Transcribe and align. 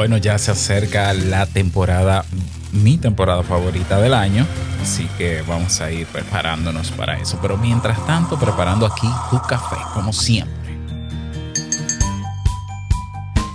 Bueno, 0.00 0.16
ya 0.16 0.38
se 0.38 0.50
acerca 0.50 1.12
la 1.12 1.44
temporada, 1.44 2.24
mi 2.72 2.96
temporada 2.96 3.42
favorita 3.42 4.00
del 4.00 4.14
año, 4.14 4.46
así 4.82 5.06
que 5.18 5.42
vamos 5.42 5.82
a 5.82 5.92
ir 5.92 6.06
preparándonos 6.06 6.90
para 6.92 7.20
eso. 7.20 7.38
Pero 7.42 7.58
mientras 7.58 8.06
tanto, 8.06 8.38
preparando 8.38 8.86
aquí 8.86 9.06
tu 9.28 9.38
café, 9.42 9.76
como 9.92 10.14
siempre. 10.14 10.80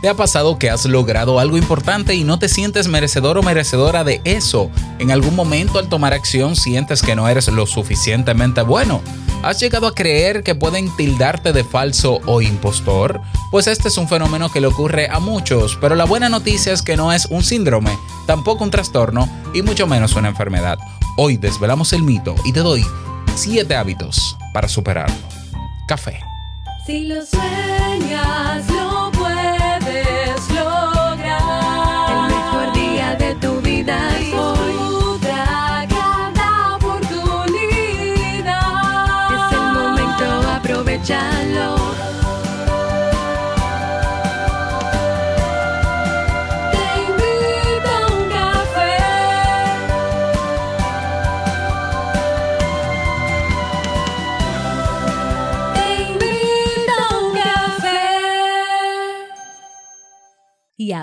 ¿Te 0.04 0.09
ha 0.09 0.13
pasado 0.13 0.59
que 0.59 0.70
has 0.70 0.86
logrado 0.86 1.39
algo 1.39 1.57
importante 1.57 2.13
y 2.13 2.23
no 2.23 2.38
te 2.38 2.48
sientes 2.48 2.88
merecedor 2.88 3.39
o 3.39 3.41
merecedora 3.41 4.04
de 4.04 4.21
eso? 4.23 4.70
En 5.00 5.09
algún 5.09 5.36
momento 5.36 5.80
al 5.80 5.89
tomar 5.89 6.14
acción 6.14 6.55
sientes 6.55 7.02
que 7.02 7.16
no 7.16 7.27
eres 7.27 7.48
lo 7.48 7.66
suficientemente 7.66 8.62
bueno. 8.62 9.02
¿Has 9.46 9.59
llegado 9.59 9.86
a 9.86 9.93
creer 9.93 10.41
que 10.41 10.55
pueden 10.55 10.89
tildarte 10.96 11.54
de 11.54 11.64
falso 11.64 12.20
o 12.25 12.41
impostor? 12.41 13.21
Pues 13.52 13.68
este 13.68 13.89
es 13.89 13.98
un 14.00 14.10
fenómeno 14.10 14.52
que 14.52 14.60
le 14.60 14.65
ocurre 14.65 15.07
a 15.07 15.19
muchos, 15.19 15.78
pero 15.79 15.93
la 15.93 16.06
buena 16.06 16.29
noticia 16.29 16.74
es 16.74 16.82
que 16.82 16.97
no 16.97 17.14
es 17.14 17.28
un 17.28 17.43
síndrome, 17.43 17.96
tampoco 18.25 18.64
un 18.64 18.71
trastorno 18.71 19.29
y 19.54 19.61
mucho 19.61 19.86
menos 19.86 20.16
una 20.16 20.29
enfermedad. 20.29 20.79
Hoy 21.16 21.38
desvelamos 21.38 21.93
el 21.93 22.02
mito 22.02 22.33
y 22.43 22.54
te 22.54 22.61
doy 22.61 22.83
7 23.36 23.75
hábitos 23.75 24.36
para 24.52 24.68
superarlo. 24.68 25.16
Café. 25.88 26.19
Si 26.88 27.05
lo 27.05 27.24
sueñas, 27.24 28.68
lo 28.68 28.85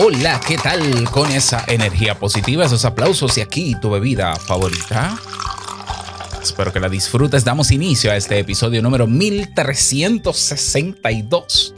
Hola, 0.00 0.40
¿qué 0.46 0.56
tal 0.56 1.10
con 1.10 1.28
esa 1.32 1.64
energía 1.66 2.16
positiva, 2.16 2.64
esos 2.64 2.84
aplausos 2.84 3.36
y 3.36 3.40
aquí 3.40 3.74
tu 3.82 3.90
bebida 3.90 4.36
favorita? 4.36 5.18
Espero 6.40 6.72
que 6.72 6.78
la 6.78 6.88
disfrutes. 6.88 7.44
Damos 7.44 7.72
inicio 7.72 8.12
a 8.12 8.16
este 8.16 8.38
episodio 8.38 8.80
número 8.80 9.08
1362 9.08 11.74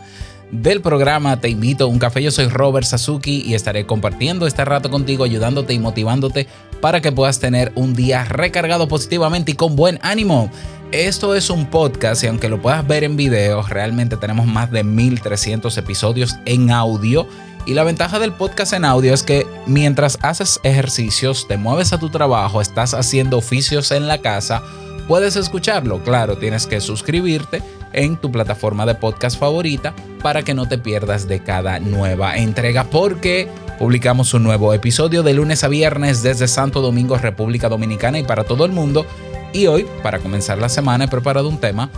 del 0.51 0.83
programa 0.83 1.41
Te 1.41 1.49
invito 1.49 1.85
a 1.85 1.87
un 1.87 1.99
café. 1.99 2.23
Yo 2.23 2.31
soy 2.31 2.49
Robert 2.49 2.87
Sasuki 2.87 3.41
y 3.41 3.55
estaré 3.55 3.87
compartiendo 3.87 4.47
este 4.47 4.67
rato 4.67 4.91
contigo, 4.91 5.25
ayudándote 5.25 5.73
y 5.73 5.79
motivándote 5.79 6.47
para 6.83 7.01
que 7.01 7.13
puedas 7.13 7.41
tener 7.41 7.73
un 7.75 7.95
día 7.95 8.25
recargado 8.25 8.87
positivamente 8.87 9.53
y 9.53 9.55
con 9.55 9.77
buen 9.77 9.99
ánimo. 10.03 10.51
Esto 10.93 11.35
es 11.35 11.49
un 11.49 11.71
podcast 11.71 12.23
y 12.23 12.27
aunque 12.27 12.51
lo 12.51 12.61
puedas 12.61 12.87
ver 12.87 13.03
en 13.03 13.17
video, 13.17 13.63
realmente 13.63 14.19
tenemos 14.19 14.47
más 14.47 14.71
de 14.71 14.85
1300 14.85 15.79
episodios 15.79 16.37
en 16.45 16.71
audio 16.71 17.27
y 17.67 17.75
la 17.75 17.85
ventaja 17.85 18.19
del 18.19 18.33
podcast 18.33 18.73
en 18.73 18.85
audio 18.85 19.13
es 19.13 19.23
que 19.23 19.47
mientras 19.67 20.19
haces 20.23 20.61
ejercicios, 20.63 21.47
te 21.47 21.57
mueves 21.57 21.93
a 21.93 21.99
tu 21.99 22.09
trabajo, 22.09 22.61
estás 22.61 22.95
haciendo 22.95 23.39
oficios 23.39 23.91
en 23.91 24.09
la 24.09 24.19
casa, 24.19 24.63
puedes 25.07 25.37
escucharlo. 25.37 26.03
Claro, 26.03 26.39
tienes 26.39 26.67
que 26.67 26.81
suscribirte 26.81 27.63
en 27.93 28.17
tu 28.17 28.31
plataforma 28.31 28.87
de 28.87 28.95
podcast 28.95 29.39
favorita 29.39 29.95
para 30.23 30.43
que 30.43 30.55
no 30.55 30.69
te 30.69 30.79
pierdas 30.79 31.29
de 31.29 31.41
cada 31.41 31.81
nueva 31.81 32.37
entrega 32.37 32.85
porque 32.85 33.49
publicamos 33.79 34.35
un 34.35 34.43
nuevo 34.43 34.73
episodio 34.75 35.23
de 35.23 35.35
lunes 35.35 35.65
a 35.65 35.69
viernes 35.69 36.23
desde 36.23 36.49
Santo 36.49 36.81
Domingo, 36.81 37.17
República 37.19 37.69
Dominicana 37.69 38.19
y 38.19 38.25
para 38.25 38.45
todo 38.45 38.65
el 38.65 38.73
mundo. 38.73 39.07
Y 39.53 39.67
hoy, 39.67 39.87
para 40.03 40.21
comenzar 40.21 40.59
la 40.59 40.69
semana, 40.69 41.05
he 41.05 41.09
preparado 41.09 41.49
un 41.49 41.59
tema 41.59 41.91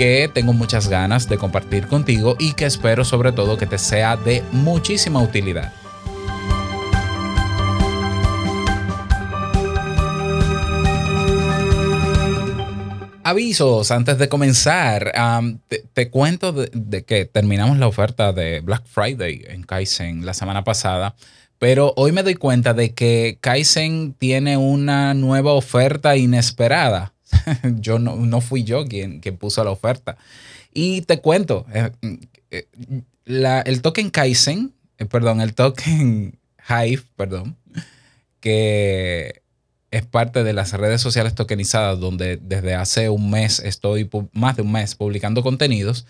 que 0.00 0.30
tengo 0.32 0.54
muchas 0.54 0.88
ganas 0.88 1.28
de 1.28 1.36
compartir 1.36 1.86
contigo 1.86 2.34
y 2.38 2.54
que 2.54 2.64
espero 2.64 3.04
sobre 3.04 3.32
todo 3.32 3.58
que 3.58 3.66
te 3.66 3.76
sea 3.76 4.16
de 4.16 4.42
muchísima 4.50 5.20
utilidad. 5.20 5.74
Avisos 13.22 13.90
antes 13.90 14.16
de 14.16 14.30
comenzar. 14.30 15.12
te, 15.92 16.08
cuento 16.08 16.54
de, 16.54 17.04
que 17.04 17.26
terminamos 17.26 17.76
la 17.76 17.86
oferta 17.86 18.32
de 18.32 18.60
Black 18.60 18.86
Friday 18.86 19.44
en 19.48 19.64
Kaizen 19.64 20.24
la 20.24 20.32
semana 20.32 20.64
pasada, 20.64 21.14
pero 21.58 21.92
hoy 21.98 22.12
me 22.12 22.22
doy 22.22 22.36
cuenta 22.36 22.72
de 22.72 22.94
que 22.94 23.36
Kaizen 23.42 24.14
tiene 24.14 24.56
una 24.56 25.12
nueva 25.12 25.52
oferta 25.52 26.16
inesperada. 26.16 27.12
yo 27.80 27.98
no, 27.98 28.40
fui 28.40 28.64
yo 28.64 28.86
quien, 28.86 29.20
puso 29.38 29.64
la 29.64 29.70
oferta. 29.70 30.16
Y 30.72 31.02
te 31.02 31.20
cuento, 31.20 31.66
eh, 31.72 31.90
eh, 32.50 32.66
el 33.26 33.82
token 33.82 34.10
Kaizen, 34.10 34.72
eh, 34.98 35.06
perdón, 35.06 35.40
el 35.40 35.54
token 35.54 36.38
Hive, 36.68 37.02
perdón, 37.16 37.56
que 38.40 39.42
es 39.90 40.06
parte 40.06 40.44
de 40.44 40.52
las 40.52 40.72
redes 40.72 41.00
sociales 41.00 41.34
tokenizadas 41.34 41.98
donde 41.98 42.36
desde 42.36 42.74
hace 42.74 43.08
un 43.08 43.30
mes 43.30 43.58
estoy, 43.58 44.08
más 44.32 44.56
de 44.56 44.62
un 44.62 44.72
mes, 44.72 44.94
publicando 44.94 45.42
contenidos. 45.42 46.06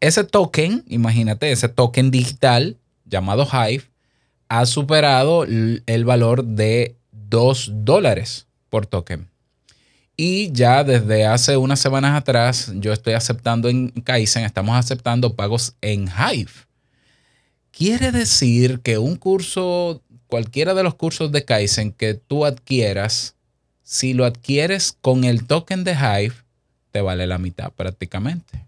Ese 0.00 0.24
token, 0.24 0.84
imagínate, 0.88 1.50
ese 1.50 1.68
token 1.68 2.10
digital 2.10 2.76
llamado 3.06 3.46
Hive, 3.46 3.84
ha 4.48 4.66
superado 4.66 5.44
el 5.44 6.04
valor 6.04 6.44
de 6.44 6.96
2 7.12 7.70
dólares 7.84 8.48
por 8.68 8.84
token. 8.84 9.31
Y 10.16 10.52
ya 10.52 10.84
desde 10.84 11.26
hace 11.26 11.56
unas 11.56 11.80
semanas 11.80 12.16
atrás 12.16 12.72
yo 12.76 12.92
estoy 12.92 13.14
aceptando 13.14 13.68
en 13.68 13.88
Kaizen, 13.88 14.44
estamos 14.44 14.76
aceptando 14.76 15.34
pagos 15.34 15.74
en 15.80 16.06
Hive. 16.08 16.52
Quiere 17.70 18.12
decir 18.12 18.80
que 18.80 18.98
un 18.98 19.16
curso, 19.16 20.02
cualquiera 20.26 20.74
de 20.74 20.82
los 20.82 20.94
cursos 20.94 21.32
de 21.32 21.44
Kaizen 21.44 21.92
que 21.92 22.14
tú 22.14 22.44
adquieras, 22.44 23.34
si 23.82 24.12
lo 24.12 24.26
adquieres 24.26 24.96
con 25.00 25.24
el 25.24 25.46
token 25.46 25.84
de 25.84 25.92
Hive, 25.92 26.34
te 26.90 27.00
vale 27.00 27.26
la 27.26 27.38
mitad 27.38 27.72
prácticamente. 27.72 28.66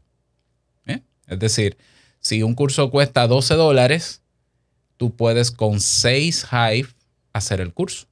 ¿Eh? 0.87 1.01
Es 1.27 1.39
decir, 1.39 1.77
si 2.21 2.43
un 2.43 2.55
curso 2.55 2.91
cuesta 2.91 3.27
12 3.27 3.55
dólares, 3.55 4.23
tú 4.97 5.15
puedes 5.15 5.51
con 5.51 5.81
6 5.81 6.47
Hive 6.51 6.89
hacer 7.35 7.61
el 7.61 7.75
curso. 7.75 8.07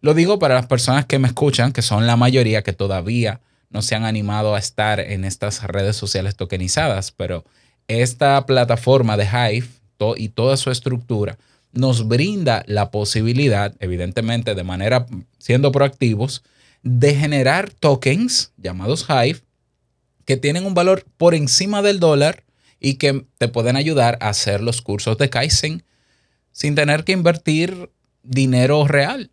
Lo 0.00 0.14
digo 0.14 0.38
para 0.38 0.54
las 0.54 0.66
personas 0.66 1.04
que 1.04 1.18
me 1.18 1.28
escuchan, 1.28 1.72
que 1.72 1.82
son 1.82 2.06
la 2.06 2.16
mayoría 2.16 2.62
que 2.62 2.72
todavía 2.72 3.40
no 3.68 3.82
se 3.82 3.94
han 3.94 4.04
animado 4.04 4.54
a 4.54 4.58
estar 4.58 4.98
en 4.98 5.24
estas 5.24 5.62
redes 5.62 5.96
sociales 5.96 6.36
tokenizadas, 6.36 7.12
pero 7.12 7.44
esta 7.86 8.44
plataforma 8.46 9.16
de 9.16 9.24
Hive 9.26 9.68
y 10.16 10.30
toda 10.30 10.56
su 10.56 10.70
estructura 10.70 11.38
nos 11.72 12.08
brinda 12.08 12.64
la 12.66 12.90
posibilidad, 12.90 13.74
evidentemente 13.78 14.54
de 14.54 14.64
manera 14.64 15.06
siendo 15.38 15.70
proactivos, 15.70 16.42
de 16.82 17.14
generar 17.14 17.70
tokens 17.70 18.52
llamados 18.56 19.06
Hive 19.08 19.40
que 20.24 20.36
tienen 20.36 20.64
un 20.64 20.74
valor 20.74 21.04
por 21.18 21.34
encima 21.34 21.82
del 21.82 22.00
dólar 22.00 22.44
y 22.80 22.94
que 22.94 23.26
te 23.36 23.48
pueden 23.48 23.76
ayudar 23.76 24.16
a 24.20 24.30
hacer 24.30 24.62
los 24.62 24.80
cursos 24.80 25.18
de 25.18 25.28
Kaizen 25.28 25.84
sin 26.52 26.74
tener 26.74 27.04
que 27.04 27.12
invertir 27.12 27.90
dinero 28.22 28.86
real 28.86 29.30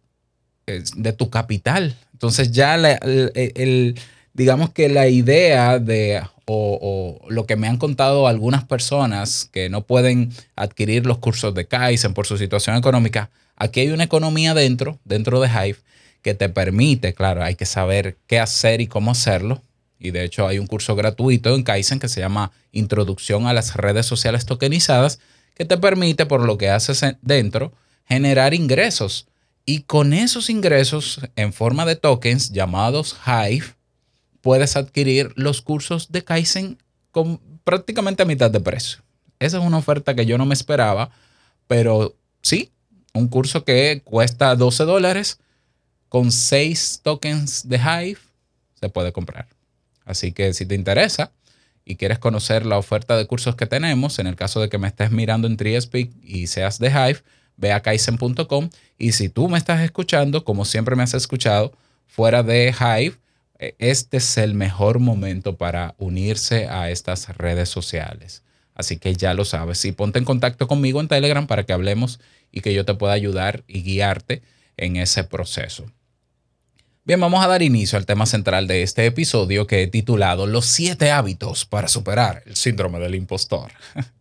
de 0.67 1.13
tu 1.13 1.29
capital. 1.29 1.95
Entonces 2.11 2.51
ya 2.51 2.75
el, 2.75 3.95
digamos 4.33 4.71
que 4.71 4.89
la 4.89 5.07
idea 5.07 5.79
de 5.79 6.21
o, 6.45 7.19
lo 7.29 7.45
que 7.45 7.55
me 7.55 7.67
han 7.67 7.77
contado 7.77 8.27
algunas 8.27 8.63
personas 8.65 9.49
que 9.51 9.69
no 9.69 9.81
pueden 9.81 10.31
adquirir 10.55 11.05
los 11.05 11.17
cursos 11.17 11.53
de 11.53 11.67
Kaizen 11.67 12.13
por 12.13 12.25
su 12.25 12.37
situación 12.37 12.75
económica, 12.77 13.29
aquí 13.55 13.81
hay 13.81 13.89
una 13.89 14.05
economía 14.05 14.53
dentro, 14.53 14.97
dentro 15.03 15.39
de 15.41 15.49
Hive, 15.49 15.79
que 16.21 16.33
te 16.33 16.49
permite, 16.49 17.13
claro, 17.13 17.43
hay 17.43 17.55
que 17.55 17.65
saber 17.65 18.17
qué 18.27 18.39
hacer 18.39 18.81
y 18.81 18.87
cómo 18.87 19.11
hacerlo. 19.11 19.61
Y 19.99 20.11
de 20.11 20.23
hecho 20.23 20.47
hay 20.47 20.59
un 20.59 20.67
curso 20.67 20.95
gratuito 20.95 21.55
en 21.55 21.63
Kaizen 21.63 21.99
que 21.99 22.07
se 22.07 22.19
llama 22.19 22.51
Introducción 22.71 23.47
a 23.47 23.53
las 23.53 23.75
redes 23.75 24.05
sociales 24.05 24.45
tokenizadas, 24.45 25.19
que 25.53 25.65
te 25.65 25.77
permite, 25.77 26.25
por 26.25 26.45
lo 26.45 26.57
que 26.57 26.69
haces 26.69 27.03
dentro, 27.21 27.73
generar 28.07 28.53
ingresos 28.53 29.27
Y 29.69 29.81
con 29.81 30.13
esos 30.13 30.49
ingresos 30.49 31.19
en 31.35 31.51
forma 31.51 31.85
de 31.85 31.97
tokens 31.97 32.51
llamados 32.53 33.17
Hive, 33.27 33.65
puedes 34.39 34.77
adquirir 34.77 35.33
los 35.35 35.61
cursos 35.61 36.09
de 36.09 36.23
Kaizen 36.23 36.77
con 37.11 37.41
prácticamente 37.65 38.23
a 38.23 38.25
mitad 38.25 38.49
de 38.49 38.61
precio. 38.61 38.99
Esa 39.39 39.57
es 39.57 39.63
una 39.65 39.77
oferta 39.77 40.15
que 40.15 40.25
yo 40.25 40.37
no 40.37 40.45
me 40.45 40.53
esperaba, 40.53 41.11
pero 41.67 42.15
sí, 42.41 42.71
un 43.13 43.27
curso 43.27 43.65
que 43.65 44.01
cuesta 44.05 44.55
12 44.55 44.85
dólares 44.85 45.39
con 46.07 46.31
6 46.31 47.01
tokens 47.03 47.67
de 47.67 47.75
Hive 47.75 48.19
se 48.79 48.87
puede 48.87 49.11
comprar. 49.11 49.49
Así 50.05 50.31
que 50.31 50.53
si 50.53 50.65
te 50.65 50.75
interesa 50.75 51.33
y 51.83 51.97
quieres 51.97 52.19
conocer 52.19 52.65
la 52.65 52.77
oferta 52.77 53.17
de 53.17 53.27
cursos 53.27 53.57
que 53.57 53.65
tenemos, 53.65 54.17
en 54.19 54.27
el 54.27 54.37
caso 54.37 54.61
de 54.61 54.69
que 54.69 54.77
me 54.77 54.87
estés 54.87 55.11
mirando 55.11 55.45
en 55.45 55.57
Triespeak 55.57 56.09
y 56.23 56.47
seas 56.47 56.79
de 56.79 56.87
Hive, 56.87 57.21
ve 57.57 57.73
a 57.73 57.81
kaizen.com 57.81 58.69
y 58.97 59.11
si 59.11 59.29
tú 59.29 59.49
me 59.49 59.57
estás 59.57 59.81
escuchando, 59.81 60.43
como 60.43 60.65
siempre 60.65 60.95
me 60.95 61.03
has 61.03 61.13
escuchado, 61.13 61.73
fuera 62.05 62.43
de 62.43 62.73
Hive, 62.73 63.17
eh, 63.59 63.75
este 63.79 64.17
es 64.17 64.37
el 64.37 64.53
mejor 64.53 64.99
momento 64.99 65.57
para 65.57 65.95
unirse 65.97 66.67
a 66.67 66.89
estas 66.89 67.35
redes 67.37 67.69
sociales. 67.69 68.43
Así 68.73 68.97
que 68.97 69.15
ya 69.15 69.33
lo 69.33 69.43
sabes. 69.43 69.83
Y 69.85 69.91
ponte 69.91 70.19
en 70.19 70.25
contacto 70.25 70.67
conmigo 70.67 71.01
en 71.01 71.07
Telegram 71.07 71.47
para 71.47 71.65
que 71.65 71.73
hablemos 71.73 72.19
y 72.51 72.61
que 72.61 72.73
yo 72.73 72.85
te 72.85 72.93
pueda 72.93 73.13
ayudar 73.13 73.63
y 73.67 73.81
guiarte 73.81 74.43
en 74.77 74.97
ese 74.97 75.23
proceso. 75.23 75.85
Bien, 77.03 77.19
vamos 77.19 77.43
a 77.43 77.47
dar 77.47 77.61
inicio 77.61 77.97
al 77.97 78.05
tema 78.05 78.25
central 78.25 78.67
de 78.67 78.83
este 78.83 79.05
episodio 79.05 79.65
que 79.65 79.81
he 79.81 79.87
titulado 79.87 80.45
Los 80.45 80.65
siete 80.65 81.09
hábitos 81.09 81.65
para 81.65 81.87
superar 81.87 82.43
el 82.45 82.55
síndrome 82.55 82.99
del 82.99 83.15
impostor. 83.15 83.71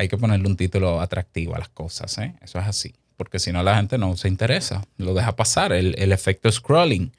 Hay 0.00 0.08
que 0.08 0.16
ponerle 0.16 0.48
un 0.48 0.56
título 0.56 0.98
atractivo 1.02 1.54
a 1.54 1.58
las 1.58 1.68
cosas, 1.68 2.16
¿eh? 2.16 2.34
Eso 2.40 2.58
es 2.58 2.66
así, 2.66 2.94
porque 3.18 3.38
si 3.38 3.52
no 3.52 3.62
la 3.62 3.76
gente 3.76 3.98
no 3.98 4.16
se 4.16 4.28
interesa, 4.28 4.82
lo 4.96 5.12
deja 5.12 5.36
pasar, 5.36 5.74
el, 5.74 5.94
el 5.98 6.10
efecto 6.12 6.50
scrolling. 6.50 7.12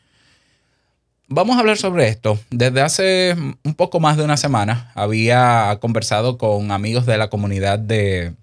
Vamos 1.27 1.57
a 1.57 1.59
hablar 1.59 1.77
sobre 1.77 2.07
esto. 2.07 2.39
Desde 2.49 2.81
hace 2.81 3.35
un 3.63 3.75
poco 3.75 3.99
más 3.99 4.17
de 4.17 4.23
una 4.23 4.35
semana 4.35 4.91
había 4.95 5.77
conversado 5.79 6.39
con 6.39 6.71
amigos 6.71 7.05
de 7.05 7.19
la 7.19 7.29
comunidad 7.29 7.77
de, 7.77 8.33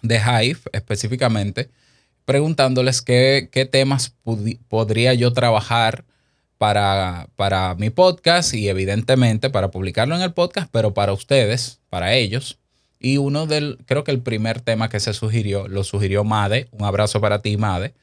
de 0.00 0.16
Hive 0.16 0.60
específicamente, 0.72 1.68
preguntándoles 2.24 3.02
qué, 3.02 3.50
qué 3.52 3.66
temas 3.66 4.14
podría 4.68 5.12
yo 5.12 5.34
trabajar 5.34 6.06
para, 6.56 7.28
para 7.36 7.74
mi 7.74 7.90
podcast 7.90 8.54
y 8.54 8.70
evidentemente 8.70 9.50
para 9.50 9.70
publicarlo 9.70 10.16
en 10.16 10.22
el 10.22 10.32
podcast, 10.32 10.70
pero 10.72 10.94
para 10.94 11.12
ustedes, 11.12 11.82
para 11.90 12.14
ellos. 12.14 12.59
Y 13.00 13.16
uno 13.16 13.46
del, 13.46 13.78
creo 13.86 14.04
que 14.04 14.10
el 14.10 14.20
primer 14.20 14.60
tema 14.60 14.90
que 14.90 15.00
se 15.00 15.14
sugirió, 15.14 15.66
lo 15.66 15.84
sugirió 15.84 16.22
Made, 16.22 16.68
un 16.70 16.84
abrazo 16.84 17.20
para 17.20 17.40
ti, 17.40 17.56
Made, 17.56 17.94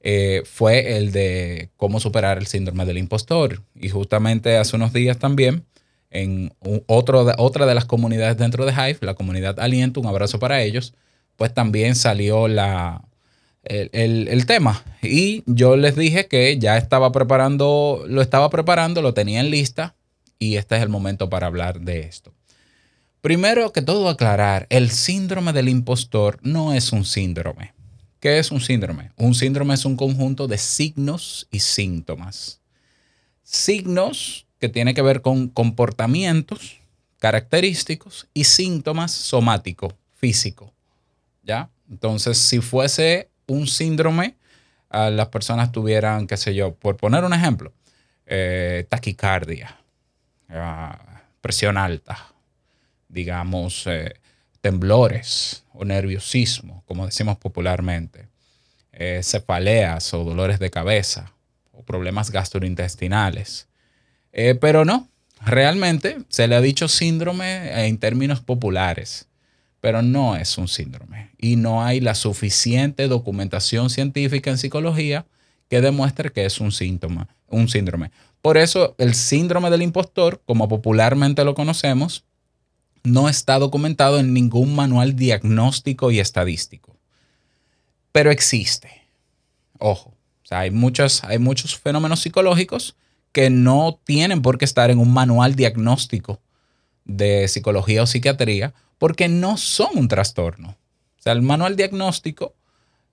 eh, 0.00 0.42
fue 0.44 0.98
el 0.98 1.10
de 1.10 1.70
cómo 1.76 1.98
superar 2.00 2.36
el 2.38 2.46
síndrome 2.46 2.84
del 2.84 2.98
impostor. 2.98 3.62
Y 3.74 3.88
justamente 3.88 4.58
hace 4.58 4.76
unos 4.76 4.92
días 4.92 5.18
también, 5.18 5.64
en 6.10 6.52
otro 6.86 7.26
otra 7.38 7.66
de 7.66 7.74
las 7.74 7.86
comunidades 7.86 8.36
dentro 8.36 8.66
de 8.66 8.72
Hive, 8.72 8.98
la 9.00 9.14
comunidad 9.14 9.58
Aliento, 9.58 10.00
un 10.00 10.06
abrazo 10.06 10.38
para 10.38 10.62
ellos, 10.62 10.94
pues 11.36 11.52
también 11.54 11.94
salió 11.94 12.46
la, 12.46 13.02
el, 13.64 14.28
el, 14.28 14.46
tema. 14.46 14.84
Y 15.02 15.42
yo 15.46 15.76
les 15.76 15.96
dije 15.96 16.26
que 16.26 16.58
ya 16.58 16.76
estaba 16.76 17.10
preparando, 17.10 18.04
lo 18.06 18.22
estaba 18.22 18.50
preparando, 18.50 19.02
lo 19.02 19.14
tenía 19.14 19.40
en 19.40 19.50
lista 19.50 19.96
y 20.38 20.56
este 20.56 20.76
es 20.76 20.82
el 20.82 20.88
momento 20.88 21.30
para 21.30 21.46
hablar 21.46 21.80
de 21.80 22.00
esto. 22.00 22.35
Primero 23.26 23.72
que 23.72 23.82
todo 23.82 24.08
aclarar, 24.08 24.68
el 24.70 24.88
síndrome 24.88 25.52
del 25.52 25.68
impostor 25.68 26.38
no 26.42 26.72
es 26.72 26.92
un 26.92 27.04
síndrome. 27.04 27.74
¿Qué 28.20 28.38
es 28.38 28.52
un 28.52 28.60
síndrome? 28.60 29.10
Un 29.16 29.34
síndrome 29.34 29.74
es 29.74 29.84
un 29.84 29.96
conjunto 29.96 30.46
de 30.46 30.58
signos 30.58 31.48
y 31.50 31.58
síntomas. 31.58 32.60
Signos 33.42 34.46
que 34.60 34.68
tienen 34.68 34.94
que 34.94 35.02
ver 35.02 35.22
con 35.22 35.48
comportamientos 35.48 36.78
característicos 37.18 38.28
y 38.32 38.44
síntomas 38.44 39.10
somáticos, 39.10 39.92
físico. 40.14 40.72
¿Ya? 41.42 41.68
Entonces, 41.90 42.38
si 42.38 42.60
fuese 42.60 43.28
un 43.48 43.66
síndrome, 43.66 44.36
las 44.88 45.26
personas 45.30 45.72
tuvieran, 45.72 46.28
qué 46.28 46.36
sé 46.36 46.54
yo, 46.54 46.76
por 46.76 46.96
poner 46.96 47.24
un 47.24 47.32
ejemplo, 47.32 47.72
eh, 48.24 48.86
taquicardia, 48.88 49.76
ah, 50.48 51.24
presión 51.40 51.76
alta, 51.76 52.35
digamos, 53.16 53.86
eh, 53.86 54.12
temblores 54.60 55.64
o 55.72 55.84
nerviosismo, 55.84 56.84
como 56.86 57.06
decimos 57.06 57.38
popularmente, 57.38 58.28
eh, 58.92 59.20
cefaleas 59.22 60.12
o 60.12 60.22
dolores 60.22 60.58
de 60.58 60.70
cabeza 60.70 61.32
o 61.72 61.82
problemas 61.82 62.30
gastrointestinales. 62.30 63.68
Eh, 64.32 64.54
pero 64.54 64.84
no, 64.84 65.08
realmente 65.40 66.18
se 66.28 66.46
le 66.46 66.56
ha 66.56 66.60
dicho 66.60 66.88
síndrome 66.88 67.86
en 67.86 67.96
términos 67.96 68.40
populares, 68.40 69.28
pero 69.80 70.02
no 70.02 70.36
es 70.36 70.58
un 70.58 70.68
síndrome 70.68 71.30
y 71.38 71.56
no 71.56 71.82
hay 71.82 72.00
la 72.00 72.14
suficiente 72.14 73.08
documentación 73.08 73.88
científica 73.88 74.50
en 74.50 74.58
psicología 74.58 75.24
que 75.70 75.80
demuestre 75.80 76.30
que 76.32 76.44
es 76.44 76.60
un 76.60 76.70
síntoma, 76.70 77.28
un 77.48 77.68
síndrome. 77.68 78.10
Por 78.42 78.58
eso 78.58 78.94
el 78.98 79.14
síndrome 79.14 79.70
del 79.70 79.82
impostor, 79.82 80.42
como 80.44 80.68
popularmente 80.68 81.44
lo 81.44 81.54
conocemos, 81.54 82.26
no 83.06 83.28
está 83.28 83.60
documentado 83.60 84.18
en 84.18 84.34
ningún 84.34 84.74
manual 84.74 85.14
diagnóstico 85.14 86.10
y 86.10 86.18
estadístico. 86.18 86.96
Pero 88.10 88.32
existe. 88.32 88.90
Ojo, 89.78 90.12
hay, 90.50 90.72
muchos, 90.72 91.22
hay 91.22 91.38
muchos 91.38 91.78
fenómenos 91.78 92.20
psicológicos 92.20 92.96
que 93.30 93.48
no 93.48 94.00
tienen 94.02 94.42
por 94.42 94.58
qué 94.58 94.64
estar 94.64 94.90
en 94.90 94.98
un 94.98 95.12
manual 95.12 95.54
diagnóstico 95.54 96.40
de 97.04 97.46
psicología 97.46 98.02
o 98.02 98.06
psiquiatría 98.06 98.74
porque 98.98 99.28
no 99.28 99.56
son 99.56 99.96
un 99.96 100.08
trastorno. 100.08 100.70
O 100.70 101.22
sea, 101.22 101.32
el 101.32 101.42
manual 101.42 101.76
diagnóstico 101.76 102.54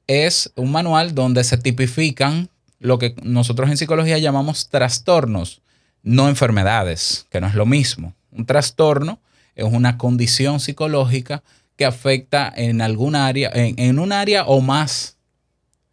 es 0.08 0.52
un 0.56 0.72
manual 0.72 1.14
donde 1.14 1.44
se 1.44 1.58
tipifican 1.60 2.50
lo 2.80 2.98
que 2.98 3.16
nosotros 3.22 3.70
en 3.70 3.78
psicología 3.78 4.18
llamamos 4.18 4.70
trastornos, 4.70 5.62
no 6.02 6.30
enfermedades, 6.30 7.28
que 7.30 7.40
no 7.40 7.48
es 7.48 7.54
lo 7.54 7.68
mismo. 7.68 8.16
Un 8.32 8.48
trastorno 8.48 9.20
es 9.56 9.66
una 9.66 9.98
condición 9.98 10.60
psicológica 10.60 11.44
que 11.76 11.86
afecta 11.86 12.52
en 12.56 12.82
algún 12.82 13.16
área, 13.16 13.52
en, 13.54 14.00
un 14.00 14.12
área 14.12 14.46
o 14.46 14.62
más 14.62 15.18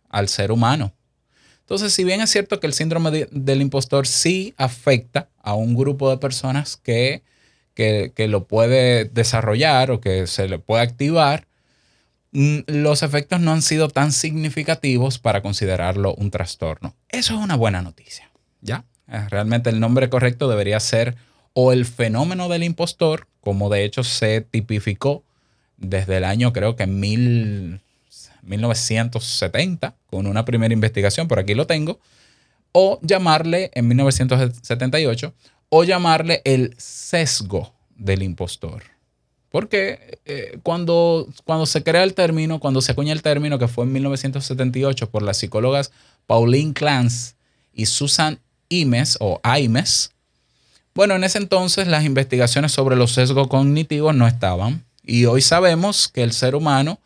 al 0.08 0.28
ser 0.28 0.52
humano. 0.52 0.92
Entonces, 1.60 1.92
si 1.92 2.04
bien 2.04 2.20
es 2.20 2.30
cierto 2.30 2.60
que 2.60 2.66
el 2.66 2.74
síndrome 2.74 3.28
del 3.30 3.62
impostor 3.62 4.06
sí 4.06 4.54
afecta 4.56 5.28
a 5.42 5.54
un 5.54 5.76
grupo 5.76 6.10
de 6.10 6.18
personas 6.18 6.76
que, 6.76 7.22
que, 7.74 8.28
lo 8.28 8.46
puede 8.46 9.06
desarrollar 9.06 9.90
o 9.90 10.00
que 10.00 10.26
se 10.26 10.48
le 10.48 10.58
puede 10.58 10.82
activar, 10.82 11.46
mm, 12.32 12.58
los 12.66 13.02
efectos 13.02 13.40
no 13.40 13.52
han 13.52 13.62
sido 13.62 13.88
tan 13.88 14.12
significativos 14.12 15.18
para 15.18 15.42
considerarlo 15.42 16.14
un 16.14 16.30
trastorno. 16.30 16.96
Eso 17.08 17.34
es 17.34 17.40
una 17.40 17.56
buena 17.56 17.82
noticia, 17.82 18.30
¿ya? 18.60 18.84
Eh, 19.06 19.28
realmente 19.28 19.70
el 19.70 19.80
nombre 19.80 20.10
correcto 20.10 20.48
debería 20.48 20.78
ser 20.80 21.16
o 21.54 21.72
el 21.72 21.84
fenómeno 21.84 22.48
del 22.48 22.64
impostor, 22.64 23.26
como 23.40 23.70
de 23.70 23.84
hecho 23.84 24.04
se 24.04 24.40
tipificó 24.40 25.24
desde 25.80 26.18
el 26.18 26.24
año 26.24 26.52
creo 26.52 26.76
que 26.76 26.82
en 26.84 27.00
1970, 27.00 29.96
con 30.06 30.26
una 30.26 30.44
primera 30.44 30.74
investigación, 30.74 31.26
por 31.26 31.38
aquí 31.38 31.54
lo 31.54 31.66
tengo, 31.66 31.98
o 32.72 33.00
llamarle 33.02 33.70
en 33.74 33.88
1978, 33.88 35.32
o 35.70 35.84
llamarle 35.84 36.42
el 36.44 36.74
sesgo 36.78 37.72
del 37.96 38.22
impostor. 38.22 38.82
Porque 39.50 40.20
eh, 40.26 40.58
cuando, 40.62 41.26
cuando 41.44 41.64
se 41.66 41.82
crea 41.82 42.04
el 42.04 42.14
término, 42.14 42.60
cuando 42.60 42.80
se 42.80 42.92
acuña 42.92 43.12
el 43.12 43.22
término, 43.22 43.58
que 43.58 43.66
fue 43.66 43.84
en 43.84 43.92
1978 43.92 45.10
por 45.10 45.22
las 45.22 45.38
psicólogas 45.38 45.90
Pauline 46.26 46.72
Clance 46.72 47.34
y 47.72 47.86
Susan 47.86 48.38
Imes 48.68 49.18
o 49.20 49.40
Aimes, 49.42 50.12
bueno, 50.94 51.14
en 51.14 51.24
ese 51.24 51.38
entonces 51.38 51.86
las 51.86 52.04
investigaciones 52.04 52.72
sobre 52.72 52.96
los 52.96 53.12
sesgos 53.12 53.48
cognitivos 53.48 54.14
no 54.14 54.26
estaban 54.26 54.84
y 55.04 55.26
hoy 55.26 55.42
sabemos 55.42 56.08
que 56.08 56.22
el 56.22 56.32
ser 56.32 56.54
humano 56.54 57.00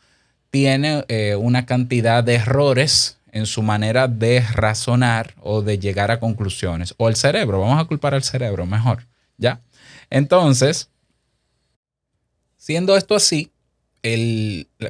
tiene 0.50 1.05
eh, 1.09 1.37
una 1.37 1.67
cantidad 1.67 2.23
de 2.23 2.35
errores 2.35 3.19
en 3.33 3.47
su 3.47 3.62
manera 3.62 4.07
de 4.07 4.41
razonar 4.41 5.35
o 5.41 5.61
de 5.61 5.81
llegar 5.81 6.12
a 6.12 6.21
conclusiones. 6.21 6.95
O 6.99 7.09
el 7.09 7.17
cerebro, 7.17 7.61
vamos 7.61 7.81
a 7.81 7.85
culpar 7.87 8.14
al 8.14 8.23
cerebro 8.23 8.64
mejor, 8.64 9.09
¿ya? 9.37 9.61
Entonces, 10.09 10.88
siendo 12.57 12.97
esto 12.97 13.17
así, 13.17 13.50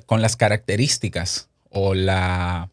con 0.07 0.21
las 0.21 0.37
características 0.37 1.49
o 1.71 1.95
la, 1.95 2.69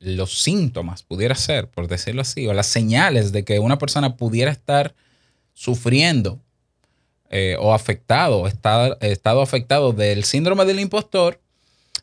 los 0.00 0.42
síntomas, 0.42 1.04
pudiera 1.04 1.36
ser, 1.36 1.68
por 1.68 1.86
decirlo 1.86 2.22
así, 2.22 2.48
o 2.48 2.52
las 2.52 2.66
señales 2.66 3.30
de 3.30 3.44
que 3.44 3.60
una 3.60 3.78
persona 3.78 4.16
pudiera 4.16 4.50
estar 4.50 4.94
sufriendo 5.54 6.40
eh, 7.30 7.56
o 7.58 7.72
afectado, 7.72 8.46
estado, 8.46 8.98
estado 9.00 9.40
afectado 9.40 9.92
del 9.92 10.24
síndrome 10.24 10.64
del 10.64 10.80
impostor, 10.80 11.40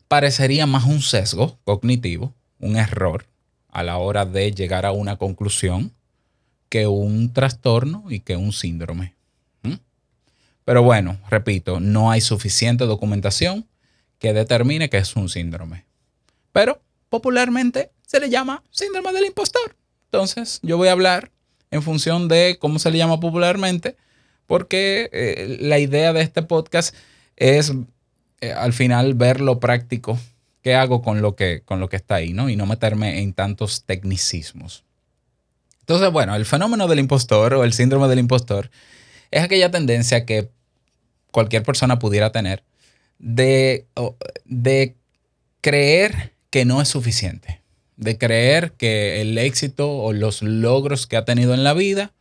parecería 0.08 0.66
más 0.66 0.84
un 0.84 1.02
sesgo 1.02 1.58
cognitivo, 1.64 2.34
un 2.58 2.76
error 2.76 3.26
a 3.68 3.82
la 3.82 3.98
hora 3.98 4.26
de 4.26 4.52
llegar 4.52 4.86
a 4.86 4.92
una 4.92 5.16
conclusión 5.16 5.92
que 6.68 6.86
un 6.86 7.32
trastorno 7.32 8.04
y 8.08 8.20
que 8.20 8.36
un 8.36 8.52
síndrome. 8.52 9.14
Pero 10.64 10.82
bueno, 10.82 11.18
repito, 11.28 11.80
no 11.80 12.12
hay 12.12 12.20
suficiente 12.20 12.84
documentación 12.84 13.66
que 14.18 14.32
determine 14.32 14.88
que 14.88 14.98
es 14.98 15.16
un 15.16 15.28
síndrome. 15.28 15.84
Pero 16.52 16.80
popularmente 17.08 17.90
se 18.06 18.20
le 18.20 18.30
llama 18.30 18.62
síndrome 18.70 19.12
del 19.12 19.26
impostor. 19.26 19.74
Entonces, 20.04 20.60
yo 20.62 20.76
voy 20.76 20.88
a 20.88 20.92
hablar 20.92 21.32
en 21.70 21.82
función 21.82 22.28
de 22.28 22.56
cómo 22.58 22.78
se 22.78 22.90
le 22.90 22.98
llama 22.98 23.20
popularmente, 23.20 23.96
porque 24.46 25.08
eh, 25.12 25.58
la 25.60 25.78
idea 25.78 26.12
de 26.12 26.22
este 26.22 26.42
podcast 26.42 26.94
es 27.36 27.72
eh, 28.40 28.52
al 28.52 28.72
final 28.72 29.14
ver 29.14 29.40
lo 29.40 29.60
práctico 29.60 30.18
que 30.62 30.74
hago 30.74 31.02
con 31.02 31.22
lo 31.22 31.36
que, 31.36 31.62
con 31.64 31.80
lo 31.80 31.88
que 31.88 31.96
está 31.96 32.16
ahí, 32.16 32.32
¿no? 32.32 32.50
Y 32.50 32.56
no 32.56 32.66
meterme 32.66 33.20
en 33.20 33.32
tantos 33.32 33.84
tecnicismos. 33.84 34.84
Entonces, 35.80 36.10
bueno, 36.12 36.36
el 36.36 36.44
fenómeno 36.44 36.86
del 36.86 36.98
impostor 36.98 37.54
o 37.54 37.64
el 37.64 37.72
síndrome 37.72 38.08
del 38.08 38.18
impostor 38.18 38.70
es 39.30 39.42
aquella 39.42 39.70
tendencia 39.70 40.26
que 40.26 40.50
cualquier 41.30 41.62
persona 41.62 41.98
pudiera 41.98 42.32
tener 42.32 42.64
de, 43.18 43.86
de 44.44 44.96
creer 45.60 46.34
que 46.50 46.64
no 46.64 46.80
es 46.82 46.88
suficiente, 46.88 47.59
de 48.00 48.16
creer 48.16 48.72
que 48.72 49.20
el 49.20 49.36
éxito 49.36 49.92
o 49.92 50.14
los 50.14 50.40
logros 50.40 51.06
que 51.06 51.18
ha 51.18 51.26
tenido 51.26 51.52
en 51.52 51.62
la 51.62 51.74
vida 51.74 52.12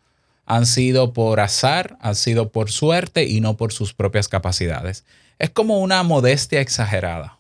han 0.46 0.66
sido 0.66 1.14
por 1.14 1.40
azar, 1.40 1.98
han 2.02 2.16
sido 2.16 2.50
por 2.50 2.70
suerte 2.70 3.26
y 3.26 3.40
no 3.40 3.56
por 3.56 3.72
sus 3.72 3.94
propias 3.94 4.28
capacidades. 4.28 5.06
Es 5.38 5.50
como 5.52 5.80
una 5.80 6.04
modestia 6.04 6.60
exagerada. 6.60 7.38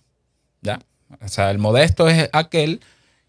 ¿ya? 0.62 0.79
O 1.22 1.27
sea, 1.27 1.51
el 1.51 1.58
modesto 1.58 2.08
es 2.08 2.29
aquel 2.31 2.79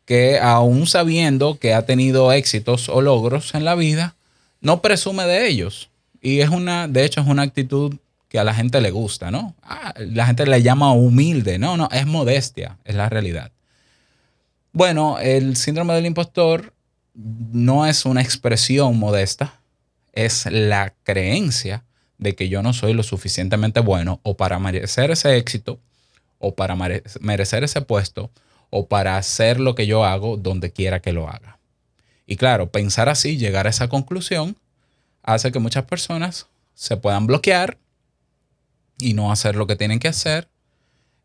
que 0.05 0.39
aún 0.39 0.87
sabiendo 0.87 1.59
que 1.59 1.75
ha 1.75 1.87
tenido 1.87 2.31
éxitos 2.31 2.89
o 2.89 3.01
logros 3.01 3.55
en 3.57 3.65
la 3.65 3.75
vida, 3.75 4.15
no 4.61 4.81
presume 4.81 5.25
de 5.25 5.49
ellos. 5.49 5.91
Y 6.21 6.39
es 6.41 6.51
una, 6.51 6.87
de 6.87 7.05
hecho, 7.05 7.21
es 7.21 7.27
una 7.27 7.43
actitud 7.43 7.97
que 8.29 8.39
a 8.39 8.45
la 8.45 8.55
gente 8.55 8.81
le 8.81 8.93
gusta, 8.93 9.33
¿no? 9.33 9.57
Ah, 9.63 9.93
la 9.97 10.27
gente 10.27 10.47
le 10.47 10.63
llama 10.63 10.93
humilde, 10.93 11.59
no, 11.59 11.77
no, 11.77 11.89
es 11.91 12.07
modestia, 12.07 12.77
es 12.85 12.95
la 12.95 13.09
realidad. 13.09 13.51
Bueno, 14.73 15.19
el 15.19 15.57
síndrome 15.57 15.95
del 15.95 16.07
impostor 16.07 16.73
no 17.15 17.87
es 17.87 18.05
una 18.05 18.23
expresión 18.23 18.99
modesta, 18.99 19.61
es 20.13 20.47
la 20.47 20.95
creencia 21.03 21.85
de 22.19 22.37
que 22.37 22.49
yo 22.49 22.63
no 22.63 22.73
soy 22.73 22.93
lo 22.93 23.03
suficientemente 23.03 23.81
bueno 23.81 24.21
o 24.23 24.37
para 24.37 24.59
merecer 24.59 25.11
ese 25.11 25.37
éxito 25.37 25.81
o 26.39 26.55
para 26.55 26.77
merecer 27.21 27.65
ese 27.65 27.81
puesto 27.81 28.31
o 28.71 28.87
para 28.87 29.17
hacer 29.17 29.59
lo 29.59 29.75
que 29.75 29.87
yo 29.87 30.05
hago 30.05 30.37
donde 30.37 30.73
quiera 30.73 31.01
que 31.01 31.13
lo 31.13 31.29
haga. 31.29 31.59
Y 32.27 32.37
claro, 32.37 32.71
pensar 32.71 33.09
así, 33.09 33.37
llegar 33.37 33.67
a 33.67 33.71
esa 33.71 33.89
conclusión, 33.89 34.57
hace 35.23 35.51
que 35.51 35.59
muchas 35.59 35.85
personas 35.85 36.47
se 36.75 36.97
puedan 36.97 37.27
bloquear 37.27 37.77
y 38.99 39.15
no 39.15 39.33
hacer 39.33 39.57
lo 39.57 39.67
que 39.67 39.75
tienen 39.75 39.99
que 39.99 40.09
hacer, 40.09 40.49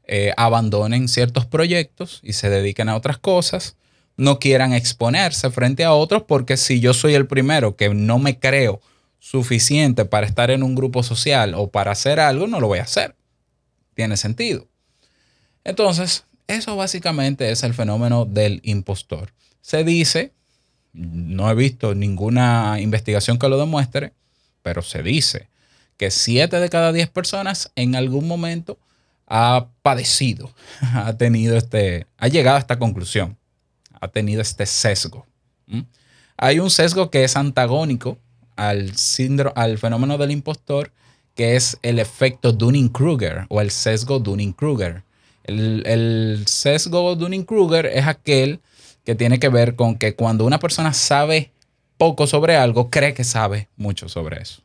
eh, 0.07 0.33
abandonen 0.37 1.07
ciertos 1.07 1.45
proyectos 1.45 2.19
y 2.23 2.33
se 2.33 2.49
dediquen 2.49 2.89
a 2.89 2.95
otras 2.95 3.17
cosas, 3.17 3.75
no 4.17 4.39
quieran 4.39 4.73
exponerse 4.73 5.49
frente 5.49 5.83
a 5.83 5.93
otros 5.93 6.23
porque 6.23 6.57
si 6.57 6.79
yo 6.79 6.93
soy 6.93 7.15
el 7.15 7.27
primero 7.27 7.75
que 7.75 7.93
no 7.93 8.19
me 8.19 8.39
creo 8.39 8.81
suficiente 9.19 10.05
para 10.05 10.27
estar 10.27 10.51
en 10.51 10.61
un 10.61 10.75
grupo 10.75 11.01
social 11.01 11.55
o 11.55 11.69
para 11.69 11.91
hacer 11.91 12.19
algo, 12.19 12.47
no 12.47 12.59
lo 12.59 12.67
voy 12.67 12.79
a 12.79 12.83
hacer. 12.83 13.15
Tiene 13.95 14.17
sentido. 14.17 14.67
Entonces, 15.63 16.25
eso 16.47 16.75
básicamente 16.75 17.49
es 17.51 17.63
el 17.63 17.73
fenómeno 17.73 18.25
del 18.25 18.61
impostor. 18.63 19.33
Se 19.61 19.83
dice, 19.83 20.31
no 20.93 21.49
he 21.49 21.55
visto 21.55 21.95
ninguna 21.95 22.79
investigación 22.79 23.39
que 23.39 23.49
lo 23.49 23.57
demuestre, 23.57 24.13
pero 24.61 24.83
se 24.83 25.01
dice 25.01 25.49
que 25.97 26.11
7 26.11 26.59
de 26.59 26.69
cada 26.69 26.91
10 26.91 27.09
personas 27.09 27.71
en 27.75 27.95
algún 27.95 28.27
momento 28.27 28.77
ha 29.27 29.67
padecido, 29.81 30.53
ha 30.93 31.13
tenido 31.17 31.57
este, 31.57 32.07
ha 32.17 32.27
llegado 32.27 32.57
a 32.57 32.59
esta 32.59 32.79
conclusión, 32.79 33.37
ha 33.99 34.07
tenido 34.07 34.41
este 34.41 34.65
sesgo. 34.65 35.25
Hay 36.37 36.59
un 36.59 36.69
sesgo 36.69 37.09
que 37.09 37.23
es 37.23 37.35
antagónico 37.35 38.17
al, 38.55 38.95
síndrome, 38.95 39.53
al 39.55 39.77
fenómeno 39.77 40.17
del 40.17 40.31
impostor, 40.31 40.91
que 41.33 41.55
es 41.55 41.77
el 41.81 41.99
efecto 41.99 42.51
Dunning-Kruger 42.51 43.45
o 43.49 43.61
el 43.61 43.71
sesgo 43.71 44.19
Dunning-Kruger. 44.19 45.03
El, 45.43 45.83
el 45.85 46.43
sesgo 46.47 47.15
Dunning-Kruger 47.15 47.85
es 47.85 48.07
aquel 48.07 48.61
que 49.03 49.15
tiene 49.15 49.39
que 49.39 49.49
ver 49.49 49.75
con 49.75 49.95
que 49.95 50.15
cuando 50.15 50.45
una 50.45 50.59
persona 50.59 50.93
sabe 50.93 51.51
poco 51.97 52.27
sobre 52.27 52.55
algo, 52.55 52.89
cree 52.89 53.13
que 53.13 53.23
sabe 53.23 53.69
mucho 53.77 54.09
sobre 54.09 54.41
eso. 54.41 54.64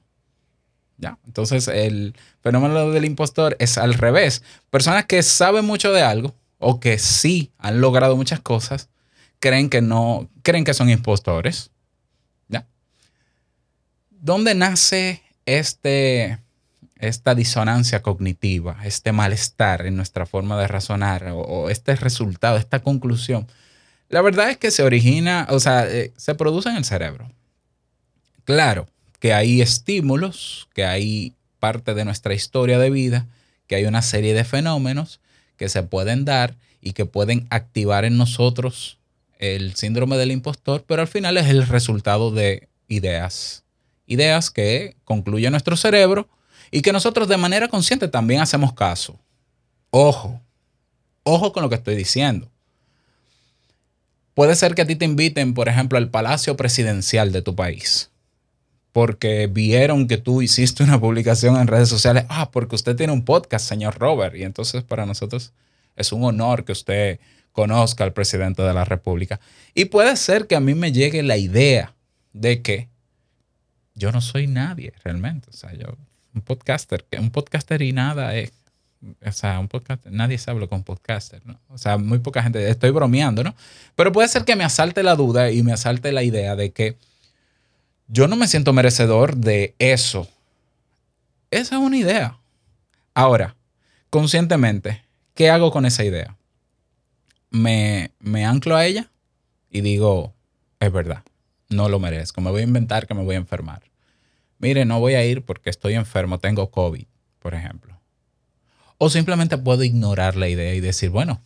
Entonces, 1.26 1.68
el 1.68 2.14
fenómeno 2.42 2.90
del 2.90 3.04
impostor 3.04 3.56
es 3.58 3.78
al 3.78 3.94
revés. 3.94 4.42
Personas 4.70 5.06
que 5.06 5.22
saben 5.22 5.64
mucho 5.64 5.92
de 5.92 6.02
algo 6.02 6.34
o 6.58 6.80
que 6.80 6.98
sí 6.98 7.52
han 7.58 7.80
logrado 7.80 8.16
muchas 8.16 8.40
cosas, 8.40 8.88
creen 9.38 9.70
que 9.70 9.80
no, 9.80 10.28
creen 10.42 10.64
que 10.64 10.74
son 10.74 10.90
impostores. 10.90 11.70
¿Ya? 12.48 12.66
¿Dónde 14.10 14.54
nace 14.54 15.22
este, 15.46 16.38
esta 16.98 17.34
disonancia 17.34 18.02
cognitiva, 18.02 18.76
este 18.84 19.12
malestar 19.12 19.86
en 19.86 19.96
nuestra 19.96 20.26
forma 20.26 20.60
de 20.60 20.68
razonar 20.68 21.32
o, 21.32 21.70
este 21.70 21.96
resultado, 21.96 22.58
esta 22.58 22.80
conclusión? 22.80 23.46
La 24.10 24.22
verdad 24.22 24.50
es 24.50 24.58
que 24.58 24.70
se 24.70 24.82
origina, 24.82 25.46
o 25.50 25.60
sea, 25.60 25.86
eh, 25.86 26.12
se 26.16 26.34
produce 26.34 26.68
en 26.68 26.76
el 26.76 26.84
cerebro. 26.84 27.30
Claro, 28.44 28.88
que 29.20 29.34
hay 29.34 29.60
estímulos, 29.60 30.68
que 30.74 30.84
hay 30.84 31.34
parte 31.60 31.94
de 31.94 32.04
nuestra 32.04 32.34
historia 32.34 32.78
de 32.78 32.90
vida, 32.90 33.28
que 33.66 33.76
hay 33.76 33.84
una 33.84 34.02
serie 34.02 34.34
de 34.34 34.44
fenómenos 34.44 35.20
que 35.56 35.68
se 35.68 35.82
pueden 35.82 36.24
dar 36.24 36.56
y 36.80 36.94
que 36.94 37.04
pueden 37.04 37.46
activar 37.50 38.06
en 38.06 38.16
nosotros 38.16 38.98
el 39.38 39.76
síndrome 39.76 40.16
del 40.16 40.32
impostor, 40.32 40.84
pero 40.86 41.02
al 41.02 41.08
final 41.08 41.36
es 41.36 41.48
el 41.48 41.66
resultado 41.66 42.30
de 42.30 42.68
ideas. 42.88 43.62
Ideas 44.06 44.50
que 44.50 44.96
concluye 45.04 45.50
nuestro 45.50 45.76
cerebro 45.76 46.28
y 46.70 46.80
que 46.80 46.92
nosotros 46.92 47.28
de 47.28 47.36
manera 47.36 47.68
consciente 47.68 48.08
también 48.08 48.40
hacemos 48.40 48.72
caso. 48.72 49.18
Ojo, 49.90 50.40
ojo 51.24 51.52
con 51.52 51.62
lo 51.62 51.68
que 51.68 51.76
estoy 51.76 51.94
diciendo. 51.94 52.50
Puede 54.32 54.54
ser 54.56 54.74
que 54.74 54.82
a 54.82 54.86
ti 54.86 54.96
te 54.96 55.04
inviten, 55.04 55.52
por 55.52 55.68
ejemplo, 55.68 55.98
al 55.98 56.08
palacio 56.08 56.56
presidencial 56.56 57.32
de 57.32 57.42
tu 57.42 57.54
país 57.54 58.09
porque 58.92 59.46
vieron 59.46 60.08
que 60.08 60.18
tú 60.18 60.42
hiciste 60.42 60.82
una 60.82 61.00
publicación 61.00 61.56
en 61.56 61.66
redes 61.66 61.88
sociales. 61.88 62.24
Ah, 62.28 62.50
porque 62.50 62.74
usted 62.74 62.96
tiene 62.96 63.12
un 63.12 63.24
podcast, 63.24 63.68
señor 63.68 63.98
Robert. 63.98 64.34
Y 64.34 64.42
entonces 64.42 64.82
para 64.82 65.06
nosotros 65.06 65.52
es 65.96 66.12
un 66.12 66.24
honor 66.24 66.64
que 66.64 66.72
usted 66.72 67.20
conozca 67.52 68.04
al 68.04 68.12
presidente 68.12 68.62
de 68.62 68.74
la 68.74 68.84
República. 68.84 69.40
Y 69.74 69.86
puede 69.86 70.16
ser 70.16 70.46
que 70.46 70.56
a 70.56 70.60
mí 70.60 70.74
me 70.74 70.92
llegue 70.92 71.22
la 71.22 71.36
idea 71.36 71.94
de 72.32 72.62
que 72.62 72.88
yo 73.94 74.12
no 74.12 74.20
soy 74.20 74.46
nadie 74.46 74.92
realmente. 75.04 75.50
O 75.50 75.52
sea, 75.52 75.72
yo, 75.74 75.96
un 76.34 76.42
podcaster, 76.42 77.04
un 77.18 77.30
podcaster 77.30 77.82
y 77.82 77.92
nada 77.92 78.34
es. 78.36 78.52
O 79.24 79.32
sea, 79.32 79.58
un 79.58 79.68
podcaster, 79.68 80.12
nadie 80.12 80.36
se 80.36 80.50
habla 80.50 80.66
con 80.66 80.82
podcaster, 80.82 81.40
¿no? 81.46 81.58
O 81.68 81.78
sea, 81.78 81.96
muy 81.96 82.18
poca 82.18 82.42
gente, 82.42 82.68
estoy 82.68 82.90
bromeando, 82.90 83.42
¿no? 83.42 83.54
Pero 83.94 84.12
puede 84.12 84.28
ser 84.28 84.44
que 84.44 84.56
me 84.56 84.64
asalte 84.64 85.02
la 85.02 85.16
duda 85.16 85.50
y 85.50 85.62
me 85.62 85.72
asalte 85.72 86.12
la 86.12 86.22
idea 86.22 86.54
de 86.54 86.72
que 86.72 86.98
yo 88.12 88.26
no 88.26 88.36
me 88.36 88.48
siento 88.48 88.72
merecedor 88.72 89.36
de 89.36 89.74
eso. 89.78 90.28
Esa 91.50 91.76
es 91.76 91.80
una 91.80 91.96
idea. 91.96 92.38
Ahora, 93.14 93.56
conscientemente, 94.10 95.02
¿qué 95.34 95.50
hago 95.50 95.70
con 95.70 95.86
esa 95.86 96.04
idea? 96.04 96.36
Me, 97.50 98.10
me 98.18 98.44
anclo 98.44 98.76
a 98.76 98.84
ella 98.84 99.10
y 99.70 99.80
digo, 99.80 100.34
es 100.80 100.92
verdad, 100.92 101.22
no 101.68 101.88
lo 101.88 101.98
merezco, 101.98 102.40
me 102.40 102.50
voy 102.50 102.62
a 102.62 102.64
inventar 102.64 103.06
que 103.06 103.14
me 103.14 103.22
voy 103.22 103.36
a 103.36 103.38
enfermar. 103.38 103.82
Mire, 104.58 104.84
no 104.84 105.00
voy 105.00 105.14
a 105.14 105.24
ir 105.24 105.44
porque 105.44 105.70
estoy 105.70 105.94
enfermo, 105.94 106.38
tengo 106.38 106.70
COVID, 106.70 107.06
por 107.38 107.54
ejemplo. 107.54 107.98
O 108.98 109.08
simplemente 109.08 109.56
puedo 109.56 109.84
ignorar 109.84 110.36
la 110.36 110.48
idea 110.48 110.74
y 110.74 110.80
decir, 110.80 111.10
bueno, 111.10 111.40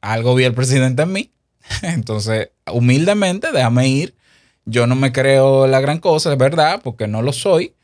algo 0.00 0.34
vi 0.34 0.44
el 0.44 0.54
presidente 0.54 1.02
en 1.02 1.12
mí, 1.12 1.32
entonces 1.82 2.50
humildemente 2.70 3.52
déjame 3.52 3.88
ir 3.88 4.14
yo 4.64 4.86
no 4.86 4.94
me 4.94 5.12
creo 5.12 5.66
la 5.66 5.80
gran 5.80 5.98
cosa, 5.98 6.32
es 6.32 6.38
verdad, 6.38 6.80
porque 6.82 7.06
no 7.06 7.22
lo 7.22 7.32
soy, 7.32 7.74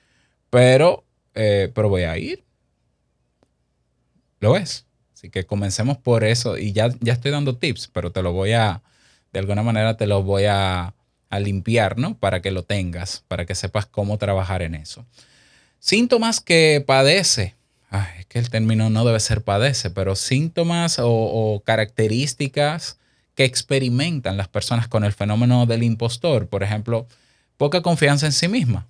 pero, 0.51 1.05
eh, 1.35 1.71
pero 1.75 1.89
voy 1.89 2.03
a 2.03 2.17
ir. 2.19 2.45
Lo 4.41 4.57
es. 4.57 4.87
Así 5.13 5.31
que 5.31 5.45
comencemos 5.47 5.99
por 5.99 6.23
eso. 6.23 6.57
Y 6.57 6.73
ya, 6.73 6.91
ya 7.01 7.13
estoy 7.13 7.33
dando 7.33 7.57
tips, 7.57 7.89
pero 7.89 8.13
te 8.13 8.23
lo 8.23 8.33
voy 8.33 8.53
a, 8.53 8.83
de 9.33 9.41
alguna 9.41 9.63
manera 9.63 9.97
te 9.97 10.07
lo 10.07 10.23
voy 10.23 10.45
a, 10.45 10.95
a 11.29 11.41
limpiar, 11.41 11.99
¿no? 11.99 12.17
Para 12.17 12.41
que 12.41 12.53
lo 12.53 12.63
tengas, 12.63 13.25
para 13.27 13.45
que 13.45 13.57
sepas 13.57 13.87
cómo 13.87 14.19
trabajar 14.19 14.63
en 14.63 14.75
eso. 14.75 15.05
Síntomas 15.81 16.41
que 16.41 16.83
padece. 16.87 17.57
es 18.19 18.27
que 18.27 18.39
el 18.39 18.51
término 18.51 18.91
no 18.91 19.05
debe 19.05 19.19
ser 19.19 19.43
padece, 19.43 19.91
pero 19.91 20.15
síntomas 20.15 21.01
o, 21.01 21.11
o 21.11 21.61
características 21.65 22.99
que 23.39 23.45
experimentan 23.45 24.37
las 24.37 24.49
personas 24.49 24.89
con 24.89 25.05
el 25.05 25.13
fenómeno 25.13 25.65
del 25.65 25.85
impostor. 25.85 26.49
Por 26.49 26.65
ejemplo, 26.65 27.07
poca 27.57 27.83
confianza 27.83 28.27
en 28.27 28.33
sí 28.33 28.49
misma, 28.49 28.89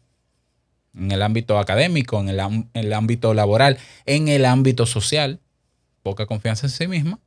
en 0.95 1.13
el 1.13 1.21
ámbito 1.21 1.59
académico, 1.59 2.19
en 2.19 2.31
el, 2.31 2.93
ámbito 2.95 3.35
laboral, 3.35 3.77
en 4.07 4.29
el 4.29 4.47
ámbito 4.47 4.87
social, 4.87 5.39
poca 6.03 6.25
confianza 6.25 6.67
en 6.67 6.71
sí 6.71 6.89
misma. 6.89 7.19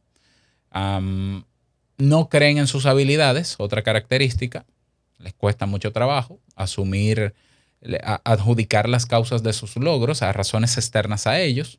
no 0.72 2.30
creen 2.30 2.58
en 2.58 2.66
sus 2.66 2.88
habilidades, 2.88 3.54
otra 3.60 3.84
característica, 3.84 4.66
les 5.20 5.36
cuesta 5.36 5.68
mucho 5.68 5.92
trabajo 5.92 6.40
asumir, 6.56 7.36
adjudicar 8.24 8.90
las 8.90 9.06
causas 9.06 9.44
de 9.44 9.54
sus 9.54 9.76
logros 9.76 10.24
a 10.24 10.34
razones 10.34 10.76
externas 10.76 11.28
a 11.28 11.40
ellos, 11.40 11.78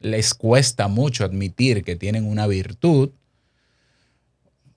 les 0.00 0.34
cuesta 0.34 0.86
mucho 0.88 1.24
admitir 1.24 1.82
que 1.82 1.96
tienen 1.96 2.26
una 2.26 2.46
virtud, 2.46 3.12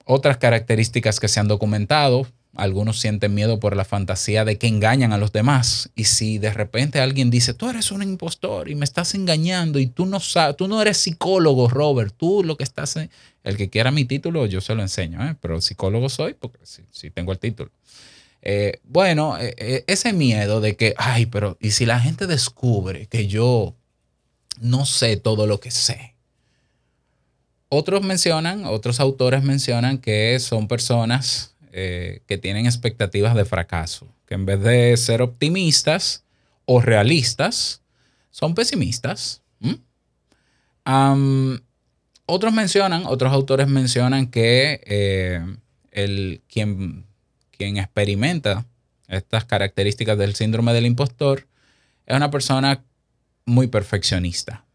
otras 0.06 0.38
características 0.38 1.20
que 1.20 1.28
se 1.28 1.40
han 1.40 1.48
documentado, 1.48 2.26
algunos 2.54 3.00
sienten 3.00 3.34
miedo 3.34 3.60
por 3.60 3.76
la 3.76 3.84
fantasía 3.84 4.44
de 4.44 4.56
que 4.56 4.68
engañan 4.68 5.12
a 5.12 5.18
los 5.18 5.32
demás. 5.32 5.90
Y 5.94 6.04
si 6.04 6.38
de 6.38 6.52
repente 6.52 7.00
alguien 7.00 7.28
dice, 7.28 7.52
tú 7.52 7.68
eres 7.68 7.90
un 7.90 8.02
impostor 8.02 8.70
y 8.70 8.76
me 8.76 8.84
estás 8.84 9.14
engañando 9.14 9.78
y 9.78 9.88
tú 9.88 10.06
no 10.06 10.20
sabes, 10.20 10.56
tú 10.56 10.68
no 10.68 10.80
eres 10.80 10.96
psicólogo, 10.96 11.68
Robert, 11.68 12.14
tú 12.16 12.42
lo 12.44 12.56
que 12.56 12.64
estás, 12.64 12.96
el 12.96 13.56
que 13.56 13.68
quiera 13.68 13.90
mi 13.90 14.04
título, 14.04 14.46
yo 14.46 14.60
se 14.60 14.74
lo 14.74 14.82
enseño, 14.82 15.22
¿eh? 15.26 15.36
pero 15.40 15.60
psicólogo 15.60 16.08
soy 16.08 16.34
porque 16.34 16.60
sí, 16.64 17.10
tengo 17.10 17.32
el 17.32 17.38
título. 17.38 17.70
Eh, 18.42 18.80
bueno, 18.84 19.36
eh, 19.40 19.84
ese 19.88 20.12
miedo 20.12 20.60
de 20.60 20.76
que, 20.76 20.94
ay, 20.98 21.26
pero 21.26 21.58
¿y 21.60 21.72
si 21.72 21.84
la 21.84 21.98
gente 21.98 22.26
descubre 22.26 23.06
que 23.06 23.26
yo 23.26 23.74
no 24.60 24.86
sé 24.86 25.16
todo 25.16 25.46
lo 25.46 25.58
que 25.58 25.72
sé? 25.72 26.15
Otros 27.68 28.02
mencionan, 28.02 28.64
otros 28.64 29.00
autores 29.00 29.42
mencionan 29.42 29.98
que 29.98 30.38
son 30.38 30.68
personas 30.68 31.54
eh, 31.72 32.22
que 32.26 32.38
tienen 32.38 32.66
expectativas 32.66 33.34
de 33.34 33.44
fracaso, 33.44 34.06
que 34.26 34.34
en 34.34 34.46
vez 34.46 34.60
de 34.60 34.96
ser 34.96 35.20
optimistas 35.20 36.24
o 36.64 36.80
realistas, 36.80 37.82
son 38.30 38.54
pesimistas. 38.54 39.42
otros 42.26 42.52
mencionan, 42.52 43.04
otros 43.06 43.32
autores 43.32 43.66
mencionan 43.66 44.26
que 44.28 44.80
eh, 44.84 45.44
el, 45.90 46.42
quien, 46.48 47.04
quien 47.50 47.78
experimenta 47.78 48.64
estas 49.08 49.44
características 49.44 50.18
del 50.18 50.34
síndrome 50.34 50.72
del 50.72 50.86
impostor 50.86 51.46
es 52.04 52.16
una 52.16 52.30
persona 52.30 52.84
muy 53.44 53.68
perfeccionista. 53.68 54.65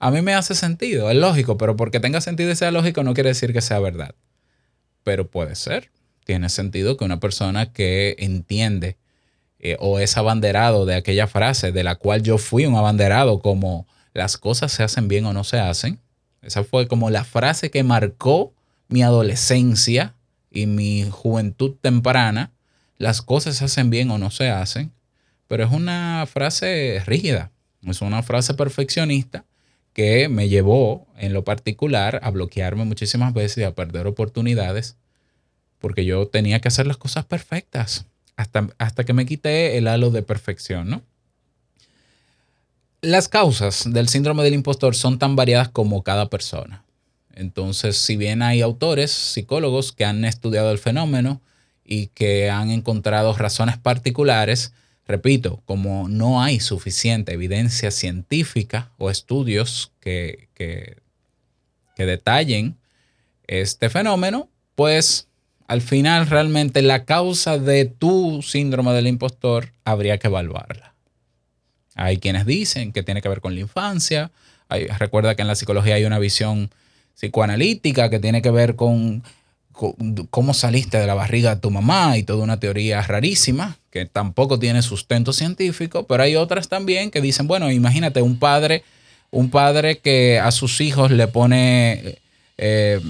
A 0.00 0.12
mí 0.12 0.22
me 0.22 0.34
hace 0.34 0.54
sentido, 0.54 1.10
es 1.10 1.16
lógico, 1.16 1.58
pero 1.58 1.76
porque 1.76 1.98
tenga 1.98 2.20
sentido 2.20 2.52
y 2.52 2.56
sea 2.56 2.70
lógico 2.70 3.02
no 3.02 3.14
quiere 3.14 3.30
decir 3.30 3.52
que 3.52 3.60
sea 3.60 3.80
verdad. 3.80 4.14
Pero 5.02 5.28
puede 5.28 5.56
ser. 5.56 5.90
Tiene 6.24 6.48
sentido 6.50 6.96
que 6.96 7.04
una 7.04 7.18
persona 7.18 7.72
que 7.72 8.14
entiende 8.18 8.96
eh, 9.58 9.76
o 9.80 9.98
es 9.98 10.16
abanderado 10.16 10.86
de 10.86 10.94
aquella 10.94 11.26
frase 11.26 11.72
de 11.72 11.82
la 11.82 11.96
cual 11.96 12.22
yo 12.22 12.38
fui 12.38 12.64
un 12.64 12.76
abanderado 12.76 13.40
como 13.40 13.88
las 14.14 14.36
cosas 14.36 14.70
se 14.70 14.84
hacen 14.84 15.08
bien 15.08 15.26
o 15.26 15.32
no 15.32 15.42
se 15.42 15.58
hacen. 15.58 15.98
Esa 16.42 16.62
fue 16.62 16.86
como 16.86 17.10
la 17.10 17.24
frase 17.24 17.70
que 17.70 17.82
marcó 17.82 18.54
mi 18.86 19.02
adolescencia 19.02 20.14
y 20.50 20.66
mi 20.66 21.08
juventud 21.10 21.74
temprana. 21.80 22.52
Las 22.98 23.20
cosas 23.20 23.56
se 23.56 23.64
hacen 23.64 23.90
bien 23.90 24.12
o 24.12 24.18
no 24.18 24.30
se 24.30 24.48
hacen. 24.48 24.92
Pero 25.48 25.64
es 25.64 25.72
una 25.72 26.24
frase 26.30 27.02
rígida, 27.04 27.50
es 27.82 28.00
una 28.00 28.22
frase 28.22 28.54
perfeccionista 28.54 29.44
que 29.98 30.28
me 30.28 30.48
llevó 30.48 31.08
en 31.16 31.32
lo 31.32 31.42
particular 31.42 32.20
a 32.22 32.30
bloquearme 32.30 32.84
muchísimas 32.84 33.34
veces 33.34 33.58
y 33.58 33.62
a 33.64 33.74
perder 33.74 34.06
oportunidades 34.06 34.96
porque 35.80 36.04
yo 36.04 36.28
tenía 36.28 36.60
que 36.60 36.68
hacer 36.68 36.86
las 36.86 36.98
cosas 36.98 37.24
perfectas 37.24 38.06
hasta, 38.36 38.68
hasta 38.78 39.02
que 39.02 39.12
me 39.12 39.26
quité 39.26 39.76
el 39.76 39.88
halo 39.88 40.12
de 40.12 40.22
perfección, 40.22 40.88
¿no? 40.88 41.02
Las 43.00 43.26
causas 43.26 43.92
del 43.92 44.08
síndrome 44.08 44.44
del 44.44 44.54
impostor 44.54 44.94
son 44.94 45.18
tan 45.18 45.34
variadas 45.34 45.68
como 45.68 46.04
cada 46.04 46.30
persona. 46.30 46.84
Entonces, 47.34 47.96
si 47.96 48.16
bien 48.16 48.40
hay 48.40 48.60
autores, 48.60 49.10
psicólogos 49.10 49.90
que 49.90 50.04
han 50.04 50.24
estudiado 50.24 50.70
el 50.70 50.78
fenómeno 50.78 51.42
y 51.84 52.06
que 52.06 52.50
han 52.50 52.70
encontrado 52.70 53.36
razones 53.36 53.78
particulares, 53.78 54.72
Repito, 55.08 55.62
como 55.64 56.06
no 56.06 56.42
hay 56.42 56.60
suficiente 56.60 57.32
evidencia 57.32 57.90
científica 57.90 58.90
o 58.98 59.08
estudios 59.08 59.90
que, 60.00 60.48
que, 60.54 60.96
detallen 61.96 62.76
este 63.48 63.88
fenómeno, 63.88 64.48
pues 64.76 65.26
al 65.66 65.80
final 65.80 66.28
realmente 66.28 66.82
la 66.82 67.06
causa 67.06 67.58
de 67.58 67.86
tu 67.86 68.42
síndrome 68.42 68.92
del 68.92 69.08
impostor 69.08 69.72
habría 69.84 70.18
que 70.18 70.28
evaluarla. 70.28 70.94
Hay 71.94 72.18
quienes 72.18 72.46
dicen 72.46 72.92
que 72.92 73.02
tiene 73.02 73.22
que 73.22 73.28
ver 73.30 73.40
con 73.40 73.54
la 73.54 73.60
infancia. 73.60 74.30
recuerda 74.98 75.34
que 75.34 75.42
en 75.42 75.48
la 75.48 75.56
psicología 75.56 75.94
hay 75.94 76.04
una 76.04 76.18
visión 76.18 76.70
psicoanalítica 77.16 78.10
que 78.10 78.20
tiene 78.20 78.42
que 78.42 78.50
ver 78.50 78.76
con 78.76 79.24
cómo 80.30 80.54
saliste 80.54 80.98
de 80.98 81.06
la 81.06 81.14
barriga 81.14 81.54
de 81.54 81.60
tu 81.60 81.70
mamá 81.70 82.16
y 82.16 82.22
toda 82.22 82.42
una 82.42 82.58
teoría 82.58 83.00
rarísima 83.02 83.78
que 83.90 84.06
tampoco 84.06 84.58
tiene 84.58 84.82
sustento 84.82 85.32
científico, 85.32 86.06
pero 86.06 86.22
hay 86.22 86.36
otras 86.36 86.68
también 86.68 87.10
que 87.10 87.20
dicen, 87.20 87.46
bueno, 87.46 87.70
imagínate 87.70 88.20
un 88.20 88.38
padre, 88.38 88.82
un 89.30 89.50
padre 89.50 89.98
que 89.98 90.38
a 90.38 90.50
sus 90.50 90.80
hijos 90.80 91.10
le 91.10 91.28
pone, 91.28 92.18
eh, 92.58 93.00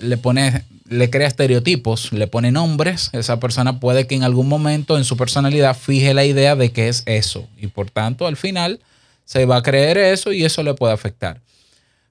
le 0.00 0.16
pone, 0.16 0.64
le 0.88 1.10
crea 1.10 1.26
estereotipos, 1.26 2.12
le 2.12 2.26
pone 2.28 2.52
nombres, 2.52 3.10
esa 3.12 3.40
persona 3.40 3.80
puede 3.80 4.06
que 4.06 4.14
en 4.14 4.22
algún 4.22 4.48
momento 4.48 4.96
en 4.96 5.04
su 5.04 5.16
personalidad 5.16 5.76
fije 5.76 6.14
la 6.14 6.24
idea 6.24 6.56
de 6.56 6.70
que 6.70 6.88
es 6.88 7.02
eso 7.06 7.48
y 7.58 7.66
por 7.66 7.90
tanto 7.90 8.26
al 8.26 8.36
final 8.36 8.80
se 9.24 9.44
va 9.44 9.56
a 9.56 9.62
creer 9.62 9.98
eso 9.98 10.32
y 10.32 10.44
eso 10.44 10.62
le 10.62 10.74
puede 10.74 10.92
afectar. 10.92 11.40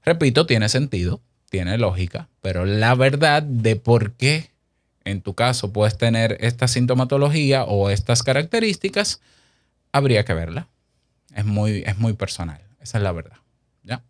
Repito, 0.03 0.45
tiene 0.45 0.67
sentido, 0.67 1.21
tiene 1.51 1.77
lógica, 1.77 2.29
pero 2.41 2.65
la 2.65 2.95
verdad 2.95 3.43
de 3.43 3.75
por 3.75 4.13
qué 4.13 4.51
en 5.03 5.21
tu 5.21 5.35
caso 5.35 5.73
puedes 5.73 5.97
tener 5.97 6.37
esta 6.39 6.69
sintomatología 6.69 7.65
o 7.65 7.89
estas 7.89 8.23
características, 8.23 9.19
habría 9.91 10.23
que 10.23 10.33
verla. 10.33 10.69
Es 11.35 11.43
muy, 11.43 11.83
es 11.85 11.97
muy 11.97 12.13
personal, 12.13 12.61
esa 12.81 12.97
es 12.97 13.03
la 13.03 13.11
verdad. 13.11 13.37
¿ya? 13.83 14.01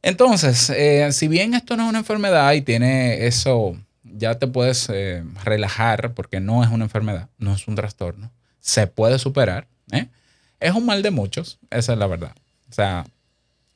Entonces, 0.00 0.70
eh, 0.70 1.12
si 1.12 1.28
bien 1.28 1.52
esto 1.52 1.76
no 1.76 1.84
es 1.84 1.88
una 1.90 1.98
enfermedad 1.98 2.52
y 2.54 2.62
tiene 2.62 3.26
eso, 3.26 3.76
ya 4.02 4.38
te 4.38 4.46
puedes 4.46 4.88
eh, 4.88 5.22
relajar 5.44 6.14
porque 6.14 6.40
no 6.40 6.64
es 6.64 6.70
una 6.70 6.84
enfermedad, 6.84 7.28
no 7.36 7.54
es 7.54 7.68
un 7.68 7.74
trastorno, 7.74 8.30
se 8.60 8.86
puede 8.86 9.18
superar. 9.18 9.66
¿eh? 9.92 10.08
Es 10.58 10.72
un 10.72 10.86
mal 10.86 11.02
de 11.02 11.10
muchos, 11.10 11.58
esa 11.68 11.92
es 11.92 11.98
la 11.98 12.06
verdad. 12.06 12.32
O 12.70 12.72
sea, 12.72 13.04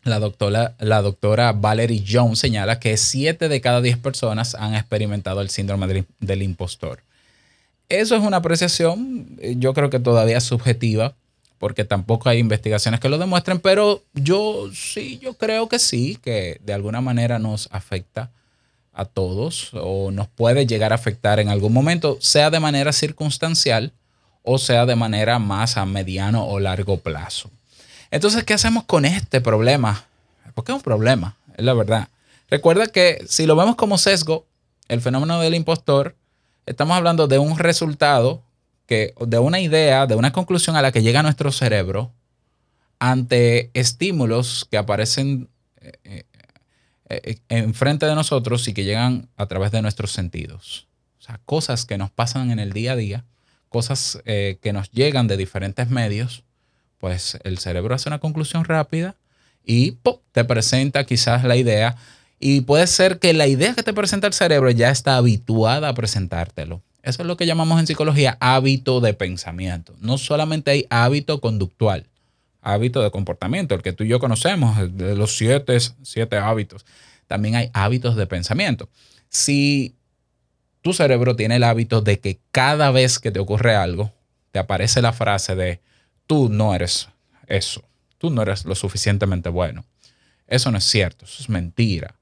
la 0.04 0.18
doctora, 0.18 0.74
la 0.78 1.02
doctora 1.02 1.52
Valerie 1.52 2.04
Jones 2.06 2.38
señala 2.38 2.78
que 2.78 2.96
7 2.96 3.48
de 3.48 3.60
cada 3.60 3.80
10 3.80 3.98
personas 3.98 4.54
han 4.54 4.74
experimentado 4.74 5.40
el 5.40 5.50
síndrome 5.50 6.06
del, 6.20 6.42
impostor. 6.42 7.00
Eso 7.88 8.16
es 8.16 8.22
una 8.22 8.38
apreciación, 8.38 9.26
eh, 9.40 9.54
yo 9.58 9.74
creo 9.74 9.90
que 9.90 9.98
todavía 9.98 10.40
subjetiva, 10.40 11.14
porque 11.58 11.84
tampoco 11.84 12.28
hay 12.28 12.38
investigaciones 12.38 13.00
que 13.00 13.08
lo 13.08 13.18
demuestren, 13.18 13.58
pero 13.58 14.02
yo 14.12 14.70
sí, 14.74 15.18
yo 15.22 15.34
creo 15.34 15.68
que 15.68 15.78
sí, 15.78 16.18
que 16.22 16.60
de 16.64 16.72
alguna 16.72 17.00
manera 17.00 17.38
nos 17.38 17.68
afecta 17.72 18.30
a 18.92 19.04
todos 19.04 19.70
o 19.72 20.10
nos 20.10 20.28
puede 20.28 20.66
llegar 20.66 20.92
a 20.92 20.96
afectar 20.96 21.40
en 21.40 21.48
algún 21.48 21.72
momento, 21.72 22.18
sea 22.20 22.50
de 22.50 22.60
manera 22.60 22.92
circunstancial 22.92 23.92
o 24.44 24.58
sea 24.58 24.86
de 24.86 24.94
manera 24.94 25.38
más 25.38 25.76
a 25.76 25.86
mediano 25.86 26.46
o 26.46 26.60
largo 26.60 26.98
plazo. 26.98 27.50
Entonces, 28.14 28.44
¿qué 28.44 28.54
hacemos 28.54 28.84
con 28.84 29.04
este 29.04 29.40
problema? 29.40 30.04
Porque 30.54 30.70
es 30.70 30.76
un 30.76 30.82
problema, 30.82 31.36
es 31.56 31.64
la 31.64 31.74
verdad. 31.74 32.10
Recuerda 32.48 32.86
que 32.86 33.24
si 33.28 33.44
lo 33.44 33.56
vemos 33.56 33.74
como 33.74 33.98
sesgo, 33.98 34.46
el 34.86 35.00
fenómeno 35.00 35.40
del 35.40 35.56
impostor, 35.56 36.14
estamos 36.64 36.96
hablando 36.96 37.26
de 37.26 37.40
un 37.40 37.58
resultado, 37.58 38.40
que, 38.86 39.14
de 39.18 39.40
una 39.40 39.58
idea, 39.58 40.06
de 40.06 40.14
una 40.14 40.30
conclusión 40.30 40.76
a 40.76 40.82
la 40.82 40.92
que 40.92 41.02
llega 41.02 41.24
nuestro 41.24 41.50
cerebro 41.50 42.12
ante 43.00 43.72
estímulos 43.74 44.68
que 44.70 44.78
aparecen 44.78 45.48
eh, 45.80 45.98
eh, 46.04 46.24
eh, 47.08 47.36
enfrente 47.48 48.06
de 48.06 48.14
nosotros 48.14 48.68
y 48.68 48.74
que 48.74 48.84
llegan 48.84 49.28
a 49.36 49.46
través 49.46 49.72
de 49.72 49.82
nuestros 49.82 50.12
sentidos. 50.12 50.86
O 51.18 51.22
sea, 51.22 51.40
cosas 51.46 51.84
que 51.84 51.98
nos 51.98 52.12
pasan 52.12 52.52
en 52.52 52.60
el 52.60 52.72
día 52.72 52.92
a 52.92 52.96
día, 52.96 53.24
cosas 53.70 54.22
que 54.24 54.70
nos 54.72 54.92
llegan 54.92 55.26
de 55.26 55.36
diferentes 55.36 55.90
medios 55.90 56.44
pues 57.04 57.36
el 57.44 57.58
cerebro 57.58 57.94
hace 57.94 58.08
una 58.08 58.18
conclusión 58.18 58.64
rápida 58.64 59.14
y 59.62 59.98
te 60.32 60.42
presenta 60.42 61.04
quizás 61.04 61.44
la 61.44 61.54
idea. 61.54 61.96
Y 62.40 62.62
puede 62.62 62.86
ser 62.86 63.18
que 63.18 63.34
la 63.34 63.46
idea 63.46 63.74
que 63.74 63.82
te 63.82 63.92
presenta 63.92 64.26
el 64.26 64.32
cerebro 64.32 64.70
ya 64.70 64.88
está 64.88 65.18
habituada 65.18 65.90
a 65.90 65.94
presentártelo. 65.94 66.80
Eso 67.02 67.20
es 67.20 67.28
lo 67.28 67.36
que 67.36 67.44
llamamos 67.44 67.78
en 67.78 67.86
psicología 67.86 68.38
hábito 68.40 69.02
de 69.02 69.12
pensamiento. 69.12 69.94
No 70.00 70.16
solamente 70.16 70.70
hay 70.70 70.86
hábito 70.88 71.42
conductual, 71.42 72.06
hábito 72.62 73.02
de 73.02 73.10
comportamiento, 73.10 73.74
el 73.74 73.82
que 73.82 73.92
tú 73.92 74.04
y 74.04 74.08
yo 74.08 74.18
conocemos, 74.18 74.74
de 74.96 75.14
los 75.14 75.36
siete, 75.36 75.76
siete 76.02 76.38
hábitos. 76.38 76.86
También 77.26 77.54
hay 77.56 77.68
hábitos 77.74 78.16
de 78.16 78.26
pensamiento. 78.26 78.88
Si 79.28 79.94
tu 80.80 80.94
cerebro 80.94 81.36
tiene 81.36 81.56
el 81.56 81.64
hábito 81.64 82.00
de 82.00 82.18
que 82.18 82.38
cada 82.50 82.90
vez 82.92 83.18
que 83.18 83.30
te 83.30 83.40
ocurre 83.40 83.74
algo, 83.74 84.10
te 84.52 84.58
aparece 84.58 85.02
la 85.02 85.12
frase 85.12 85.54
de 85.54 85.80
tú 86.26 86.48
no 86.48 86.74
eres 86.74 87.08
eso, 87.46 87.82
tú 88.18 88.30
no 88.30 88.42
eres 88.42 88.64
lo 88.64 88.74
suficientemente 88.74 89.48
bueno. 89.48 89.84
Eso 90.46 90.70
no 90.70 90.78
es 90.78 90.84
cierto, 90.84 91.24
eso 91.24 91.42
es 91.42 91.48
mentira. 91.48 92.14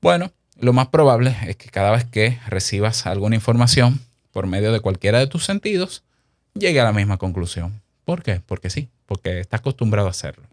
Bueno, 0.00 0.32
lo 0.56 0.72
más 0.72 0.88
probable 0.88 1.36
es 1.46 1.56
que 1.56 1.68
cada 1.68 1.90
vez 1.90 2.04
que 2.04 2.38
recibas 2.48 3.06
alguna 3.06 3.36
información 3.36 4.00
por 4.32 4.46
medio 4.46 4.72
de 4.72 4.80
cualquiera 4.80 5.18
de 5.18 5.26
tus 5.26 5.44
sentidos, 5.44 6.02
llegue 6.54 6.80
a 6.80 6.84
la 6.84 6.92
misma 6.92 7.18
conclusión. 7.18 7.80
¿Por 8.04 8.22
qué? 8.22 8.40
Porque 8.44 8.70
sí, 8.70 8.88
porque 9.06 9.40
estás 9.40 9.60
acostumbrado 9.60 10.08
a 10.08 10.12
hacerlo. 10.12 10.46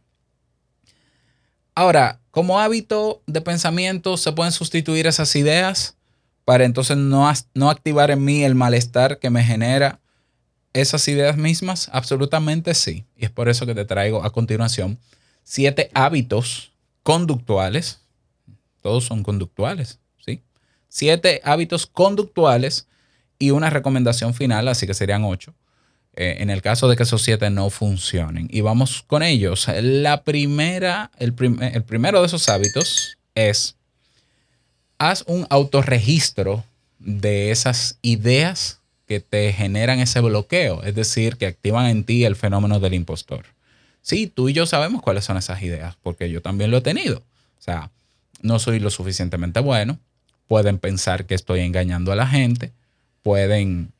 Ahora, 1.75 2.19
como 2.31 2.59
hábito 2.59 3.21
de 3.27 3.41
pensamiento, 3.41 4.17
¿se 4.17 4.31
pueden 4.31 4.51
sustituir 4.51 5.05
esas 5.05 5.35
ideas 5.35 5.95
para 6.43 6.65
entonces 6.65 6.97
no, 6.97 7.31
no 7.53 7.69
activar 7.69 8.09
en 8.09 8.23
mí 8.23 8.43
el 8.43 8.55
malestar 8.55 9.19
que 9.19 9.29
me 9.29 9.43
genera 9.43 9.99
esas 10.81 11.07
ideas 11.07 11.37
mismas? 11.37 11.89
Absolutamente 11.91 12.73
sí. 12.73 13.05
Y 13.15 13.25
es 13.25 13.31
por 13.31 13.49
eso 13.49 13.65
que 13.65 13.75
te 13.75 13.85
traigo 13.85 14.23
a 14.23 14.31
continuación 14.31 14.97
siete 15.43 15.89
hábitos 15.93 16.71
conductuales. 17.03 18.01
Todos 18.81 19.05
son 19.05 19.23
conductuales, 19.23 19.99
¿sí? 20.25 20.41
Siete 20.89 21.41
hábitos 21.43 21.87
conductuales 21.87 22.87
y 23.39 23.51
una 23.51 23.69
recomendación 23.69 24.33
final, 24.33 24.67
así 24.67 24.87
que 24.87 24.93
serían 24.93 25.23
ocho, 25.23 25.53
eh, 26.15 26.37
en 26.39 26.49
el 26.49 26.61
caso 26.61 26.87
de 26.87 26.95
que 26.95 27.03
esos 27.03 27.21
siete 27.21 27.49
no 27.49 27.69
funcionen. 27.69 28.47
Y 28.51 28.61
vamos 28.61 29.03
con 29.05 29.23
ellos. 29.23 29.67
La 29.81 30.23
primera, 30.23 31.11
el, 31.17 31.33
el 31.61 31.83
primero 31.83 32.19
de 32.21 32.27
esos 32.27 32.49
hábitos 32.49 33.17
es, 33.35 33.75
haz 34.97 35.23
un 35.27 35.47
autorregistro 35.49 36.63
de 36.99 37.51
esas 37.51 37.99
ideas 38.01 38.81
que 39.07 39.21
te 39.21 39.53
generan 39.53 39.99
ese 39.99 40.19
bloqueo, 40.19 40.83
es 40.83 40.93
decir, 40.93 41.37
que 41.37 41.47
activan 41.47 41.87
en 41.87 42.03
ti 42.03 42.25
el 42.25 42.35
fenómeno 42.35 42.79
del 42.79 42.93
impostor. 42.93 43.45
Sí, 44.01 44.27
tú 44.27 44.49
y 44.49 44.53
yo 44.53 44.65
sabemos 44.65 45.01
cuáles 45.01 45.23
son 45.25 45.37
esas 45.37 45.61
ideas, 45.63 45.95
porque 46.01 46.29
yo 46.29 46.41
también 46.41 46.71
lo 46.71 46.77
he 46.77 46.81
tenido. 46.81 47.19
O 47.57 47.61
sea, 47.61 47.91
no 48.41 48.59
soy 48.59 48.79
lo 48.79 48.89
suficientemente 48.89 49.61
bueno, 49.61 49.97
pueden 50.45 50.77
pensar 50.77 51.25
que 51.25 51.35
estoy 51.35 51.61
engañando 51.61 52.11
a 52.11 52.15
la 52.15 52.27
gente, 52.27 52.73
pueden 53.23 53.93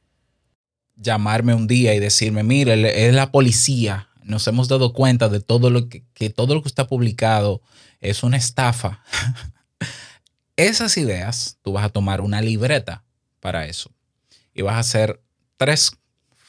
llamarme 0.98 1.54
un 1.54 1.68
día 1.68 1.96
y 1.96 2.00
decirme, 2.00 2.44
mire, 2.44 3.08
es 3.08 3.14
la 3.14 3.32
policía, 3.32 4.10
nos 4.24 4.46
hemos 4.48 4.68
dado 4.68 4.92
cuenta 4.92 5.30
de 5.30 5.40
todo 5.40 5.70
lo 5.70 5.88
que, 5.88 6.04
que 6.14 6.30
todo 6.30 6.54
lo 6.54 6.62
que 6.62 6.68
está 6.68 6.88
publicado 6.88 7.62
es 8.02 8.24
una 8.24 8.36
estafa. 8.36 9.02
Esas 10.58 10.98
ideas, 10.98 11.60
tú 11.62 11.74
vas 11.74 11.86
a 11.86 11.90
tomar 11.90 12.20
una 12.20 12.42
libreta 12.42 13.04
para 13.40 13.68
eso 13.68 13.97
y 14.58 14.64
vas 14.64 14.76
a 14.76 14.80
hacer 14.80 15.22
tres 15.56 15.92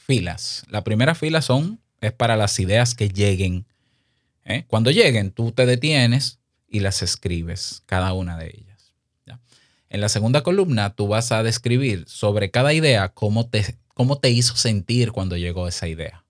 filas. 0.06 0.64
La 0.70 0.82
primera 0.82 1.14
fila 1.14 1.42
son, 1.42 1.78
es 2.00 2.12
para 2.12 2.36
las 2.36 2.58
ideas 2.58 2.94
que 2.94 3.10
lleguen. 3.10 3.66
¿eh? 4.46 4.64
Cuando 4.66 4.90
lleguen, 4.90 5.30
tú 5.30 5.52
te 5.52 5.66
detienes 5.66 6.40
y 6.66 6.80
las 6.80 7.02
escribes, 7.02 7.82
cada 7.86 8.14
una 8.14 8.38
de 8.38 8.46
ellas. 8.46 8.94
En 9.90 10.02
la 10.02 10.08
segunda 10.10 10.42
columna, 10.42 10.94
tú 10.94 11.08
vas 11.08 11.32
a 11.32 11.42
describir 11.42 12.04
sobre 12.08 12.50
cada 12.50 12.74
idea 12.74 13.08
cómo 13.08 13.48
te, 13.48 13.76
cómo 13.94 14.18
te 14.18 14.28
hizo 14.28 14.54
sentir 14.56 15.12
cuando 15.12 15.36
llegó 15.36 15.68
esa 15.68 15.88
idea. 15.88 16.24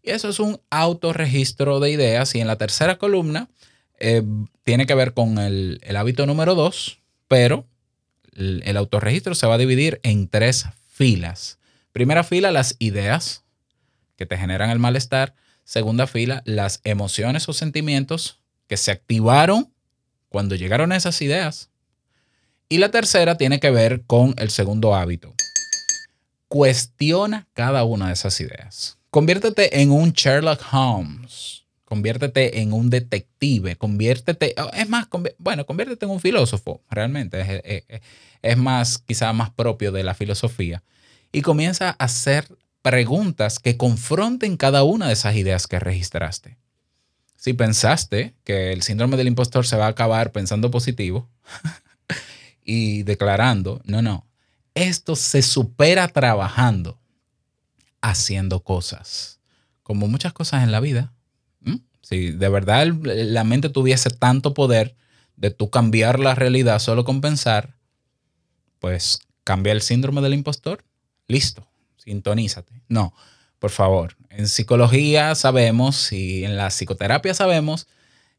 Y 0.00 0.10
eso 0.10 0.28
es 0.28 0.40
un 0.40 0.60
autorregistro 0.70 1.80
de 1.80 1.90
ideas. 1.90 2.34
Y 2.34 2.40
en 2.40 2.46
la 2.46 2.56
tercera 2.56 2.98
columna, 2.98 3.50
eh, 3.98 4.22
tiene 4.62 4.86
que 4.86 4.94
ver 4.94 5.12
con 5.12 5.38
el, 5.38 5.80
el 5.82 5.96
hábito 5.96 6.24
número 6.24 6.54
dos, 6.54 7.00
pero 7.26 7.66
el, 8.38 8.76
autorregistro 8.76 9.34
se 9.34 9.46
va 9.46 9.54
a 9.54 9.58
dividir 9.58 10.00
en 10.02 10.28
tres 10.28 10.66
filas. 10.86 11.58
Primera 11.92 12.24
fila, 12.24 12.50
las 12.52 12.76
ideas 12.78 13.44
que 14.16 14.26
te 14.26 14.36
generan 14.36 14.70
el 14.70 14.78
malestar. 14.78 15.34
Segunda 15.64 16.06
fila, 16.06 16.42
las 16.44 16.80
emociones 16.84 17.48
o 17.48 17.52
sentimientos 17.52 18.40
que 18.68 18.76
se 18.76 18.90
activaron 18.90 19.72
cuando 20.28 20.54
llegaron 20.54 20.92
esas 20.92 21.20
ideas. 21.20 21.70
Y 22.68 22.78
la 22.78 22.90
tercera 22.90 23.36
tiene 23.36 23.60
que 23.60 23.70
ver 23.70 24.02
con 24.06 24.34
el 24.38 24.50
segundo 24.50 24.94
hábito. 24.94 25.34
Cuestiona 26.48 27.46
cada 27.54 27.84
una 27.84 28.08
de 28.08 28.12
esas 28.12 28.40
ideas. 28.40 28.98
Conviértete 29.10 29.80
en 29.80 29.90
un 29.90 30.12
Sherlock 30.12 30.62
Holmes 30.72 31.57
conviértete 31.88 32.60
en 32.60 32.74
un 32.74 32.90
detective, 32.90 33.76
conviértete, 33.76 34.54
oh, 34.58 34.68
es 34.74 34.90
más, 34.90 35.08
bueno, 35.38 35.64
conviértete 35.64 36.04
en 36.04 36.10
un 36.10 36.20
filósofo, 36.20 36.82
realmente, 36.90 37.86
es, 38.42 38.56
más, 38.58 38.98
quizá 38.98 39.32
más 39.32 39.48
propio 39.48 39.90
de 39.90 40.04
la 40.04 40.12
filosofía, 40.12 40.82
y 41.32 41.40
comienza 41.40 41.88
a 41.88 42.04
hacer 42.04 42.46
preguntas 42.82 43.58
que 43.58 43.78
confronten 43.78 44.58
cada 44.58 44.82
una 44.82 45.06
de 45.06 45.14
esas 45.14 45.34
ideas 45.36 45.66
que 45.66 45.78
registraste. 45.78 46.58
Si 47.36 47.54
pensaste 47.54 48.34
que 48.44 48.74
el 48.74 48.82
síndrome 48.82 49.16
del 49.16 49.28
impostor 49.28 49.66
se 49.66 49.78
va 49.78 49.86
a 49.86 49.90
acabar 49.90 50.30
pensando 50.30 50.70
positivo 50.70 51.30
y 52.62 53.02
declarando, 53.04 53.80
no, 53.86 54.02
no, 54.02 54.26
esto 54.74 55.16
se 55.16 55.40
supera 55.40 56.06
trabajando, 56.08 57.00
haciendo 58.02 58.60
cosas, 58.62 59.40
como 59.82 60.06
muchas 60.06 60.34
cosas 60.34 60.64
en 60.64 60.70
la 60.70 60.80
vida 60.80 61.14
si 62.08 62.30
de 62.30 62.48
verdad 62.48 62.86
la 63.02 63.44
mente 63.44 63.68
tuviese 63.68 64.08
tanto 64.08 64.54
poder 64.54 64.96
de 65.36 65.50
tú 65.50 65.68
cambiar 65.68 66.18
la 66.18 66.34
realidad 66.34 66.78
solo 66.78 67.04
con 67.04 67.20
pensar, 67.20 67.76
pues 68.78 69.18
cambia 69.44 69.74
el 69.74 69.82
síndrome 69.82 70.22
del 70.22 70.32
impostor. 70.32 70.86
Listo, 71.26 71.68
sintonízate. 71.98 72.80
No, 72.88 73.12
por 73.58 73.68
favor. 73.68 74.16
En 74.30 74.48
psicología 74.48 75.34
sabemos 75.34 76.10
y 76.10 76.44
en 76.44 76.56
la 76.56 76.70
psicoterapia 76.70 77.34
sabemos 77.34 77.88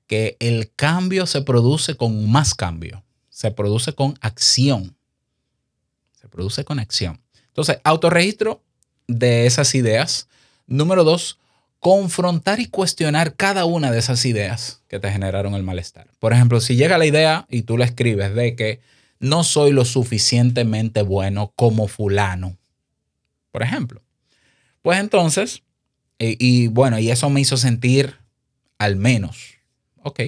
que 0.08 0.36
el 0.40 0.72
cambio 0.76 1.28
se 1.28 1.44
produce 1.44 1.96
con 1.96 2.28
más 2.28 2.56
cambio. 2.56 3.04
Se 3.30 3.52
produce 3.52 3.94
con 3.94 4.16
acción. 4.22 4.98
Se 6.20 6.28
produce 6.28 6.64
con 6.64 6.80
acción. 6.80 7.22
Entonces, 7.50 7.80
autorregistro 7.84 8.64
de 9.08 9.46
esas 9.46 9.76
ideas. 9.76 10.28
Número 10.66 11.04
dos, 11.04 11.38
confrontar 11.80 12.60
y 12.60 12.68
cuestionar 12.68 13.36
cada 13.36 13.65
una 13.65 13.92
de 13.92 14.00
esas 14.00 14.26
ideas 14.26 14.82
que 14.88 15.00
te 15.00 15.12
generaron 15.12 15.54
el 15.54 15.63
malestar. 15.63 16.08
Por 16.20 16.34
ejemplo, 16.34 16.60
si 16.60 16.76
llega 16.76 16.98
la 16.98 17.06
idea 17.06 17.46
y 17.50 17.62
tú 17.62 17.78
la 17.78 17.86
escribes 17.86 18.36
de 18.36 18.56
que 18.56 18.82
no 19.20 19.44
soy 19.44 19.72
lo 19.72 19.86
suficientemente 19.86 21.02
bueno 21.02 21.54
como 21.56 21.88
fulano, 21.88 22.58
por 23.52 23.63
ejemplo, 23.63 24.02
pues 24.82 25.00
entonces, 25.00 25.63
y, 26.18 26.68
bueno, 26.68 27.00
y 27.00 27.12
eso 27.12 27.30
me 27.30 27.42
hizo 27.42 27.58
sentir 27.58 28.18
al 28.78 28.96
menos, 28.96 29.56
ok. 30.04 30.22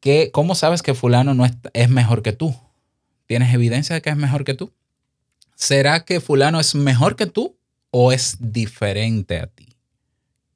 ¿Qué, 0.00 0.30
¿Cómo 0.32 0.56
sabes 0.56 0.82
que 0.82 0.94
fulano 0.94 1.32
no 1.32 1.44
es, 1.44 1.52
es 1.74 1.88
mejor 1.88 2.22
que 2.22 2.32
tú? 2.32 2.56
¿Tienes 3.26 3.54
evidencia 3.54 3.94
de 3.94 4.02
que 4.02 4.10
es 4.10 4.16
mejor 4.16 4.42
que 4.42 4.54
tú? 4.54 4.72
¿Será 5.54 6.04
que 6.04 6.20
fulano 6.20 6.58
es 6.58 6.74
mejor 6.74 7.14
que 7.14 7.26
tú 7.26 7.56
o 7.92 8.10
es 8.10 8.38
diferente 8.40 9.38
a 9.38 9.46
ti? 9.46 9.76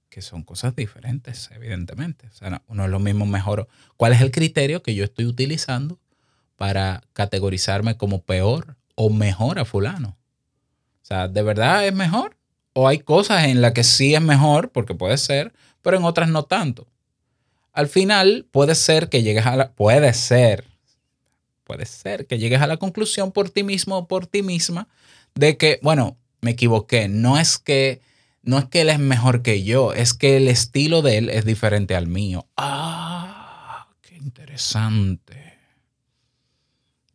Que 0.08 0.22
son 0.22 0.42
cosas 0.42 0.74
diferentes, 0.74 1.50
evidentemente. 1.54 2.26
O 2.28 2.32
sea, 2.32 2.62
no, 2.68 2.84
es 2.84 2.90
lo 2.90 2.98
mismo 2.98 3.26
mejor. 3.26 3.68
¿Cuál 3.96 4.14
es 4.14 4.22
el 4.22 4.32
criterio 4.32 4.82
que 4.82 4.94
yo 4.94 5.04
estoy 5.04 5.26
utilizando 5.26 6.00
para 6.56 7.02
categorizarme 7.12 7.96
como 7.96 8.22
peor 8.22 8.76
o 8.94 9.10
mejor 9.10 9.58
a 9.58 9.66
fulano? 9.66 10.16
O 11.02 11.06
sea, 11.06 11.28
¿de 11.28 11.42
verdad 11.42 11.86
es 11.86 11.94
mejor? 11.94 12.36
¿O 12.72 12.88
hay 12.88 12.98
cosas 12.98 13.44
en 13.44 13.60
las 13.60 13.72
que 13.72 13.84
sí 13.84 14.14
es 14.14 14.22
mejor, 14.22 14.70
porque 14.72 14.94
puede 14.94 15.18
ser, 15.18 15.52
pero 15.82 15.98
en 15.98 16.04
otras 16.04 16.30
no 16.30 16.44
tanto? 16.44 16.88
Al 17.72 17.88
final 17.88 18.46
puede 18.50 18.74
ser 18.74 19.10
que 19.10 19.22
llegues 19.22 19.44
a 19.44 19.56
la... 19.56 19.72
Puede 19.72 20.14
ser, 20.14 20.64
puede 21.64 21.84
ser 21.84 22.26
que 22.26 22.38
llegues 22.38 22.62
a 22.62 22.66
la 22.66 22.78
conclusión 22.78 23.30
por 23.30 23.50
ti 23.50 23.62
mismo 23.62 23.98
o 23.98 24.08
por 24.08 24.26
ti 24.26 24.42
misma 24.42 24.88
de 25.34 25.58
que, 25.58 25.78
bueno, 25.82 26.16
me 26.40 26.52
equivoqué. 26.52 27.08
No 27.08 27.38
es 27.38 27.58
que 27.58 28.00
no 28.46 28.58
es 28.58 28.66
que 28.66 28.82
él 28.82 28.90
es 28.90 29.00
mejor 29.00 29.42
que 29.42 29.64
yo, 29.64 29.92
es 29.92 30.14
que 30.14 30.36
el 30.36 30.46
estilo 30.46 31.02
de 31.02 31.18
él 31.18 31.30
es 31.30 31.44
diferente 31.44 31.96
al 31.96 32.06
mío. 32.06 32.46
Ah, 32.56 33.88
qué 34.02 34.14
interesante. 34.14 35.58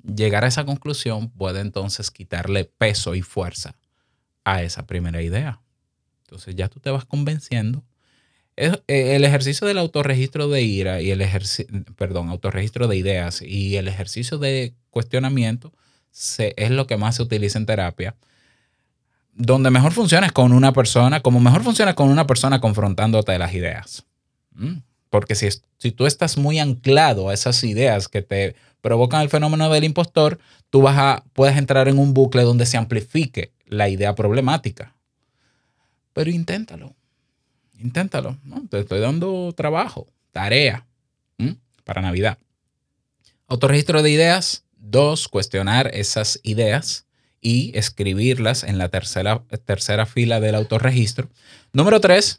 Llegar 0.04 0.44
a 0.44 0.48
esa 0.48 0.66
conclusión 0.66 1.30
puede 1.30 1.62
entonces 1.62 2.12
quitarle 2.12 2.66
peso 2.66 3.16
y 3.16 3.22
fuerza 3.22 3.78
a 4.44 4.62
esa 4.62 4.86
primera 4.86 5.22
idea. 5.22 5.62
Entonces 6.24 6.56
ya 6.56 6.68
tú 6.68 6.82
te 6.82 6.90
vas 6.90 7.06
convenciendo. 7.06 7.86
Eh, 8.58 8.76
el 8.88 9.24
ejercicio 9.24 9.66
del 9.66 9.78
autorregistro 9.78 10.50
de 10.50 10.64
ira 10.64 11.02
y 11.02 11.12
el 11.12 11.22
ejercicio, 11.22 11.66
perdón, 11.96 12.28
autorregistro 12.28 12.90
de 12.90 12.98
ideas 12.98 13.42
y 13.42 13.78
el 13.78 13.88
ejercicio 13.88 14.38
de 14.38 14.76
cuestionamiento 14.90 15.72
es 16.38 16.72
lo 16.72 16.88
que 16.88 16.98
más 16.98 17.16
se 17.16 17.24
utiliza 17.24 17.58
en 17.58 17.66
terapia 17.66 18.18
donde 19.34 19.72
mejor 19.72 19.92
funciona 19.92 20.28
es 20.28 20.32
con 20.32 20.52
una 20.52 20.74
persona, 20.74 21.22
como 21.22 21.40
mejor 21.40 21.64
funciona 21.64 21.96
con 21.96 22.10
una 22.10 22.28
persona 22.28 22.60
confrontándote 22.60 23.38
las 23.38 23.54
ideas. 23.54 24.06
Mm, 24.52 24.78
Porque 25.10 25.36
si, 25.36 25.50
si 25.78 25.92
tú 25.92 26.06
estás 26.06 26.38
muy 26.38 26.60
anclado 26.60 27.30
a 27.30 27.34
esas 27.34 27.64
ideas 27.64 28.08
que 28.08 28.22
te 28.22 28.56
provocan 28.82 29.22
el 29.22 29.30
fenómeno 29.30 29.70
del 29.70 29.84
impostor, 29.84 30.40
tú 30.70 30.82
vas 30.82 30.98
a, 30.98 31.24
puedes 31.34 31.58
entrar 31.58 31.88
en 31.88 32.00
un 32.00 32.14
bucle 32.14 32.44
donde 32.44 32.66
se 32.66 32.78
amplifique 32.78 33.54
la 33.66 33.90
idea 33.90 34.16
problemática. 34.16 34.96
Pero 36.14 36.30
inténtalo. 36.30 36.94
Inténtalo. 37.80 38.38
Te 38.70 38.80
estoy 38.80 39.00
dando 39.00 39.54
trabajo, 39.54 40.08
tarea 40.32 40.86
para 41.84 42.02
Navidad. 42.02 42.38
Autorregistro 43.48 44.02
de 44.02 44.12
ideas. 44.12 44.64
Dos, 44.78 45.28
cuestionar 45.28 45.92
esas 45.94 46.40
ideas 46.44 47.06
y 47.42 47.78
escribirlas 47.78 48.64
en 48.64 48.78
la 48.78 48.90
tercera, 48.90 49.44
tercera 49.66 50.06
fila 50.06 50.40
del 50.40 50.56
autorregistro. 50.56 51.30
Número 51.74 52.00
tres, 52.00 52.38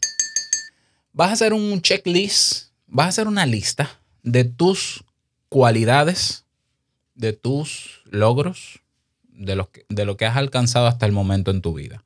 vas 1.12 1.31
a 1.31 1.33
hacer 1.33 1.53
un 1.53 1.83
checklist, 1.83 2.69
vas 2.87 3.07
a 3.07 3.09
hacer 3.09 3.27
una 3.27 3.45
lista 3.45 4.01
de 4.23 4.45
tus 4.45 5.05
cualidades, 5.49 6.47
de 7.15 7.33
tus 7.33 8.03
logros, 8.07 8.81
de 9.25 9.57
lo, 9.57 9.71
que, 9.71 9.85
de 9.88 10.05
lo 10.05 10.17
que 10.17 10.27
has 10.27 10.37
alcanzado 10.37 10.87
hasta 10.87 11.07
el 11.07 11.12
momento 11.12 11.51
en 11.51 11.62
tu 11.62 11.75
vida, 11.75 12.05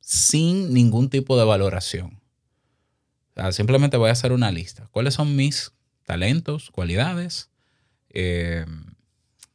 sin 0.00 0.72
ningún 0.72 1.10
tipo 1.10 1.38
de 1.38 1.44
valoración. 1.44 2.20
simplemente 3.50 3.98
voy 3.98 4.08
a 4.08 4.12
hacer 4.12 4.32
una 4.32 4.50
lista. 4.50 4.88
¿Cuáles 4.90 5.14
son 5.14 5.36
mis 5.36 5.72
talentos, 6.04 6.70
cualidades? 6.70 7.50
Eh, 8.08 8.64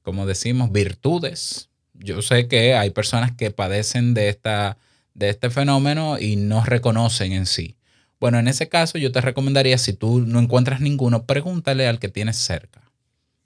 como 0.04 0.28
decimos, 0.28 0.71
virtudes. 0.71 1.70
Yo 2.03 2.21
sé 2.21 2.47
que 2.47 2.73
hay 2.73 2.89
personas 2.89 3.31
que 3.31 3.51
padecen 3.51 4.13
de, 4.13 4.29
esta, 4.29 4.77
de 5.13 5.29
este 5.29 5.49
fenómeno 5.49 6.17
y 6.19 6.35
no 6.35 6.63
reconocen 6.65 7.31
en 7.31 7.45
sí. 7.45 7.75
Bueno, 8.19 8.39
en 8.39 8.47
ese 8.47 8.69
caso 8.69 8.97
yo 8.97 9.11
te 9.11 9.21
recomendaría, 9.21 9.77
si 9.77 9.93
tú 9.93 10.21
no 10.21 10.39
encuentras 10.39 10.81
ninguno, 10.81 11.25
pregúntale 11.25 11.87
al 11.87 11.99
que 11.99 12.09
tienes 12.09 12.37
cerca, 12.37 12.81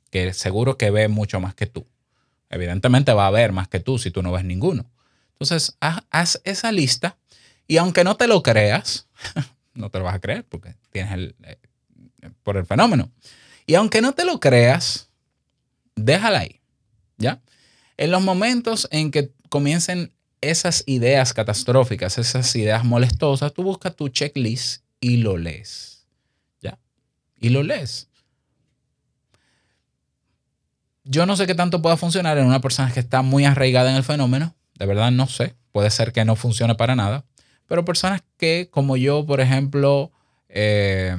que 0.09 0.33
seguro 0.33 0.77
que 0.77 0.89
ve 0.89 1.07
mucho 1.07 1.39
más 1.39 1.53
que 1.53 1.65
tú. 1.65 1.85
Evidentemente 2.49 3.13
va 3.13 3.27
a 3.27 3.31
ver 3.31 3.51
más 3.51 3.67
que 3.67 3.79
tú 3.79 3.97
si 3.97 4.11
tú 4.11 4.23
no 4.23 4.31
ves 4.31 4.45
ninguno. 4.45 4.89
Entonces, 5.33 5.75
haz, 5.81 6.41
esa 6.45 6.71
lista 6.71 7.17
y 7.67 7.77
aunque 7.77 8.03
no 8.05 8.15
te 8.15 8.27
lo 8.27 8.41
creas, 8.41 9.07
no 9.73 9.89
te 9.89 9.99
lo 9.99 10.05
vas 10.05 10.15
a 10.15 10.21
creer 10.21 10.45
porque 10.45 10.75
tienes 10.91 11.13
el, 11.13 11.35
eh, 11.43 11.57
por 12.43 12.55
el 12.55 12.65
fenómeno. 12.65 13.11
Y 13.65 13.75
aunque 13.75 14.01
no 14.01 14.13
te 14.13 14.23
lo 14.23 14.39
creas, 14.39 15.09
déjala 15.95 16.39
ahí, 16.39 16.61
¿ya? 17.17 17.41
En 17.97 18.11
los 18.11 18.21
momentos 18.21 18.87
en 18.91 19.11
que 19.11 19.31
comiencen 19.49 20.11
esas 20.41 20.83
ideas 20.85 21.33
catastróficas, 21.33 22.17
esas 22.17 22.55
ideas 22.55 22.83
molestosas, 22.83 23.53
tú 23.53 23.63
buscas 23.63 23.95
tu 23.95 24.09
checklist 24.09 24.83
y 24.99 25.17
lo 25.17 25.37
lees. 25.37 26.05
¿Ya? 26.61 26.77
Y 27.39 27.49
lo 27.49 27.63
lees. 27.63 28.09
Yo 31.03 31.25
no 31.25 31.35
sé 31.35 31.45
qué 31.45 31.55
tanto 31.55 31.81
pueda 31.81 31.97
funcionar 31.97 32.37
en 32.37 32.47
una 32.47 32.61
persona 32.61 32.91
que 32.91 32.99
está 32.99 33.21
muy 33.21 33.45
arraigada 33.45 33.91
en 33.91 33.95
el 33.95 34.03
fenómeno. 34.03 34.55
De 34.73 34.85
verdad 34.85 35.11
no 35.11 35.27
sé. 35.27 35.55
Puede 35.71 35.89
ser 35.89 36.11
que 36.11 36.25
no 36.25 36.35
funcione 36.35 36.75
para 36.75 36.95
nada. 36.95 37.25
Pero 37.67 37.85
personas 37.85 38.23
que, 38.37 38.69
como 38.71 38.97
yo, 38.97 39.25
por 39.25 39.39
ejemplo, 39.39 40.11
eh, 40.49 41.15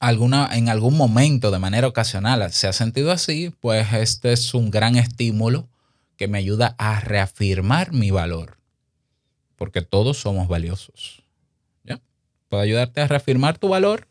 alguna, 0.00 0.50
en 0.52 0.68
algún 0.68 0.96
momento 0.96 1.50
de 1.50 1.58
manera 1.58 1.86
ocasional 1.86 2.52
se 2.52 2.66
ha 2.66 2.72
sentido 2.72 3.12
así, 3.12 3.52
pues 3.60 3.92
este 3.92 4.32
es 4.32 4.54
un 4.54 4.70
gran 4.70 4.96
estímulo 4.96 5.68
que 6.16 6.28
me 6.28 6.38
ayuda 6.38 6.74
a 6.78 7.00
reafirmar 7.00 7.92
mi 7.92 8.10
valor, 8.10 8.58
porque 9.56 9.82
todos 9.82 10.18
somos 10.18 10.48
valiosos. 10.48 11.22
¿ya? 11.84 12.00
Puede 12.48 12.64
ayudarte 12.64 13.00
a 13.00 13.08
reafirmar 13.08 13.58
tu 13.58 13.68
valor 13.68 14.06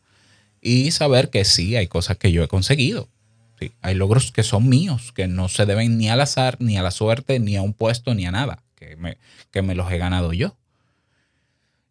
y 0.60 0.90
saber 0.90 1.30
que 1.30 1.44
sí, 1.44 1.76
hay 1.76 1.86
cosas 1.86 2.16
que 2.18 2.32
yo 2.32 2.42
he 2.42 2.48
conseguido. 2.48 3.08
Sí, 3.60 3.72
hay 3.80 3.94
logros 3.94 4.32
que 4.32 4.42
son 4.42 4.68
míos, 4.68 5.12
que 5.12 5.28
no 5.28 5.48
se 5.48 5.64
deben 5.64 5.96
ni 5.96 6.08
al 6.08 6.20
azar, 6.20 6.56
ni 6.58 6.76
a 6.76 6.82
la 6.82 6.90
suerte, 6.90 7.38
ni 7.38 7.56
a 7.56 7.62
un 7.62 7.72
puesto, 7.72 8.14
ni 8.14 8.26
a 8.26 8.32
nada, 8.32 8.62
que 8.74 8.96
me, 8.96 9.18
que 9.52 9.62
me 9.62 9.74
los 9.74 9.90
he 9.92 9.98
ganado 9.98 10.32
yo. 10.32 10.56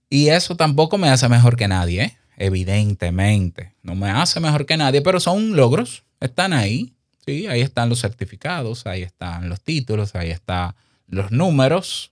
Y 0.09 0.29
eso 0.29 0.55
tampoco 0.55 0.97
me 0.97 1.09
hace 1.09 1.29
mejor 1.29 1.55
que 1.55 1.67
nadie, 1.67 2.03
¿eh? 2.03 2.17
Evidentemente. 2.37 3.73
No 3.81 3.95
me 3.95 4.09
hace 4.09 4.39
mejor 4.39 4.65
que 4.65 4.77
nadie, 4.77 5.01
pero 5.01 5.19
son 5.19 5.55
logros, 5.55 6.03
están 6.19 6.53
ahí 6.53 6.93
Sí, 7.25 7.47
ahí 7.47 7.61
están 7.61 7.87
los 7.87 8.01
certificados, 8.01 8.85
ahí 8.85 9.01
están 9.01 9.47
los 9.47 9.61
títulos, 9.61 10.13
ahí 10.15 10.29
están 10.29 10.75
los 11.07 11.31
números. 11.31 12.11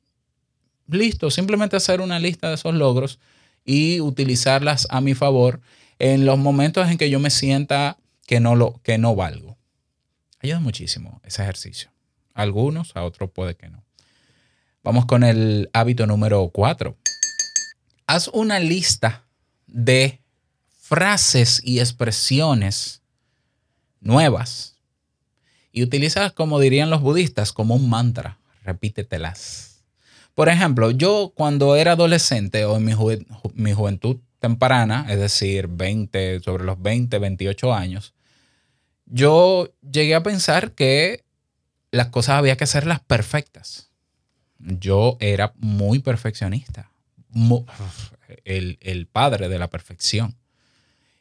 Listo, 0.88 1.30
simplemente 1.30 1.76
hacer 1.76 2.00
una 2.00 2.20
lista 2.20 2.48
de 2.48 2.56
esos 2.56 2.74
logros 2.74 3.20
y 3.66 4.00
utilizarlas 4.00 4.88
a 4.90 5.02
mi 5.02 5.14
favor 5.14 5.60
en 6.00 6.26
los 6.26 6.38
momentos 6.38 6.90
en 6.90 6.98
que 6.98 7.10
yo 7.10 7.20
me 7.20 7.30
sienta 7.30 7.98
que 8.26 8.40
no, 8.40 8.56
lo, 8.56 8.80
que 8.84 8.98
no 8.98 9.16
valgo. 9.16 9.58
Ayuda 10.40 10.60
muchísimo 10.60 11.22
ese 11.26 11.44
ejercicio. 11.44 11.92
algunos, 12.34 12.96
a 12.96 13.04
otros 13.04 13.32
puede 13.32 13.56
que 13.56 13.70
no. 13.70 13.84
Vamos 14.82 15.06
con 15.06 15.24
el 15.24 15.70
hábito 15.74 16.08
número 16.08 16.50
cuatro. 16.54 16.98
Haz 18.08 18.30
una 18.30 18.60
lista 18.60 19.26
de 19.72 20.22
frases 20.80 21.62
y 21.64 21.80
expresiones 21.80 23.02
nuevas 24.02 24.72
y 25.72 25.84
utilizas, 25.84 26.34
como 26.34 26.60
dirían 26.60 26.90
los 26.90 27.02
budistas, 27.02 27.54
como 27.54 27.76
un 27.76 27.90
mantra. 27.90 28.38
Repítetelas. 28.64 29.84
Por 30.36 30.50
ejemplo, 30.50 30.92
yo 30.92 31.34
cuando 31.36 31.76
era 31.76 31.94
adolescente 31.94 32.66
o 32.66 32.78
en 32.78 32.86
mi, 32.86 33.74
juventud 33.74 34.18
temprana, 34.40 35.08
es 35.10 35.20
decir, 35.20 35.68
20, 35.68 36.42
sobre 36.42 36.64
los 36.64 36.82
20, 36.82 37.18
28 37.18 37.74
años, 37.74 38.14
yo 39.06 39.74
llegué 39.82 40.16
a 40.16 40.24
pensar 40.24 40.74
que 40.74 41.24
las 41.92 42.08
cosas 42.08 42.36
había 42.36 42.56
que 42.56 42.64
hacerlas 42.66 43.00
perfectas. 43.02 43.90
Yo 44.60 45.18
era 45.20 45.54
muy 45.58 46.00
perfeccionista, 46.00 46.92
el, 48.46 48.78
el, 48.82 49.08
padre 49.08 49.50
de 49.50 49.60
la 49.60 49.70
perfección. 49.70 50.36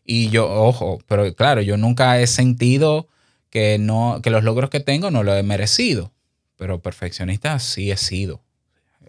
Y 0.04 0.30
yo, 0.30 0.50
ojo, 0.50 0.98
pero 1.06 1.34
claro, 1.34 1.62
yo 1.62 1.76
nunca 1.76 2.20
he 2.20 2.26
sentido 2.26 3.08
que, 3.50 3.78
no, 3.78 4.20
que 4.22 4.30
los 4.30 4.44
logros 4.44 4.70
que 4.70 4.80
tengo 4.80 5.10
no 5.10 5.22
los 5.22 5.36
he 5.36 5.42
merecido, 5.42 6.12
pero 6.56 6.80
perfeccionista 6.80 7.58
sí 7.58 7.90
he 7.90 7.96
sido, 7.96 8.42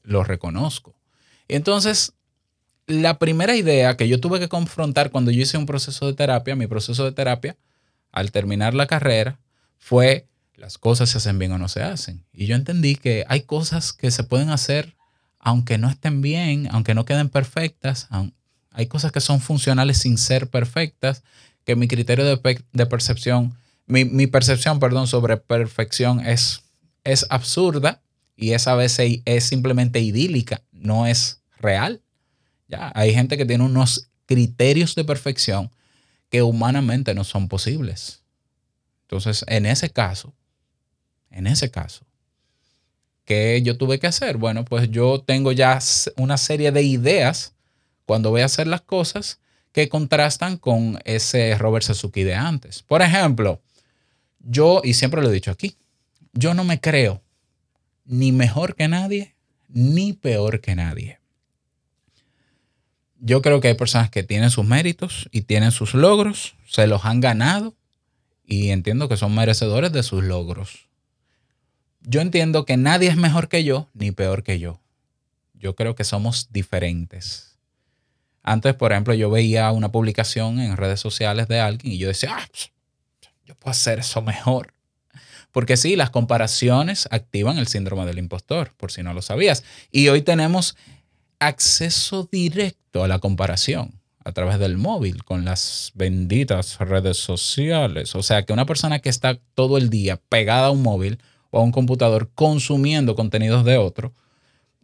lo 0.04 0.24
reconozco. 0.24 0.96
Entonces, 1.48 2.14
la 2.88 3.20
primera 3.20 3.56
idea 3.56 3.98
que 3.98 4.08
yo 4.08 4.20
tuve 4.20 4.40
que 4.40 4.50
confrontar 4.50 5.12
cuando 5.12 5.32
yo 5.32 5.42
hice 5.42 5.58
un 5.58 5.66
proceso 5.66 6.08
de 6.08 6.14
terapia, 6.14 6.56
mi 6.56 6.68
proceso 6.68 7.06
de 7.06 7.12
terapia, 7.12 7.58
al 8.12 8.32
terminar 8.32 8.74
la 8.74 8.88
carrera, 8.88 9.40
fue 9.78 10.28
las 10.62 10.78
cosas 10.78 11.10
se 11.10 11.18
hacen 11.18 11.40
bien 11.40 11.52
o 11.52 11.58
no 11.58 11.68
se 11.68 11.82
hacen. 11.82 12.24
Y 12.32 12.46
yo 12.46 12.56
entendí 12.56 12.96
que 12.96 13.26
hay 13.28 13.42
cosas 13.42 13.94
que 13.94 14.12
se 14.12 14.24
pueden 14.24 14.50
hacer 14.50 14.96
aunque 15.42 15.78
no 15.78 15.90
estén 15.90 16.22
bien, 16.22 16.70
aunque 16.72 16.94
no 16.94 17.06
queden 17.06 17.30
perfectas, 17.30 18.08
hay 18.72 18.88
cosas 18.88 19.12
que 19.12 19.22
son 19.22 19.42
funcionales 19.42 19.98
sin 19.98 20.18
ser 20.18 20.50
perfectas, 20.50 21.24
que 21.66 21.76
mi 21.76 21.88
criterio 21.88 22.26
de, 22.26 22.64
de 22.72 22.86
percepción 22.86 23.56
mi, 23.92 24.28
percepción, 24.28 24.80
perdón, 24.80 25.08
sobre 25.08 25.36
perfección 25.36 26.26
es, 26.26 26.64
es 27.04 27.26
absurda 27.30 28.02
y 28.38 28.54
esa 28.54 28.74
veces 28.76 29.20
es 29.26 29.44
simplemente 29.44 30.00
idílica, 30.00 30.62
no 30.72 31.08
es 31.08 31.42
real. 31.58 32.02
Ya, 32.70 32.92
hay 32.96 33.14
gente 33.14 33.38
que 33.38 33.46
tiene 33.46 33.66
unos 33.66 34.10
criterios 34.26 34.96
de 34.96 35.04
perfección 35.04 35.72
que 36.30 36.42
humanamente 36.42 37.14
no 37.14 37.26
son 37.26 37.50
posibles. 37.50 38.24
Entonces, 39.02 39.44
en 39.48 39.66
ese 39.66 39.90
caso, 39.90 40.34
en 41.30 41.46
ese 41.48 41.70
caso, 41.70 42.06
¿qué 43.26 43.62
yo 43.64 43.78
tuve 43.78 44.00
que 44.00 44.08
hacer? 44.08 44.38
Bueno, 44.38 44.66
pues 44.66 44.90
yo 44.92 45.22
tengo 45.22 45.52
ya 45.52 45.80
una 46.18 46.38
serie 46.38 46.72
de 46.72 46.84
ideas 46.84 47.56
cuando 48.06 48.30
voy 48.30 48.42
a 48.42 48.46
hacer 48.46 48.68
las 48.68 48.82
cosas 48.82 49.40
que 49.72 49.90
contrastan 49.90 50.58
con 50.58 51.00
ese 51.06 51.58
Robert 51.58 51.86
Suzuki 51.86 52.24
de 52.24 52.36
antes. 52.36 52.84
Por 52.84 53.02
ejemplo, 53.02 53.62
yo, 54.40 54.82
y 54.84 54.94
siempre 54.94 55.22
lo 55.22 55.30
he 55.30 55.34
dicho 55.34 55.52
aquí, 55.52 55.78
yo 56.34 56.54
no 56.54 56.64
me 56.64 56.80
creo 56.80 57.22
ni 58.06 58.32
mejor 58.32 58.76
que 58.76 58.88
nadie, 58.88 59.36
ni 59.70 60.14
peor 60.14 60.60
que 60.60 60.76
nadie. 60.76 61.20
Yo 63.20 63.42
creo 63.42 63.62
que 63.62 63.70
hay 63.70 63.76
personas 63.76 64.10
que 64.10 64.24
tienen 64.24 64.50
sus 64.50 64.66
méritos 64.66 65.30
y 65.32 65.44
tienen 65.44 65.72
sus 65.72 65.94
logros, 65.94 66.56
se 66.68 66.88
los 66.88 67.06
han 67.06 67.22
ganado 67.22 67.76
y 68.46 68.70
entiendo 68.70 69.08
que 69.08 69.16
son 69.16 69.36
merecedores 69.36 69.92
de 69.94 70.04
sus 70.04 70.24
logros. 70.24 70.90
Yo 72.02 72.22
entiendo 72.22 72.66
que 72.66 72.78
nadie 72.78 73.10
es 73.10 73.18
mejor 73.18 73.48
que 73.48 73.64
yo 73.64 73.90
ni 73.94 74.12
peor 74.12 74.44
que 74.44 74.60
yo. 74.60 74.80
Yo 75.54 75.76
creo 75.76 75.96
que 75.96 76.04
somos 76.04 76.50
diferentes. 76.52 77.60
Antes, 78.44 78.74
por 78.74 78.92
ejemplo, 78.92 79.14
yo 79.14 79.30
veía 79.30 79.72
una 79.72 79.92
publicación 79.92 80.60
en 80.60 80.78
redes 80.78 81.00
sociales 81.00 81.48
de 81.48 81.60
alguien 81.60 81.94
y 81.94 81.98
yo 82.00 82.08
decía, 82.08 82.36
ah, 82.36 82.48
puedo 83.62 83.72
hacer 83.72 84.00
eso 84.00 84.22
mejor. 84.22 84.74
Porque 85.52 85.78
sí, 85.78 85.96
las 85.96 86.10
comparaciones 86.10 87.08
activan 87.12 87.58
el 87.58 87.68
síndrome 87.68 88.06
del 88.06 88.20
impostor, 88.20 88.74
por 88.78 88.92
si 88.92 89.04
no 89.04 89.14
lo 89.14 89.22
sabías. 89.22 89.64
Y 89.92 90.08
hoy 90.08 90.22
tenemos 90.22 90.76
acceso 91.40 92.28
directo 92.32 93.04
a 93.04 93.08
la 93.08 93.20
comparación. 93.20 94.00
a 94.24 94.34
través 94.34 94.60
del 94.60 94.78
móvil, 94.78 95.24
con 95.24 95.46
las 95.46 95.94
benditas 95.96 96.78
redes 96.78 97.18
sociales. 97.18 98.14
O 98.14 98.22
sea, 98.22 98.46
que 98.46 98.54
una 98.54 98.68
persona 98.68 99.00
que 99.00 99.10
está 99.10 99.40
todo 99.56 99.80
el 99.80 99.90
día 99.90 100.18
pegada 100.30 100.68
a 100.68 100.70
un 100.70 100.84
móvil 100.84 101.18
o 101.52 101.60
a 101.60 101.64
un 101.64 101.72
computador 101.72 102.32
consumiendo 102.34 103.16
contenidos 103.16 103.64
de 103.64 103.78
otro, 103.78 104.14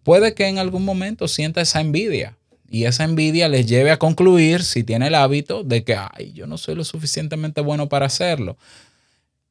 puede 0.03 0.34
que 0.36 0.47
en 0.47 0.60
algún 0.60 0.86
momento 0.86 1.27
sienta 1.27 1.62
esa 1.62 1.82
envidia. 1.82 2.38
Y 2.69 2.84
esa 2.84 3.06
envidia 3.06 3.47
les 3.47 3.65
lleve 3.65 3.91
a 3.91 3.97
concluir, 3.97 4.62
si 4.63 4.84
tiene 4.84 5.08
el 5.08 5.15
hábito, 5.15 5.63
de 5.63 5.84
que, 5.84 5.95
ay, 5.95 6.34
yo 6.34 6.47
no 6.47 6.58
soy 6.58 6.75
lo 6.75 6.84
suficientemente 6.84 7.62
bueno 7.62 7.88
para 7.88 8.06
hacerlo. 8.06 8.58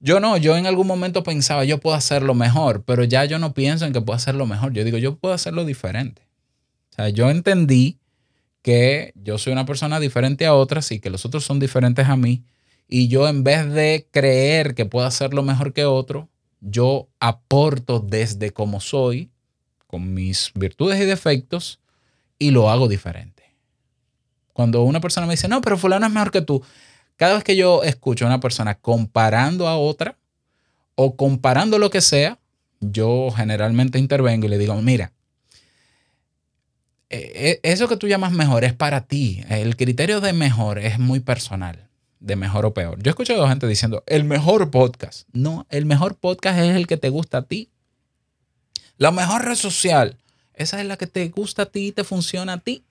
Yo 0.00 0.20
no, 0.20 0.36
yo 0.36 0.56
en 0.56 0.66
algún 0.66 0.86
momento 0.86 1.22
pensaba, 1.22 1.64
yo 1.64 1.78
puedo 1.78 1.96
hacerlo 1.96 2.34
mejor, 2.34 2.84
pero 2.84 3.04
ya 3.04 3.24
yo 3.24 3.38
no 3.38 3.54
pienso 3.54 3.86
en 3.86 3.94
que 3.94 4.02
puedo 4.02 4.16
hacerlo 4.16 4.46
mejor. 4.46 4.72
Yo 4.74 4.84
digo, 4.84 4.98
yo 4.98 5.16
puedo 5.16 5.34
hacerlo 5.34 5.64
diferente. 5.64 6.22
O 6.90 6.94
sea, 6.96 7.08
yo 7.08 7.30
entendí 7.30 7.98
que 8.60 9.12
yo 9.14 9.38
soy 9.38 9.52
una 9.52 9.64
persona 9.64 10.00
diferente 10.00 10.44
a 10.44 10.54
otras 10.54 10.92
y 10.92 11.00
que 11.00 11.08
los 11.08 11.24
otros 11.24 11.44
son 11.44 11.58
diferentes 11.58 12.06
a 12.08 12.16
mí. 12.16 12.44
Y 12.88 13.08
yo 13.08 13.28
en 13.28 13.44
vez 13.44 13.70
de 13.72 14.06
creer 14.10 14.74
que 14.74 14.84
puedo 14.84 15.06
hacerlo 15.06 15.42
mejor 15.42 15.72
que 15.72 15.86
otro, 15.86 16.28
yo 16.68 17.08
aporto 17.20 18.00
desde 18.00 18.50
como 18.50 18.80
soy, 18.80 19.30
con 19.86 20.12
mis 20.12 20.50
virtudes 20.54 21.00
y 21.00 21.04
defectos, 21.04 21.80
y 22.38 22.50
lo 22.50 22.68
hago 22.68 22.88
diferente. 22.88 23.44
Cuando 24.52 24.82
una 24.82 25.00
persona 25.00 25.26
me 25.26 25.34
dice, 25.34 25.48
no, 25.48 25.60
pero 25.60 25.78
fulano 25.78 26.06
es 26.06 26.12
mejor 26.12 26.30
que 26.30 26.42
tú, 26.42 26.62
cada 27.16 27.34
vez 27.34 27.44
que 27.44 27.56
yo 27.56 27.82
escucho 27.82 28.24
a 28.24 28.28
una 28.28 28.40
persona 28.40 28.74
comparando 28.74 29.68
a 29.68 29.76
otra 29.76 30.18
o 30.94 31.16
comparando 31.16 31.78
lo 31.78 31.90
que 31.90 32.00
sea, 32.00 32.38
yo 32.80 33.30
generalmente 33.34 33.98
intervengo 33.98 34.46
y 34.46 34.50
le 34.50 34.58
digo, 34.58 34.74
mira, 34.82 35.12
eh, 37.08 37.32
eh, 37.34 37.60
eso 37.62 37.88
que 37.88 37.96
tú 37.96 38.08
llamas 38.08 38.32
mejor 38.32 38.64
es 38.64 38.74
para 38.74 39.06
ti. 39.06 39.42
El 39.48 39.76
criterio 39.76 40.20
de 40.20 40.32
mejor 40.32 40.78
es 40.78 40.98
muy 40.98 41.20
personal, 41.20 41.85
de 42.26 42.34
mejor 42.34 42.66
o 42.66 42.74
peor. 42.74 43.00
Yo 43.00 43.08
he 43.08 43.10
escuchado 43.10 43.48
gente 43.48 43.68
diciendo, 43.68 44.02
el 44.06 44.24
mejor 44.24 44.70
podcast. 44.72 45.28
No, 45.32 45.64
el 45.70 45.86
mejor 45.86 46.16
podcast 46.16 46.58
es 46.58 46.74
el 46.74 46.88
que 46.88 46.96
te 46.96 47.08
gusta 47.08 47.38
a 47.38 47.42
ti. 47.42 47.70
La 48.98 49.12
mejor 49.12 49.44
red 49.44 49.54
social, 49.54 50.18
esa 50.52 50.80
es 50.80 50.86
la 50.86 50.96
que 50.96 51.06
te 51.06 51.28
gusta 51.28 51.62
a 51.62 51.66
ti 51.66 51.88
y 51.88 51.92
te 51.92 52.02
funciona 52.02 52.54
a 52.54 52.58
ti. 52.58 52.84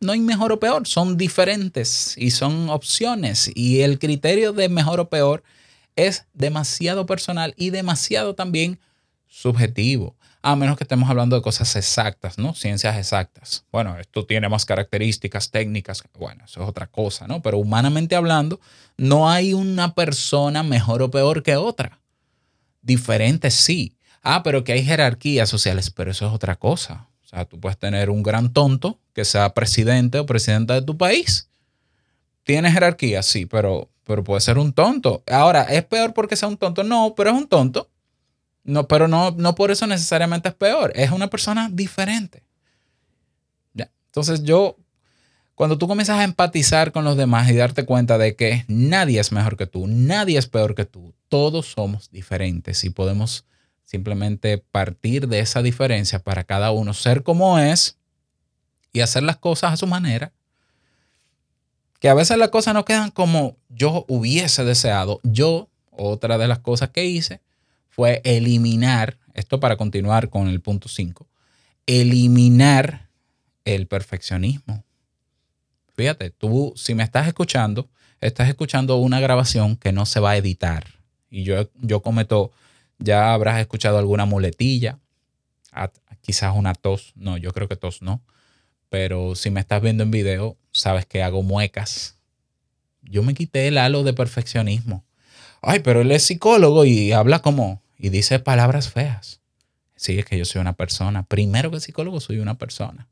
No 0.00 0.12
hay 0.12 0.20
mejor 0.20 0.52
o 0.52 0.60
peor, 0.60 0.86
son 0.86 1.16
diferentes 1.16 2.14
y 2.18 2.32
son 2.32 2.68
opciones. 2.68 3.50
Y 3.54 3.80
el 3.80 3.98
criterio 3.98 4.52
de 4.52 4.68
mejor 4.68 5.00
o 5.00 5.08
peor 5.08 5.42
es 5.96 6.26
demasiado 6.34 7.06
personal 7.06 7.54
y 7.56 7.70
demasiado 7.70 8.34
también 8.34 8.78
subjetivo 9.26 10.16
a 10.42 10.56
menos 10.56 10.76
que 10.76 10.84
estemos 10.84 11.08
hablando 11.08 11.36
de 11.36 11.42
cosas 11.42 11.74
exactas, 11.76 12.36
¿no? 12.36 12.52
Ciencias 12.52 12.96
exactas. 12.96 13.64
Bueno, 13.70 13.96
esto 13.98 14.26
tiene 14.26 14.48
más 14.48 14.66
características 14.66 15.52
técnicas, 15.52 16.02
bueno, 16.18 16.44
eso 16.44 16.62
es 16.62 16.68
otra 16.68 16.88
cosa, 16.88 17.28
¿no? 17.28 17.40
Pero 17.40 17.58
humanamente 17.58 18.16
hablando, 18.16 18.60
no 18.96 19.30
hay 19.30 19.54
una 19.54 19.94
persona 19.94 20.64
mejor 20.64 21.02
o 21.02 21.10
peor 21.10 21.44
que 21.44 21.56
otra. 21.56 22.00
Diferente 22.82 23.52
sí. 23.52 23.96
Ah, 24.20 24.42
pero 24.42 24.64
que 24.64 24.72
hay 24.72 24.84
jerarquías 24.84 25.48
sociales, 25.48 25.90
pero 25.90 26.10
eso 26.10 26.26
es 26.26 26.32
otra 26.32 26.56
cosa. 26.56 27.08
O 27.24 27.28
sea, 27.28 27.44
tú 27.44 27.60
puedes 27.60 27.78
tener 27.78 28.10
un 28.10 28.24
gran 28.24 28.52
tonto 28.52 28.98
que 29.12 29.24
sea 29.24 29.54
presidente 29.54 30.18
o 30.18 30.26
presidenta 30.26 30.74
de 30.74 30.82
tu 30.82 30.96
país. 30.96 31.48
Tiene 32.42 32.72
jerarquía, 32.72 33.22
sí, 33.22 33.46
pero, 33.46 33.90
pero 34.02 34.24
puede 34.24 34.40
ser 34.40 34.58
un 34.58 34.72
tonto. 34.72 35.22
Ahora, 35.30 35.62
¿es 35.64 35.84
peor 35.84 36.14
porque 36.14 36.34
sea 36.34 36.48
un 36.48 36.56
tonto? 36.56 36.82
No, 36.82 37.14
pero 37.16 37.30
es 37.30 37.36
un 37.36 37.46
tonto. 37.46 37.91
No, 38.64 38.86
pero 38.86 39.08
no, 39.08 39.32
no 39.32 39.54
por 39.54 39.70
eso 39.70 39.86
necesariamente 39.86 40.48
es 40.48 40.54
peor. 40.54 40.92
Es 40.94 41.10
una 41.10 41.28
persona 41.28 41.68
diferente. 41.72 42.42
¿Ya? 43.74 43.90
Entonces 44.06 44.42
yo, 44.42 44.76
cuando 45.54 45.78
tú 45.78 45.88
comienzas 45.88 46.18
a 46.18 46.24
empatizar 46.24 46.92
con 46.92 47.04
los 47.04 47.16
demás 47.16 47.50
y 47.50 47.56
darte 47.56 47.84
cuenta 47.84 48.18
de 48.18 48.36
que 48.36 48.64
nadie 48.68 49.20
es 49.20 49.32
mejor 49.32 49.56
que 49.56 49.66
tú, 49.66 49.86
nadie 49.86 50.38
es 50.38 50.46
peor 50.46 50.74
que 50.74 50.84
tú, 50.84 51.14
todos 51.28 51.72
somos 51.72 52.10
diferentes 52.10 52.84
y 52.84 52.90
podemos 52.90 53.44
simplemente 53.84 54.58
partir 54.58 55.28
de 55.28 55.40
esa 55.40 55.60
diferencia 55.60 56.18
para 56.18 56.44
cada 56.44 56.70
uno 56.70 56.94
ser 56.94 57.22
como 57.22 57.58
es 57.58 57.98
y 58.92 59.00
hacer 59.00 59.22
las 59.22 59.36
cosas 59.36 59.72
a 59.72 59.76
su 59.76 59.86
manera. 59.86 60.32
Que 61.98 62.08
a 62.08 62.14
veces 62.14 62.36
las 62.38 62.48
cosas 62.48 62.74
no 62.74 62.84
quedan 62.84 63.10
como 63.10 63.56
yo 63.68 64.04
hubiese 64.08 64.64
deseado. 64.64 65.20
Yo, 65.22 65.68
otra 65.90 66.38
de 66.38 66.48
las 66.48 66.58
cosas 66.58 66.90
que 66.90 67.04
hice, 67.04 67.40
fue 67.92 68.22
eliminar, 68.24 69.18
esto 69.34 69.60
para 69.60 69.76
continuar 69.76 70.30
con 70.30 70.48
el 70.48 70.62
punto 70.62 70.88
5, 70.88 71.28
eliminar 71.84 73.10
el 73.66 73.86
perfeccionismo. 73.86 74.82
Fíjate, 75.94 76.30
tú 76.30 76.72
si 76.74 76.94
me 76.94 77.02
estás 77.02 77.28
escuchando, 77.28 77.90
estás 78.22 78.48
escuchando 78.48 78.96
una 78.96 79.20
grabación 79.20 79.76
que 79.76 79.92
no 79.92 80.06
se 80.06 80.20
va 80.20 80.30
a 80.30 80.36
editar. 80.38 80.86
Y 81.28 81.42
yo, 81.44 81.68
yo 81.82 82.00
cometo, 82.00 82.50
ya 82.98 83.34
habrás 83.34 83.60
escuchado 83.60 83.98
alguna 83.98 84.24
muletilla, 84.24 84.98
quizás 86.22 86.56
una 86.56 86.72
tos, 86.72 87.12
no, 87.14 87.36
yo 87.36 87.52
creo 87.52 87.68
que 87.68 87.76
tos 87.76 88.00
no. 88.00 88.22
Pero 88.88 89.34
si 89.34 89.50
me 89.50 89.60
estás 89.60 89.82
viendo 89.82 90.02
en 90.02 90.10
video, 90.10 90.56
sabes 90.72 91.04
que 91.04 91.22
hago 91.22 91.42
muecas. 91.42 92.16
Yo 93.02 93.22
me 93.22 93.34
quité 93.34 93.68
el 93.68 93.76
halo 93.76 94.02
de 94.02 94.14
perfeccionismo. 94.14 95.04
Ay, 95.60 95.80
pero 95.80 96.00
él 96.00 96.10
es 96.10 96.24
psicólogo 96.24 96.86
y 96.86 97.12
habla 97.12 97.40
como, 97.40 97.81
y 98.02 98.08
dice 98.08 98.40
palabras 98.40 98.90
feas. 98.90 99.40
Sí, 99.94 100.18
es 100.18 100.24
que 100.24 100.36
yo 100.36 100.44
soy 100.44 100.60
una 100.60 100.72
persona. 100.72 101.22
Primero 101.22 101.70
que 101.70 101.78
psicólogo, 101.78 102.18
soy 102.18 102.40
una 102.40 102.58
persona. 102.58 103.08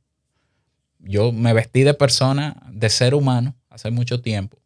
Yo 0.99 1.31
me 1.31 1.53
vestí 1.53 1.85
de 1.85 1.95
persona, 1.95 2.61
de 2.73 2.91
ser 2.91 3.15
humano, 3.15 3.55
hace 3.69 3.93
mucho 3.93 4.21
tiempo. 4.21 4.59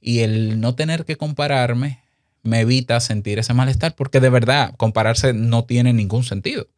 Y 0.00 0.20
el 0.20 0.60
no 0.60 0.76
tener 0.76 1.04
que 1.04 1.16
compararme 1.16 2.04
me 2.44 2.60
evita 2.60 3.00
sentir 3.00 3.40
ese 3.40 3.52
malestar, 3.52 3.96
porque 3.96 4.20
de 4.20 4.30
verdad 4.30 4.74
compararse 4.76 5.32
no 5.32 5.64
tiene 5.64 5.92
ningún 5.92 6.22
sentido. 6.22 6.68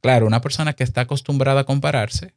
Claro, 0.00 0.26
una 0.26 0.40
persona 0.40 0.72
que 0.72 0.82
está 0.82 1.02
acostumbrada 1.02 1.60
a 1.60 1.64
compararse 1.64 2.34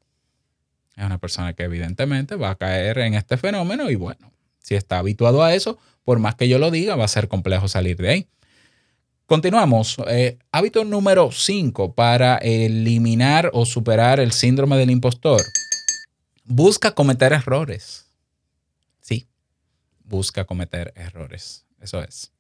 es 0.95 1.03
una 1.03 1.17
persona 1.17 1.53
que 1.53 1.63
evidentemente 1.63 2.35
va 2.35 2.51
a 2.51 2.55
caer 2.55 2.99
en 2.99 3.15
este 3.15 3.37
fenómeno 3.37 3.89
y 3.89 3.95
bueno, 3.95 4.31
si 4.61 4.75
está 4.75 4.99
habituado 4.99 5.43
a 5.43 5.55
eso, 5.55 5.79
por 6.03 6.19
más 6.19 6.35
que 6.35 6.47
yo 6.47 6.59
lo 6.59 6.69
diga, 6.69 6.95
va 6.95 7.05
a 7.05 7.07
ser 7.07 7.27
complejo 7.27 7.67
salir 7.67 7.97
de 7.97 8.09
ahí. 8.09 8.27
Continuamos. 9.27 9.97
Eh, 10.07 10.37
hábito 10.53 10.85
número 10.85 11.33
5 11.33 11.91
para 11.91 12.37
eliminar 12.37 13.51
o 13.51 13.65
superar 13.65 14.21
el 14.21 14.31
síndrome 14.31 14.77
del 14.77 14.89
impostor. 14.89 15.41
Busca 16.45 16.91
cometer 16.91 17.33
errores. 17.33 18.05
Sí, 19.01 19.27
busca 20.05 20.45
cometer 20.45 20.93
errores. 20.95 21.65
Eso 21.81 22.01
es. 22.01 22.31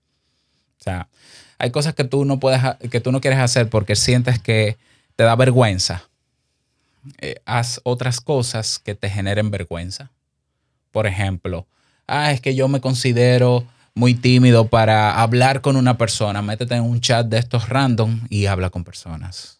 O 0.79 0.83
sea, 0.83 1.09
hay 1.57 1.71
cosas 1.71 1.93
que 1.93 2.05
tú 2.05 2.23
no 2.23 2.39
puedes, 2.39 2.61
que 2.89 3.01
tú 3.01 3.11
no 3.11 3.19
quieres 3.19 3.39
hacer 3.39 3.69
porque 3.69 3.97
sientes 3.97 4.39
que 4.39 4.77
te 5.17 5.25
da 5.25 5.35
vergüenza. 5.35 6.07
Eh, 7.19 7.35
haz 7.43 7.81
otras 7.83 8.21
cosas 8.21 8.79
que 8.79 8.95
te 8.95 9.09
generen 9.09 9.51
vergüenza. 9.51 10.09
Por 10.91 11.05
ejemplo, 11.05 11.67
ah, 12.07 12.31
es 12.31 12.39
que 12.39 12.55
yo 12.55 12.69
me 12.69 12.79
considero 12.79 13.67
muy 13.97 14.13
tímido 14.13 14.67
para 14.67 15.19
hablar 15.19 15.61
con 15.61 15.75
una 15.75 15.97
persona, 15.97 16.43
métete 16.43 16.75
en 16.75 16.83
un 16.83 17.01
chat 17.01 17.25
de 17.25 17.39
estos 17.39 17.67
random 17.67 18.27
y 18.29 18.45
habla 18.45 18.69
con 18.69 18.83
personas. 18.83 19.59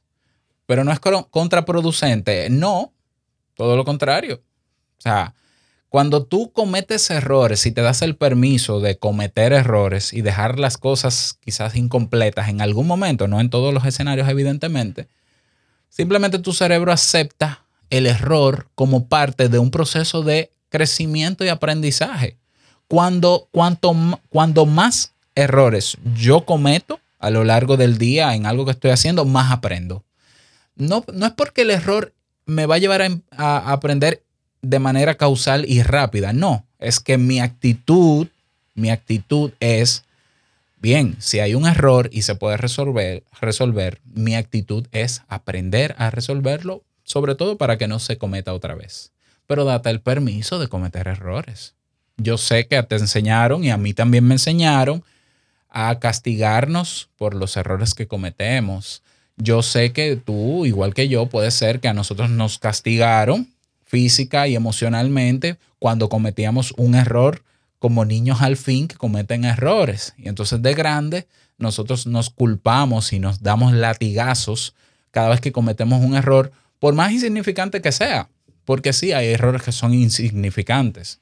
Pero 0.68 0.84
no 0.84 0.92
es 0.92 1.00
contraproducente, 1.00 2.48
no, 2.52 2.94
todo 3.56 3.76
lo 3.76 3.84
contrario. 3.84 4.44
O 5.00 5.02
sea, 5.02 5.34
cuando 5.90 6.24
tú 6.24 6.52
cometes 6.52 7.10
errores 7.10 7.66
y 7.66 7.72
te 7.72 7.82
das 7.82 8.04
el 8.04 8.16
permiso 8.16 8.80
de 8.80 9.00
cometer 9.00 9.54
errores 9.54 10.14
y 10.14 10.22
dejar 10.22 10.60
las 10.60 10.78
cosas 10.78 11.40
quizás 11.42 11.76
incompletas 11.76 12.48
en 12.50 12.62
algún 12.62 12.86
momento, 12.86 13.28
no 13.28 13.42
en 13.42 13.50
todos 13.50 13.74
los 13.74 13.86
escenarios 13.86 14.30
evidentemente, 14.30 15.08
simplemente 15.90 16.38
tu 16.38 16.54
cerebro 16.54 16.92
acepta 16.92 17.66
el 17.90 18.06
error 18.06 18.70
como 18.76 19.08
parte 19.08 19.50
de 19.50 19.58
un 19.58 19.72
proceso 19.72 20.22
de 20.22 20.52
crecimiento 20.70 21.44
y 21.44 21.48
aprendizaje 21.50 22.38
cuando, 22.88 23.48
cuanto, 23.52 23.96
cuando 24.30 24.66
más 24.66 25.14
errores 25.36 25.98
yo 26.16 26.46
cometo 26.46 27.00
a 27.20 27.30
lo 27.30 27.44
largo 27.44 27.78
del 27.78 27.98
día 27.98 28.36
en 28.36 28.46
algo 28.46 28.66
que 28.66 28.72
estoy 28.72 28.92
haciendo, 28.92 29.26
más 29.26 29.52
aprendo. 29.52 30.04
No, 30.76 31.04
no 31.14 31.26
es 31.26 31.34
porque 31.34 31.64
el 31.64 31.72
error 31.72 32.14
me 32.46 32.66
va 32.66 32.76
a 32.76 32.80
llevar 32.80 33.02
a, 33.02 33.10
a 33.38 33.72
aprender 33.72 34.24
de 34.62 34.80
manera 34.80 35.16
causal 35.16 35.66
y 35.68 35.82
rápida, 35.84 36.34
no, 36.34 36.66
es 36.80 37.00
que 37.00 37.18
mi 37.18 37.40
actitud, 37.40 38.28
mi 38.76 38.90
actitud 38.90 39.52
es, 39.60 40.04
bien, 40.80 41.16
si 41.20 41.40
hay 41.40 41.56
un 41.56 41.68
error 41.68 42.10
y 42.12 42.24
se 42.24 42.36
puede 42.36 42.58
resolver, 42.58 43.24
resolver, 43.40 44.00
mi 44.14 44.36
actitud 44.36 44.88
es 44.92 45.24
aprender 45.28 45.96
a 45.98 46.10
resolverlo, 46.10 46.84
sobre 47.04 47.36
todo 47.36 47.58
para 47.58 47.78
que 47.78 47.88
no 47.88 48.00
se 48.00 48.18
cometa 48.18 48.54
otra 48.54 48.76
vez. 48.76 49.12
Pero 49.46 49.64
date 49.64 49.90
el 49.90 50.02
permiso 50.02 50.60
de 50.60 50.68
cometer 50.68 51.08
errores 51.08 51.77
yo 52.18 52.38
sé 52.38 52.68
que 52.68 52.82
te 52.84 52.96
enseñaron 52.96 53.64
y 53.64 53.70
a 53.70 53.78
mí 53.78 53.94
también 53.94 54.26
me 54.26 54.36
enseñaron 54.36 55.04
a 55.70 56.00
castigarnos 56.00 57.10
por 57.18 57.36
los 57.36 57.56
errores 57.58 57.94
que 57.94 58.08
cometemos. 58.08 59.04
Yo 59.38 59.62
sé 59.62 59.94
que 59.94 60.16
tú, 60.16 60.66
igual 60.66 60.94
que 60.94 61.08
yo, 61.08 61.28
puede 61.28 61.52
ser 61.52 61.80
que 61.80 61.88
a 61.88 61.94
nosotros 61.94 62.30
nos 62.30 62.58
castigaron 62.58 63.48
física 63.86 64.48
y 64.48 64.56
emocionalmente 64.56 65.58
cuando 65.80 66.10
cometíamos 66.10 66.74
un 66.78 66.96
error 66.96 67.44
como 67.80 68.06
niños 68.06 68.42
al 68.42 68.58
fin 68.58 68.88
que 68.88 68.96
cometen 68.96 69.46
errores. 69.46 70.14
Y 70.18 70.28
entonces 70.28 70.62
de 70.62 70.74
grande 70.74 71.28
nosotros 71.58 72.08
nos 72.08 72.30
culpamos 72.30 73.14
y 73.14 73.20
nos 73.20 73.42
damos 73.42 73.74
latigazos 73.74 74.74
cada 75.12 75.30
vez 75.30 75.42
que 75.42 75.52
cometemos 75.52 76.04
un 76.04 76.16
error, 76.16 76.52
por 76.80 76.94
más 76.94 77.12
insignificante 77.12 77.82
que 77.82 77.92
sea, 77.92 78.30
porque 78.66 78.94
sí, 78.94 79.14
hay 79.14 79.30
errores 79.30 79.64
que 79.64 79.72
son 79.72 79.94
insignificantes. 79.94 81.22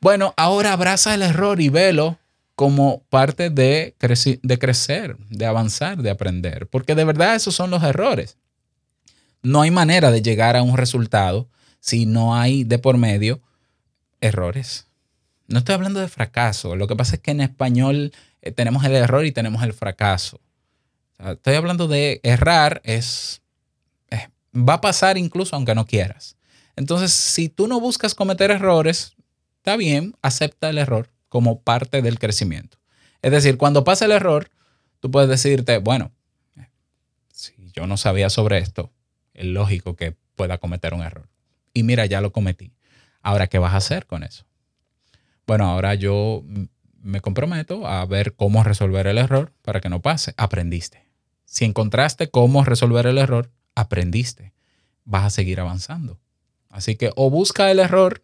Bueno, 0.00 0.34
ahora 0.36 0.72
abraza 0.72 1.14
el 1.14 1.22
error 1.22 1.60
y 1.60 1.68
velo 1.68 2.18
como 2.54 3.02
parte 3.10 3.50
de, 3.50 3.94
de 4.42 4.58
crecer, 4.58 5.16
de 5.30 5.46
avanzar, 5.46 5.98
de 5.98 6.10
aprender, 6.10 6.68
porque 6.68 6.94
de 6.94 7.04
verdad 7.04 7.34
esos 7.34 7.54
son 7.54 7.70
los 7.70 7.82
errores. 7.82 8.36
No 9.42 9.62
hay 9.62 9.70
manera 9.70 10.10
de 10.10 10.22
llegar 10.22 10.56
a 10.56 10.62
un 10.62 10.76
resultado 10.76 11.48
si 11.80 12.06
no 12.06 12.34
hay 12.34 12.64
de 12.64 12.78
por 12.78 12.96
medio 12.96 13.40
errores. 14.20 14.86
No 15.46 15.58
estoy 15.58 15.74
hablando 15.74 16.00
de 16.00 16.08
fracaso. 16.08 16.76
Lo 16.76 16.86
que 16.86 16.96
pasa 16.96 17.16
es 17.16 17.22
que 17.22 17.30
en 17.30 17.40
español 17.40 18.12
eh, 18.42 18.52
tenemos 18.52 18.84
el 18.84 18.94
error 18.94 19.24
y 19.24 19.32
tenemos 19.32 19.62
el 19.62 19.72
fracaso. 19.72 20.40
estoy 21.18 21.54
hablando 21.54 21.88
de 21.88 22.20
errar, 22.22 22.80
es, 22.84 23.40
va 24.54 24.74
a 24.74 24.80
pasar 24.80 25.18
incluso 25.18 25.56
aunque 25.56 25.74
no 25.74 25.86
quieras. 25.86 26.36
Entonces, 26.76 27.12
si 27.12 27.48
tú 27.48 27.66
no 27.66 27.80
buscas 27.80 28.14
cometer 28.14 28.50
errores, 28.50 29.14
está 29.58 29.76
bien, 29.76 30.14
acepta 30.22 30.70
el 30.70 30.78
error 30.78 31.10
como 31.28 31.60
parte 31.60 32.02
del 32.02 32.18
crecimiento. 32.18 32.78
Es 33.22 33.32
decir, 33.32 33.58
cuando 33.58 33.84
pasa 33.84 34.06
el 34.06 34.12
error, 34.12 34.50
tú 35.00 35.10
puedes 35.10 35.28
decirte, 35.28 35.78
bueno, 35.78 36.12
si 37.32 37.54
yo 37.72 37.86
no 37.86 37.96
sabía 37.96 38.30
sobre 38.30 38.58
esto, 38.58 38.90
es 39.34 39.46
lógico 39.46 39.94
que 39.94 40.16
pueda 40.34 40.58
cometer 40.58 40.94
un 40.94 41.02
error. 41.02 41.28
Y 41.74 41.82
mira, 41.82 42.06
ya 42.06 42.20
lo 42.20 42.32
cometí. 42.32 42.72
Ahora, 43.22 43.48
¿qué 43.48 43.58
vas 43.58 43.74
a 43.74 43.78
hacer 43.78 44.06
con 44.06 44.22
eso? 44.22 44.44
Bueno, 45.46 45.66
ahora 45.66 45.94
yo 45.94 46.44
me 47.00 47.20
comprometo 47.20 47.86
a 47.86 48.04
ver 48.06 48.34
cómo 48.34 48.62
resolver 48.64 49.06
el 49.06 49.18
error 49.18 49.52
para 49.62 49.80
que 49.80 49.88
no 49.88 50.00
pase. 50.00 50.34
Aprendiste. 50.36 51.04
Si 51.44 51.64
encontraste 51.64 52.30
cómo 52.30 52.64
resolver 52.64 53.06
el 53.06 53.18
error, 53.18 53.50
aprendiste. 53.74 54.52
Vas 55.04 55.24
a 55.24 55.30
seguir 55.30 55.60
avanzando. 55.60 56.18
Así 56.68 56.96
que 56.96 57.10
o 57.16 57.30
busca 57.30 57.70
el 57.70 57.78
error, 57.78 58.22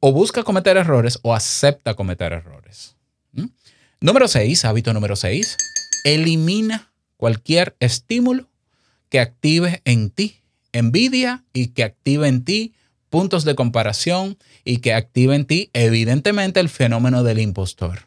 o 0.00 0.12
busca 0.12 0.42
cometer 0.42 0.76
errores, 0.76 1.18
o 1.22 1.34
acepta 1.34 1.94
cometer 1.94 2.32
errores. 2.32 2.96
¿Mm? 3.32 3.46
Número 4.00 4.28
6, 4.28 4.64
hábito 4.64 4.92
número 4.92 5.16
6, 5.16 5.56
elimina 6.04 6.92
cualquier 7.16 7.76
estímulo 7.80 8.48
que 9.08 9.20
active 9.20 9.82
en 9.84 10.10
ti 10.10 10.38
envidia 10.72 11.44
y 11.52 11.68
que 11.68 11.84
active 11.84 12.28
en 12.28 12.44
ti 12.44 12.74
puntos 13.10 13.44
de 13.44 13.54
comparación 13.54 14.38
y 14.64 14.78
que 14.78 14.92
active 14.92 15.34
en 15.34 15.46
ti, 15.46 15.70
evidentemente, 15.72 16.60
el 16.60 16.68
fenómeno 16.68 17.22
del 17.22 17.38
impostor. 17.38 18.06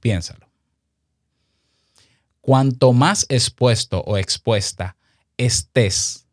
Piénsalo. 0.00 0.48
Cuanto 2.40 2.92
más 2.92 3.26
expuesto 3.28 4.00
o 4.00 4.16
expuesta 4.18 4.96
estés 5.36 6.26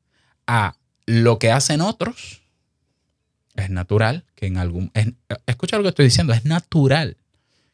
a 0.48 0.76
lo 1.06 1.38
que 1.40 1.52
hacen 1.52 1.82
otros, 1.82 2.42
es 3.60 3.70
natural 3.70 4.26
que 4.36 4.48
en 4.48 4.58
algún... 4.58 4.92
escucha 5.46 5.78
lo 5.78 5.84
que 5.84 5.90
estoy 5.90 6.06
diciendo, 6.06 6.34
es 6.34 6.46
natural 6.46 7.18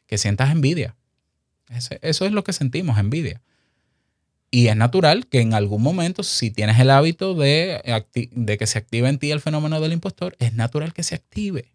que 0.06 0.18
sientas 0.18 0.50
envidia. 0.50 0.96
Eso 2.02 2.26
es 2.26 2.32
lo 2.32 2.44
que 2.44 2.52
sentimos, 2.52 2.98
envidia. 2.98 3.42
Y 4.50 4.68
es 4.68 4.76
natural 4.76 5.26
que 5.26 5.40
en 5.40 5.54
algún 5.54 5.82
momento, 5.82 6.22
si 6.22 6.50
tienes 6.50 6.78
el 6.78 6.90
hábito 6.90 7.34
de, 7.34 7.82
de, 8.30 8.58
que 8.58 8.66
se 8.66 8.78
active 8.78 9.08
en 9.08 9.18
ti 9.18 9.30
el 9.30 9.40
fenómeno 9.40 9.80
del 9.80 9.92
impostor, 9.92 10.36
es 10.38 10.54
natural 10.54 10.94
que 10.94 11.02
se 11.02 11.16
active. 11.16 11.72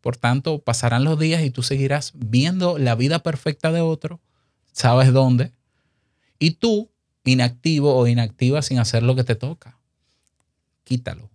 Por 0.00 0.16
tanto, 0.16 0.58
pasarán 0.58 1.04
los 1.04 1.18
días 1.18 1.42
y 1.42 1.50
tú 1.50 1.62
seguirás 1.62 2.12
viendo 2.14 2.78
la 2.78 2.94
vida 2.94 3.22
perfecta 3.22 3.70
de 3.70 3.82
otro, 3.82 4.20
sabes 4.72 5.12
dónde, 5.12 5.52
y 6.38 6.52
tú, 6.52 6.90
inactivo 7.24 7.94
o 7.94 8.06
inactiva 8.06 8.62
sin 8.62 8.78
hacer 8.78 9.02
lo 9.02 9.14
que 9.14 9.24
te 9.24 9.34
toca. 9.34 9.78
Quítalo, 10.82 11.30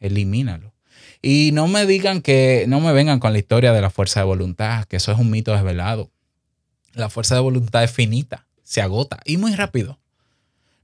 elimínalo. 0.00 0.73
Y 1.26 1.52
no 1.52 1.68
me 1.68 1.86
digan 1.86 2.20
que, 2.20 2.66
no 2.68 2.80
me 2.80 2.92
vengan 2.92 3.18
con 3.18 3.32
la 3.32 3.38
historia 3.38 3.72
de 3.72 3.80
la 3.80 3.88
fuerza 3.88 4.20
de 4.20 4.26
voluntad, 4.26 4.84
que 4.84 4.96
eso 4.96 5.10
es 5.10 5.18
un 5.18 5.30
mito 5.30 5.54
desvelado. 5.54 6.10
La 6.92 7.08
fuerza 7.08 7.34
de 7.34 7.40
voluntad 7.40 7.82
es 7.82 7.90
finita, 7.90 8.44
se 8.62 8.82
agota 8.82 9.20
y 9.24 9.38
muy 9.38 9.54
rápido. 9.54 9.98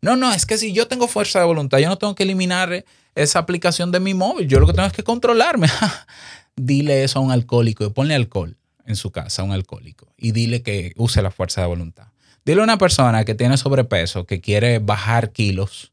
No, 0.00 0.16
no, 0.16 0.32
es 0.32 0.46
que 0.46 0.56
si 0.56 0.72
yo 0.72 0.88
tengo 0.88 1.08
fuerza 1.08 1.40
de 1.40 1.44
voluntad, 1.44 1.76
yo 1.76 1.90
no 1.90 1.98
tengo 1.98 2.14
que 2.14 2.22
eliminar 2.22 2.86
esa 3.14 3.38
aplicación 3.38 3.92
de 3.92 4.00
mi 4.00 4.14
móvil. 4.14 4.48
Yo 4.48 4.60
lo 4.60 4.66
que 4.66 4.72
tengo 4.72 4.86
es 4.86 4.94
que 4.94 5.04
controlarme. 5.04 5.68
dile 6.56 7.04
eso 7.04 7.18
a 7.18 7.22
un 7.22 7.32
alcohólico 7.32 7.84
y 7.84 7.90
ponle 7.90 8.14
alcohol 8.14 8.56
en 8.86 8.96
su 8.96 9.10
casa 9.10 9.42
a 9.42 9.44
un 9.44 9.52
alcohólico 9.52 10.14
y 10.16 10.32
dile 10.32 10.62
que 10.62 10.94
use 10.96 11.20
la 11.20 11.30
fuerza 11.30 11.60
de 11.60 11.66
voluntad. 11.66 12.06
Dile 12.46 12.62
a 12.62 12.64
una 12.64 12.78
persona 12.78 13.26
que 13.26 13.34
tiene 13.34 13.58
sobrepeso, 13.58 14.24
que 14.24 14.40
quiere 14.40 14.78
bajar 14.78 15.32
kilos, 15.32 15.92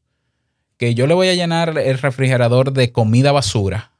que 0.78 0.94
yo 0.94 1.06
le 1.06 1.12
voy 1.12 1.28
a 1.28 1.34
llenar 1.34 1.76
el 1.76 1.98
refrigerador 1.98 2.72
de 2.72 2.92
comida 2.92 3.30
basura 3.30 3.92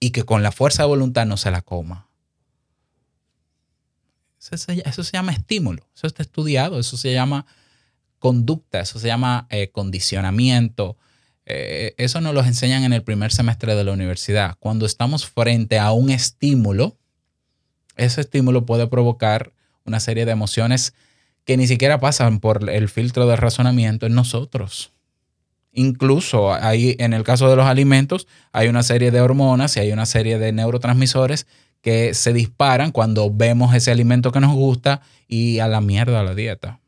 y 0.00 0.10
que 0.10 0.24
con 0.24 0.42
la 0.42 0.52
fuerza 0.52 0.82
de 0.82 0.88
voluntad 0.88 1.26
no 1.26 1.36
se 1.36 1.50
la 1.50 1.62
coma. 1.62 2.08
Eso 4.38 5.04
se 5.04 5.12
llama 5.12 5.32
estímulo, 5.32 5.86
eso 5.94 6.06
está 6.06 6.22
estudiado, 6.22 6.78
eso 6.78 6.96
se 6.98 7.12
llama 7.12 7.46
conducta, 8.18 8.80
eso 8.80 8.98
se 8.98 9.06
llama 9.06 9.46
eh, 9.50 9.70
condicionamiento. 9.70 10.96
Eh, 11.46 11.94
eso 11.98 12.20
nos 12.20 12.34
lo 12.34 12.42
enseñan 12.42 12.84
en 12.84 12.92
el 12.92 13.02
primer 13.02 13.32
semestre 13.32 13.74
de 13.74 13.84
la 13.84 13.92
universidad. 13.92 14.56
Cuando 14.60 14.86
estamos 14.86 15.26
frente 15.26 15.78
a 15.78 15.92
un 15.92 16.10
estímulo, 16.10 16.96
ese 17.96 18.22
estímulo 18.22 18.64
puede 18.64 18.86
provocar 18.86 19.52
una 19.84 20.00
serie 20.00 20.24
de 20.24 20.32
emociones 20.32 20.94
que 21.44 21.56
ni 21.56 21.66
siquiera 21.66 22.00
pasan 22.00 22.40
por 22.40 22.70
el 22.70 22.88
filtro 22.88 23.26
de 23.26 23.36
razonamiento 23.36 24.06
en 24.06 24.14
nosotros. 24.14 24.93
Incluso 25.74 26.54
hay, 26.54 26.96
en 26.98 27.12
el 27.12 27.24
caso 27.24 27.50
de 27.50 27.56
los 27.56 27.66
alimentos, 27.66 28.26
hay 28.52 28.68
una 28.68 28.82
serie 28.82 29.10
de 29.10 29.20
hormonas 29.20 29.76
y 29.76 29.80
hay 29.80 29.92
una 29.92 30.06
serie 30.06 30.38
de 30.38 30.52
neurotransmisores 30.52 31.46
que 31.82 32.14
se 32.14 32.32
disparan 32.32 32.92
cuando 32.92 33.30
vemos 33.30 33.74
ese 33.74 33.90
alimento 33.90 34.32
que 34.32 34.40
nos 34.40 34.54
gusta 34.54 35.02
y 35.28 35.58
a 35.58 35.68
la 35.68 35.80
mierda 35.80 36.22
la 36.22 36.34
dieta 36.34 36.80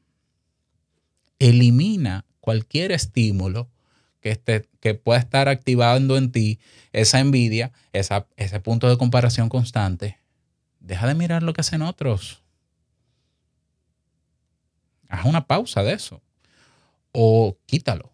elimina 1.38 2.24
cualquier 2.40 2.92
estímulo 2.92 3.68
que, 4.20 4.30
esté, 4.30 4.68
que 4.80 4.94
pueda 4.94 5.18
estar 5.18 5.48
activando 5.48 6.16
en 6.16 6.32
ti 6.32 6.58
esa 6.92 7.20
envidia, 7.20 7.72
esa, 7.92 8.26
ese 8.36 8.60
punto 8.60 8.88
de 8.88 8.98
comparación 8.98 9.48
constante. 9.48 10.18
Deja 10.80 11.06
de 11.06 11.14
mirar 11.14 11.42
lo 11.42 11.52
que 11.52 11.60
hacen 11.60 11.82
otros. 11.82 12.42
Haz 15.08 15.24
una 15.24 15.46
pausa 15.46 15.82
de 15.82 15.92
eso. 15.92 16.22
O 17.12 17.56
quítalo. 17.66 18.10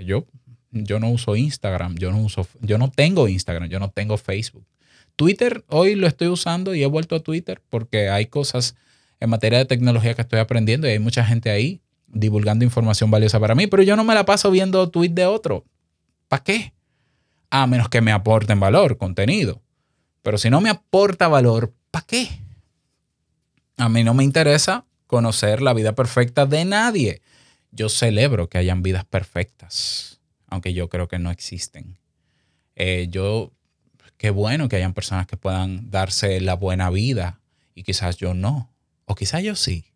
Yo, 0.00 0.26
yo 0.70 1.00
no 1.00 1.10
uso 1.10 1.36
Instagram, 1.36 1.96
yo 1.96 2.10
no, 2.10 2.18
uso, 2.18 2.46
yo 2.60 2.78
no 2.78 2.90
tengo 2.90 3.28
Instagram, 3.28 3.68
yo 3.68 3.78
no 3.78 3.90
tengo 3.90 4.16
Facebook. 4.16 4.66
Twitter 5.16 5.64
hoy 5.68 5.94
lo 5.94 6.06
estoy 6.06 6.28
usando 6.28 6.74
y 6.74 6.82
he 6.82 6.86
vuelto 6.86 7.16
a 7.16 7.20
Twitter 7.20 7.60
porque 7.68 8.08
hay 8.08 8.26
cosas 8.26 8.74
en 9.20 9.30
materia 9.30 9.58
de 9.58 9.66
tecnología 9.66 10.14
que 10.14 10.22
estoy 10.22 10.38
aprendiendo 10.38 10.86
y 10.86 10.92
hay 10.92 10.98
mucha 10.98 11.24
gente 11.24 11.50
ahí 11.50 11.82
divulgando 12.06 12.64
información 12.64 13.10
valiosa 13.10 13.38
para 13.38 13.54
mí, 13.54 13.66
pero 13.66 13.82
yo 13.82 13.96
no 13.96 14.04
me 14.04 14.14
la 14.14 14.24
paso 14.24 14.50
viendo 14.50 14.88
tweets 14.90 15.14
de 15.14 15.26
otro. 15.26 15.64
¿Para 16.28 16.42
qué? 16.42 16.72
A 17.50 17.66
menos 17.66 17.88
que 17.88 18.00
me 18.00 18.12
aporten 18.12 18.58
valor, 18.60 18.96
contenido. 18.96 19.60
Pero 20.22 20.38
si 20.38 20.50
no 20.50 20.60
me 20.60 20.70
aporta 20.70 21.28
valor, 21.28 21.72
¿para 21.90 22.06
qué? 22.06 22.28
A 23.76 23.88
mí 23.88 24.04
no 24.04 24.14
me 24.14 24.24
interesa 24.24 24.84
conocer 25.06 25.60
la 25.60 25.74
vida 25.74 25.94
perfecta 25.94 26.46
de 26.46 26.64
nadie. 26.64 27.22
Yo 27.72 27.88
celebro 27.88 28.48
que 28.48 28.58
hayan 28.58 28.82
vidas 28.82 29.04
perfectas, 29.04 30.20
aunque 30.46 30.72
yo 30.74 30.88
creo 30.88 31.08
que 31.08 31.18
no 31.18 31.30
existen. 31.30 31.98
Eh, 32.76 33.08
yo, 33.10 33.52
qué 34.16 34.30
bueno 34.30 34.68
que 34.68 34.76
hayan 34.76 34.94
personas 34.94 35.26
que 35.26 35.36
puedan 35.36 35.90
darse 35.90 36.40
la 36.40 36.54
buena 36.54 36.90
vida 36.90 37.40
y 37.74 37.82
quizás 37.82 38.16
yo 38.16 38.34
no, 38.34 38.72
o 39.04 39.14
quizás 39.14 39.42
yo 39.42 39.54
sí. 39.54 39.86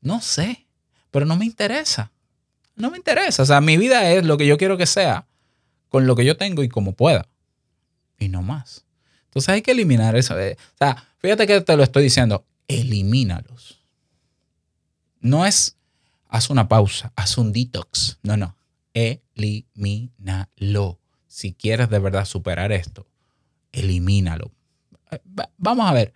No 0.00 0.20
sé 0.20 0.68
pero 1.10 1.26
no 1.26 1.36
me 1.36 1.44
interesa. 1.44 2.12
No 2.76 2.90
me 2.90 2.96
interesa. 2.96 3.42
O 3.42 3.46
sea, 3.46 3.60
mi 3.60 3.76
vida 3.76 4.10
es 4.10 4.24
lo 4.24 4.36
que 4.36 4.46
yo 4.46 4.56
quiero 4.56 4.76
que 4.76 4.86
sea, 4.86 5.26
con 5.88 6.06
lo 6.06 6.14
que 6.14 6.24
yo 6.24 6.36
tengo 6.36 6.62
y 6.62 6.68
como 6.68 6.92
pueda. 6.92 7.28
Y 8.18 8.28
no 8.28 8.42
más. 8.42 8.84
Entonces 9.24 9.48
hay 9.50 9.62
que 9.62 9.72
eliminar 9.72 10.16
eso. 10.16 10.34
o 10.34 10.78
sea, 10.78 11.08
fíjate 11.18 11.46
que 11.46 11.60
te 11.60 11.76
lo 11.76 11.82
estoy 11.82 12.04
diciendo, 12.04 12.44
elimínalos. 12.68 13.80
No 15.20 15.46
es, 15.46 15.76
haz 16.28 16.50
una 16.50 16.68
pausa, 16.68 17.12
haz 17.16 17.38
un 17.38 17.52
detox. 17.52 18.18
No, 18.22 18.36
no. 18.36 18.56
Elimínalo. 18.94 20.20
Si 21.26 21.52
quieres 21.52 21.90
de 21.90 21.98
verdad 21.98 22.24
superar 22.24 22.72
esto, 22.72 23.06
elimínalo. 23.72 24.50
Eh, 25.10 25.20
vamos 25.56 25.88
a 25.88 25.92
ver. 25.92 26.12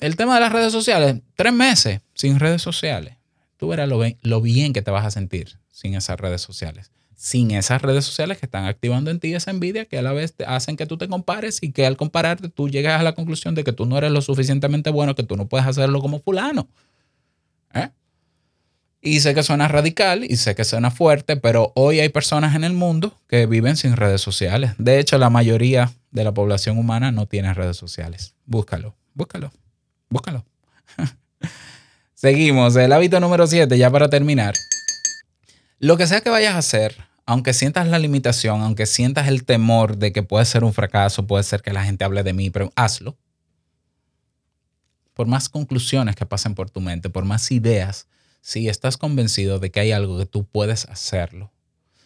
El 0.00 0.16
tema 0.16 0.34
de 0.34 0.40
las 0.40 0.52
redes 0.52 0.72
sociales, 0.72 1.20
tres 1.34 1.52
meses 1.52 2.00
sin 2.14 2.38
redes 2.38 2.62
sociales 2.62 3.20
tú 3.60 3.68
verás 3.68 3.90
lo 4.22 4.40
bien, 4.40 4.72
que 4.72 4.80
te 4.80 4.90
vas 4.90 5.04
a 5.04 5.10
sentir 5.10 5.58
sin 5.70 5.94
esas 5.94 6.18
redes 6.18 6.40
sociales. 6.40 6.90
sin 7.14 7.50
esas 7.50 7.82
redes 7.82 8.06
sociales 8.06 8.38
que 8.38 8.46
están 8.46 8.64
activando 8.64 9.10
en 9.10 9.20
ti 9.20 9.34
esa 9.34 9.50
envidia 9.50 9.84
que 9.84 9.98
a 9.98 10.02
la 10.02 10.14
vez 10.14 10.32
te 10.32 10.46
hacen 10.46 10.78
que 10.78 10.86
tú 10.86 10.96
te 10.96 11.06
compares 11.06 11.62
y 11.62 11.70
que 11.70 11.84
al 11.84 11.98
compararte 11.98 12.48
tú 12.48 12.70
llegas 12.70 12.98
a 12.98 13.02
la 13.02 13.14
conclusión 13.14 13.54
de 13.54 13.62
que 13.62 13.74
tú 13.74 13.84
no 13.84 13.98
eres 13.98 14.10
lo 14.12 14.22
suficientemente 14.22 14.88
bueno, 14.88 15.14
que 15.14 15.24
tú 15.24 15.36
no 15.36 15.46
puedes 15.46 15.66
hacerlo 15.66 16.00
como 16.00 16.20
fulano. 16.20 16.66
¿Eh? 17.74 17.90
Y 19.02 19.20
sé 19.20 19.34
que 19.34 19.42
suena 19.42 19.66
radical 19.66 20.24
y 20.24 20.36
sé 20.36 20.54
que 20.54 20.64
suena 20.64 20.90
fuerte, 20.90 21.36
pero 21.36 21.72
hoy 21.74 22.00
hay 22.00 22.10
personas 22.10 22.54
en 22.54 22.64
el 22.64 22.74
mundo 22.74 23.18
que 23.28 23.46
viven 23.46 23.76
sin 23.76 23.96
redes 23.96 24.20
sociales. 24.20 24.72
De 24.76 24.98
hecho, 24.98 25.16
la 25.16 25.30
mayoría 25.30 25.90
de 26.10 26.24
la 26.24 26.34
población 26.34 26.76
humana 26.76 27.10
no 27.10 27.26
tiene 27.26 27.54
redes 27.54 27.78
sociales. 27.78 28.34
Búscalo, 28.44 28.94
búscalo, 29.14 29.52
búscalo. 30.10 30.44
Seguimos, 32.14 32.76
el 32.76 32.92
hábito 32.92 33.18
número 33.20 33.46
7, 33.46 33.78
ya 33.78 33.90
para 33.90 34.10
terminar. 34.10 34.52
Lo 35.78 35.96
que 35.96 36.06
sea 36.06 36.20
que 36.20 36.28
vayas 36.28 36.54
a 36.54 36.58
hacer, 36.58 36.94
aunque 37.24 37.54
sientas 37.54 37.88
la 37.88 37.98
limitación, 37.98 38.60
aunque 38.60 38.84
sientas 38.84 39.28
el 39.28 39.44
temor 39.44 39.96
de 39.96 40.12
que 40.12 40.22
puede 40.22 40.44
ser 40.44 40.62
un 40.62 40.74
fracaso, 40.74 41.26
puede 41.26 41.44
ser 41.44 41.62
que 41.62 41.72
la 41.72 41.84
gente 41.84 42.04
hable 42.04 42.22
de 42.22 42.34
mí, 42.34 42.50
pero 42.50 42.70
hazlo. 42.76 43.16
Por 45.14 45.26
más 45.26 45.48
conclusiones 45.48 46.16
que 46.16 46.26
pasen 46.26 46.54
por 46.54 46.68
tu 46.68 46.82
mente, 46.82 47.08
por 47.08 47.24
más 47.24 47.50
ideas, 47.50 48.06
si 48.40 48.68
estás 48.68 48.96
convencido 48.96 49.58
de 49.58 49.70
que 49.70 49.80
hay 49.80 49.92
algo 49.92 50.18
que 50.18 50.26
tú 50.26 50.44
puedes 50.44 50.86
hacerlo, 50.86 51.52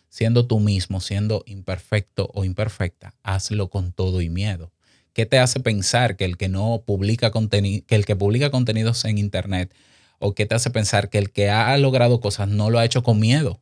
siendo 0.08 0.46
tú 0.46 0.60
mismo, 0.60 1.00
siendo 1.00 1.42
imperfecto 1.46 2.30
o 2.34 2.44
imperfecta, 2.44 3.14
hazlo 3.22 3.70
con 3.70 3.92
todo 3.92 4.20
y 4.20 4.28
miedo. 4.28 4.72
¿Qué 5.12 5.26
te 5.26 5.38
hace 5.38 5.60
pensar 5.60 6.16
que 6.16 6.24
el 6.24 6.36
que 6.36 6.48
no 6.48 6.82
publica 6.84 7.30
contenido, 7.30 7.84
que 7.86 7.94
el 7.94 8.04
que 8.04 8.16
publica 8.16 8.50
contenidos 8.50 9.04
en 9.04 9.18
internet, 9.18 9.72
o 10.18 10.34
qué 10.34 10.46
te 10.46 10.54
hace 10.54 10.70
pensar 10.70 11.08
que 11.08 11.18
el 11.18 11.30
que 11.30 11.50
ha 11.50 11.76
logrado 11.78 12.20
cosas 12.20 12.48
no 12.48 12.70
lo 12.70 12.78
ha 12.78 12.84
hecho 12.84 13.02
con 13.02 13.20
miedo? 13.20 13.60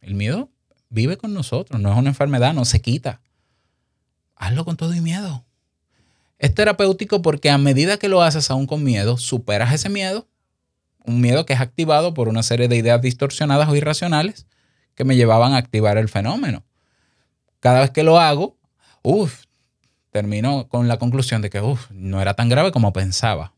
El 0.00 0.14
miedo 0.14 0.50
vive 0.90 1.16
con 1.16 1.32
nosotros, 1.32 1.80
no 1.80 1.92
es 1.92 1.98
una 1.98 2.10
enfermedad, 2.10 2.54
no 2.54 2.64
se 2.64 2.80
quita. 2.80 3.20
Hazlo 4.34 4.64
con 4.64 4.76
todo 4.76 4.94
y 4.94 5.00
miedo. 5.00 5.44
Es 6.38 6.52
terapéutico 6.54 7.22
porque 7.22 7.50
a 7.50 7.58
medida 7.58 7.98
que 7.98 8.08
lo 8.08 8.20
haces 8.20 8.50
aún 8.50 8.66
con 8.66 8.82
miedo, 8.82 9.16
superas 9.16 9.72
ese 9.72 9.88
miedo, 9.88 10.26
un 11.04 11.20
miedo 11.20 11.46
que 11.46 11.52
es 11.52 11.60
activado 11.60 12.14
por 12.14 12.28
una 12.28 12.42
serie 12.42 12.68
de 12.68 12.76
ideas 12.76 13.00
distorsionadas 13.00 13.68
o 13.68 13.76
irracionales 13.76 14.46
que 14.94 15.04
me 15.04 15.16
llevaban 15.16 15.54
a 15.54 15.58
activar 15.58 15.98
el 15.98 16.08
fenómeno. 16.08 16.64
Cada 17.60 17.80
vez 17.80 17.90
que 17.90 18.02
lo 18.02 18.18
hago, 18.18 18.58
uff, 19.02 19.44
termino 20.10 20.68
con 20.68 20.88
la 20.88 20.98
conclusión 20.98 21.42
de 21.42 21.50
que 21.50 21.60
uff, 21.60 21.90
no 21.90 22.20
era 22.20 22.34
tan 22.34 22.48
grave 22.48 22.72
como 22.72 22.92
pensaba. 22.92 23.54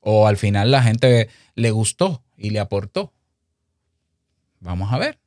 O 0.00 0.26
al 0.26 0.36
final 0.36 0.70
la 0.70 0.82
gente 0.82 1.28
le 1.54 1.70
gustó 1.70 2.22
y 2.36 2.50
le 2.50 2.60
aportó. 2.60 3.12
Vamos 4.60 4.92
a 4.92 4.98
ver. 4.98 5.18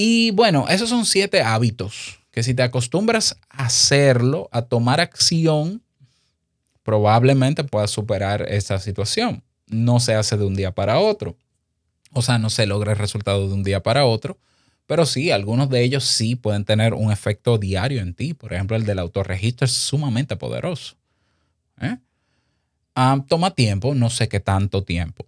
Y 0.00 0.30
bueno, 0.30 0.66
esos 0.68 0.88
son 0.88 1.04
siete 1.04 1.42
hábitos 1.42 2.20
que 2.30 2.44
si 2.44 2.54
te 2.54 2.62
acostumbras 2.62 3.36
a 3.50 3.64
hacerlo, 3.64 4.48
a 4.52 4.62
tomar 4.62 5.00
acción, 5.00 5.82
probablemente 6.84 7.64
puedas 7.64 7.90
superar 7.90 8.42
esa 8.42 8.78
situación. 8.78 9.42
No 9.68 10.00
se 10.00 10.14
hace 10.14 10.36
de 10.36 10.44
un 10.44 10.54
día 10.54 10.72
para 10.72 10.98
otro. 10.98 11.36
O 12.12 12.22
sea, 12.22 12.38
no 12.38 12.50
se 12.50 12.66
logra 12.66 12.92
el 12.92 12.98
resultado 12.98 13.48
de 13.48 13.54
un 13.54 13.62
día 13.62 13.82
para 13.82 14.04
otro, 14.04 14.38
pero 14.86 15.04
sí, 15.04 15.30
algunos 15.30 15.68
de 15.68 15.82
ellos 15.82 16.04
sí 16.04 16.34
pueden 16.34 16.64
tener 16.64 16.94
un 16.94 17.12
efecto 17.12 17.58
diario 17.58 18.00
en 18.00 18.14
ti. 18.14 18.32
Por 18.32 18.54
ejemplo, 18.54 18.76
el 18.76 18.86
del 18.86 18.98
autorregistro 18.98 19.66
es 19.66 19.72
sumamente 19.72 20.36
poderoso. 20.36 20.96
¿eh? 21.80 21.98
Ah, 22.94 23.22
toma 23.28 23.50
tiempo, 23.54 23.94
no 23.94 24.08
sé 24.08 24.28
qué 24.28 24.40
tanto 24.40 24.82
tiempo. 24.82 25.26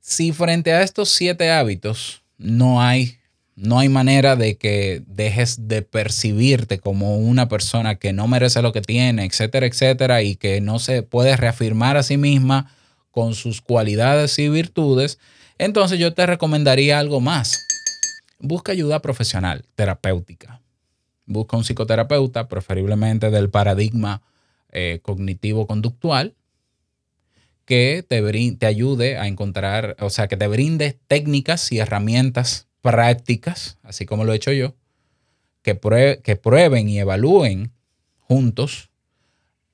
Si 0.00 0.32
frente 0.32 0.72
a 0.72 0.82
estos 0.82 1.08
siete 1.10 1.50
hábitos 1.50 2.22
no 2.38 2.80
hay 2.80 3.16
no 3.56 3.78
hay 3.78 3.90
manera 3.90 4.36
de 4.36 4.56
que 4.56 5.02
dejes 5.06 5.68
de 5.68 5.82
percibirte 5.82 6.78
como 6.78 7.18
una 7.18 7.48
persona 7.48 7.96
que 7.96 8.14
no 8.14 8.26
merece 8.26 8.62
lo 8.62 8.72
que 8.72 8.80
tiene, 8.80 9.26
etcétera, 9.26 9.66
etcétera, 9.66 10.22
y 10.22 10.36
que 10.36 10.62
no 10.62 10.78
se 10.78 11.02
puede 11.02 11.36
reafirmar 11.36 11.98
a 11.98 12.02
sí 12.02 12.16
misma 12.16 12.74
con 13.10 13.34
sus 13.34 13.60
cualidades 13.60 14.38
y 14.38 14.48
virtudes, 14.48 15.18
entonces 15.58 15.98
yo 15.98 16.14
te 16.14 16.26
recomendaría 16.26 16.98
algo 16.98 17.20
más. 17.20 17.66
Busca 18.38 18.72
ayuda 18.72 19.02
profesional, 19.02 19.64
terapéutica. 19.74 20.60
Busca 21.26 21.56
un 21.56 21.64
psicoterapeuta, 21.64 22.48
preferiblemente 22.48 23.30
del 23.30 23.50
paradigma 23.50 24.22
eh, 24.72 25.00
cognitivo-conductual, 25.02 26.34
que 27.64 28.04
te, 28.06 28.66
ayude 28.66 29.16
a 29.16 29.28
encontrar, 29.28 29.96
o 30.00 30.10
sea, 30.10 30.26
que 30.26 30.36
te 30.36 30.48
brinde 30.48 30.98
técnicas 31.06 31.70
y 31.70 31.78
herramientas 31.78 32.66
prácticas, 32.80 33.78
así 33.82 34.06
como 34.06 34.24
lo 34.24 34.32
he 34.32 34.36
hecho 34.36 34.52
yo, 34.52 34.74
que 35.62 35.74
prueben 35.74 36.88
y 36.88 36.98
evalúen 36.98 37.72
juntos 38.18 38.89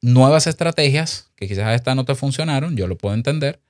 nuevas 0.01 0.47
estrategias 0.47 1.31
que 1.37 1.49
quizás 1.49 1.75
estas 1.75 1.97
no 1.97 2.05
te 2.05 2.15
funcionaron, 2.15 2.77
yo 2.77 2.87
lo 2.87 2.97
puedo 2.97 3.15
entender, 3.15 3.61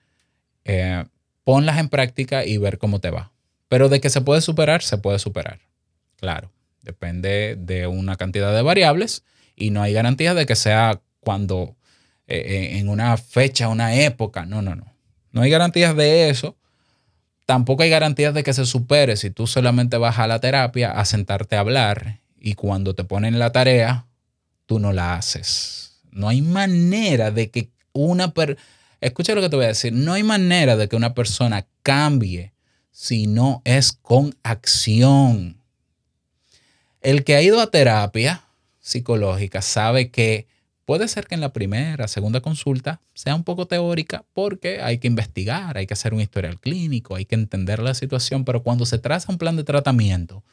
eh, 0.64 1.04
ponlas 1.44 1.78
en 1.78 1.88
práctica 1.88 2.44
y 2.44 2.58
ver 2.58 2.78
cómo 2.78 3.00
te 3.00 3.10
va. 3.10 3.32
Pero 3.68 3.88
de 3.88 4.00
que 4.00 4.10
se 4.10 4.20
puede 4.20 4.40
superar, 4.40 4.82
se 4.82 4.98
puede 4.98 5.18
superar. 5.18 5.60
Claro, 6.16 6.52
depende 6.82 7.56
de 7.58 7.86
una 7.86 8.16
cantidad 8.16 8.54
de 8.54 8.62
variables 8.62 9.24
y 9.54 9.70
no 9.70 9.82
hay 9.82 9.92
garantía 9.92 10.34
de 10.34 10.46
que 10.46 10.56
sea 10.56 11.00
cuando 11.20 11.76
eh, 12.26 12.36
eh, 12.36 12.78
en 12.78 12.88
una 12.88 13.16
fecha, 13.16 13.68
una 13.68 13.94
época, 13.94 14.46
no, 14.46 14.62
no, 14.62 14.74
no. 14.74 14.92
No 15.32 15.42
hay 15.42 15.50
garantías 15.50 15.94
de 15.96 16.30
eso 16.30 16.56
tampoco 17.46 17.84
hay 17.84 17.90
garantías 17.90 18.34
de 18.34 18.42
que 18.42 18.52
se 18.52 18.66
supere 18.66 19.16
si 19.16 19.30
tú 19.30 19.46
solamente 19.46 19.96
vas 19.96 20.18
a 20.18 20.26
la 20.26 20.40
terapia 20.40 20.90
a 20.90 21.04
sentarte 21.04 21.56
a 21.56 21.60
hablar 21.60 22.18
y 22.38 22.54
cuando 22.54 22.94
te 22.94 23.04
ponen 23.04 23.38
la 23.38 23.52
tarea, 23.52 24.06
tú 24.66 24.78
no 24.78 24.92
la 24.92 25.14
haces. 25.14 25.85
No 26.16 26.28
hay 26.28 26.42
manera 26.42 27.30
de 27.30 27.50
que 27.50 27.70
una 27.92 28.32
persona, 28.34 28.62
escucha 29.00 29.34
lo 29.34 29.40
que 29.40 29.48
te 29.48 29.56
voy 29.56 29.66
a 29.66 29.68
decir, 29.68 29.92
no 29.92 30.14
hay 30.14 30.22
manera 30.22 30.76
de 30.76 30.88
que 30.88 30.96
una 30.96 31.14
persona 31.14 31.66
cambie 31.82 32.52
si 32.90 33.26
no 33.26 33.62
es 33.64 33.92
con 33.92 34.34
acción. 34.42 35.60
El 37.00 37.24
que 37.24 37.36
ha 37.36 37.42
ido 37.42 37.60
a 37.60 37.70
terapia 37.70 38.42
psicológica 38.80 39.62
sabe 39.62 40.10
que 40.10 40.48
Puede 40.86 41.08
ser 41.08 41.26
que 41.26 41.34
en 41.34 41.40
la 41.40 41.52
primera, 41.52 42.06
segunda 42.06 42.40
consulta 42.40 43.00
sea 43.12 43.34
un 43.34 43.42
poco 43.42 43.66
teórica 43.66 44.24
porque 44.32 44.80
hay 44.80 44.98
que 44.98 45.08
investigar, 45.08 45.76
hay 45.76 45.84
que 45.84 45.94
hacer 45.94 46.14
un 46.14 46.20
historial 46.20 46.60
clínico, 46.60 47.16
hay 47.16 47.24
que 47.24 47.34
entender 47.34 47.80
la 47.80 47.92
situación, 47.92 48.44
pero 48.44 48.62
cuando 48.62 48.86
se 48.86 49.00
traza 49.00 49.32
un 49.32 49.36
plan 49.36 49.56
de 49.56 49.64
tratamiento, 49.64 50.44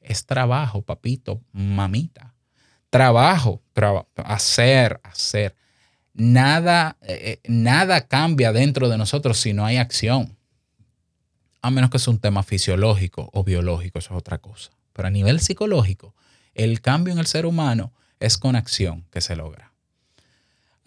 es 0.00 0.26
trabajo, 0.26 0.82
papito, 0.82 1.40
mamita. 1.52 2.34
Trabajo, 2.90 3.62
hacer, 4.16 5.00
hacer. 5.02 5.54
Nada, 6.14 6.96
eh, 7.02 7.40
eh, 7.42 7.48
nada 7.48 8.06
cambia 8.06 8.52
dentro 8.52 8.88
de 8.88 8.98
nosotros 8.98 9.38
si 9.38 9.52
no 9.52 9.64
hay 9.64 9.76
acción. 9.76 10.36
A 11.60 11.70
menos 11.70 11.90
que 11.90 11.98
sea 11.98 12.12
un 12.12 12.18
tema 12.18 12.42
fisiológico 12.42 13.30
o 13.32 13.44
biológico, 13.44 13.98
eso 13.98 14.14
es 14.14 14.18
otra 14.18 14.38
cosa. 14.38 14.70
Pero 14.92 15.08
a 15.08 15.10
nivel 15.10 15.40
psicológico, 15.40 16.14
el 16.54 16.80
cambio 16.80 17.12
en 17.12 17.20
el 17.20 17.26
ser 17.26 17.46
humano 17.46 17.92
es 18.20 18.38
con 18.38 18.56
acción 18.56 19.04
que 19.10 19.20
se 19.20 19.36
logra. 19.36 19.72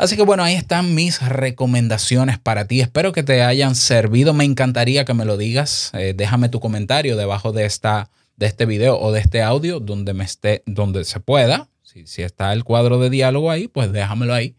Así 0.02 0.16
que 0.16 0.24
bueno, 0.24 0.44
ahí 0.44 0.56
están 0.56 0.96
mis 0.96 1.22
recomendaciones 1.22 2.40
para 2.40 2.66
ti. 2.66 2.82
Espero 2.82 3.12
que 3.12 3.22
te 3.22 3.44
hayan 3.44 3.76
servido. 3.76 4.34
Me 4.34 4.46
encantaría 4.46 5.06
que 5.06 5.14
me 5.14 5.26
lo 5.26 5.38
digas. 5.38 5.92
Eh, 5.94 6.16
déjame 6.18 6.50
tu 6.50 6.60
comentario 6.60 7.16
debajo 7.16 7.52
de, 7.52 7.66
esta, 7.66 8.10
de 8.36 8.48
este 8.48 8.66
video 8.66 9.00
o 9.00 9.12
de 9.12 9.20
este 9.20 9.44
audio 9.44 9.80
donde, 9.80 10.16
me 10.16 10.24
esté, 10.24 10.64
donde 10.66 11.06
se 11.06 11.20
pueda. 11.20 11.70
Si, 12.06 12.22
está 12.22 12.54
el 12.54 12.64
cuadro 12.64 13.00
de 13.00 13.10
diálogo 13.10 13.52
ahí, 13.52 13.68
pues 13.68 13.92
déjamelo 13.92 14.34
ahí. 14.34 14.56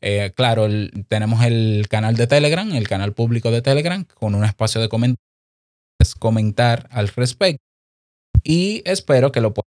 Eh, 0.00 0.32
claro, 0.34 0.68
tenemos 1.08 1.42
el 1.44 1.86
canal 1.88 2.16
de 2.16 2.26
Telegram, 2.26 2.70
el 2.72 2.86
canal 2.86 3.12
público 3.14 3.50
de 3.50 3.62
Telegram, 3.62 4.04
con 4.04 4.34
un 4.34 4.44
espacio 4.44 4.80
de 4.80 4.88
comentarios, 4.88 6.14
comentar 6.18 6.88
al 6.90 7.08
respecto. 7.08 7.62
Y 8.42 8.82
espero 8.84 9.32
que 9.32 9.40
lo 9.40 9.54
puedas 9.54 9.70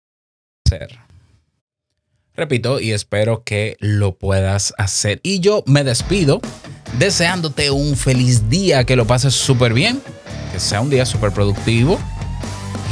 hacer. 0.67 0.99
Repito, 2.35 2.81
y 2.81 2.93
espero 2.93 3.45
que 3.45 3.77
lo 3.81 4.17
puedas 4.17 4.75
hacer. 4.79 5.21
Y 5.23 5.41
yo 5.41 5.65
me 5.67 5.85
despido 5.85 6.41
deseándote 6.99 7.71
un 7.71 7.97
feliz 7.97 8.49
día, 8.49 8.85
que 8.85 8.97
lo 8.97 9.07
pases 9.07 9.35
súper 9.35 9.73
bien, 9.73 10.01
que 10.53 10.61
sea 10.61 10.81
un 10.81 10.91
día 10.91 11.07
súper 11.07 11.33
productivo. 11.33 11.99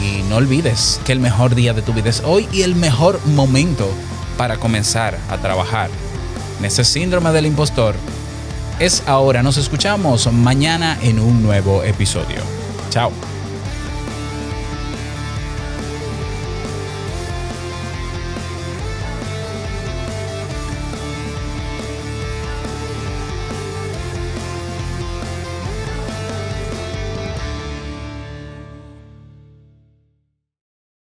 Y 0.02 0.22
no 0.28 0.36
olvides 0.36 1.00
que 1.04 1.12
el 1.12 1.20
mejor 1.20 1.54
día 1.54 1.74
de 1.74 1.82
tu 1.82 1.92
vida 1.92 2.10
es 2.10 2.22
hoy 2.24 2.48
y 2.52 2.62
el 2.62 2.76
mejor 2.76 3.20
momento 3.26 3.88
para 4.36 4.56
comenzar 4.56 5.18
a 5.28 5.38
trabajar 5.38 5.90
en 6.58 6.64
ese 6.64 6.84
síndrome 6.84 7.30
del 7.32 7.46
impostor 7.46 7.94
es 8.78 9.02
ahora. 9.06 9.42
Nos 9.42 9.56
escuchamos 9.56 10.32
mañana 10.32 10.98
en 11.02 11.18
un 11.18 11.42
nuevo 11.42 11.82
episodio. 11.82 12.42
Chao. 12.90 13.12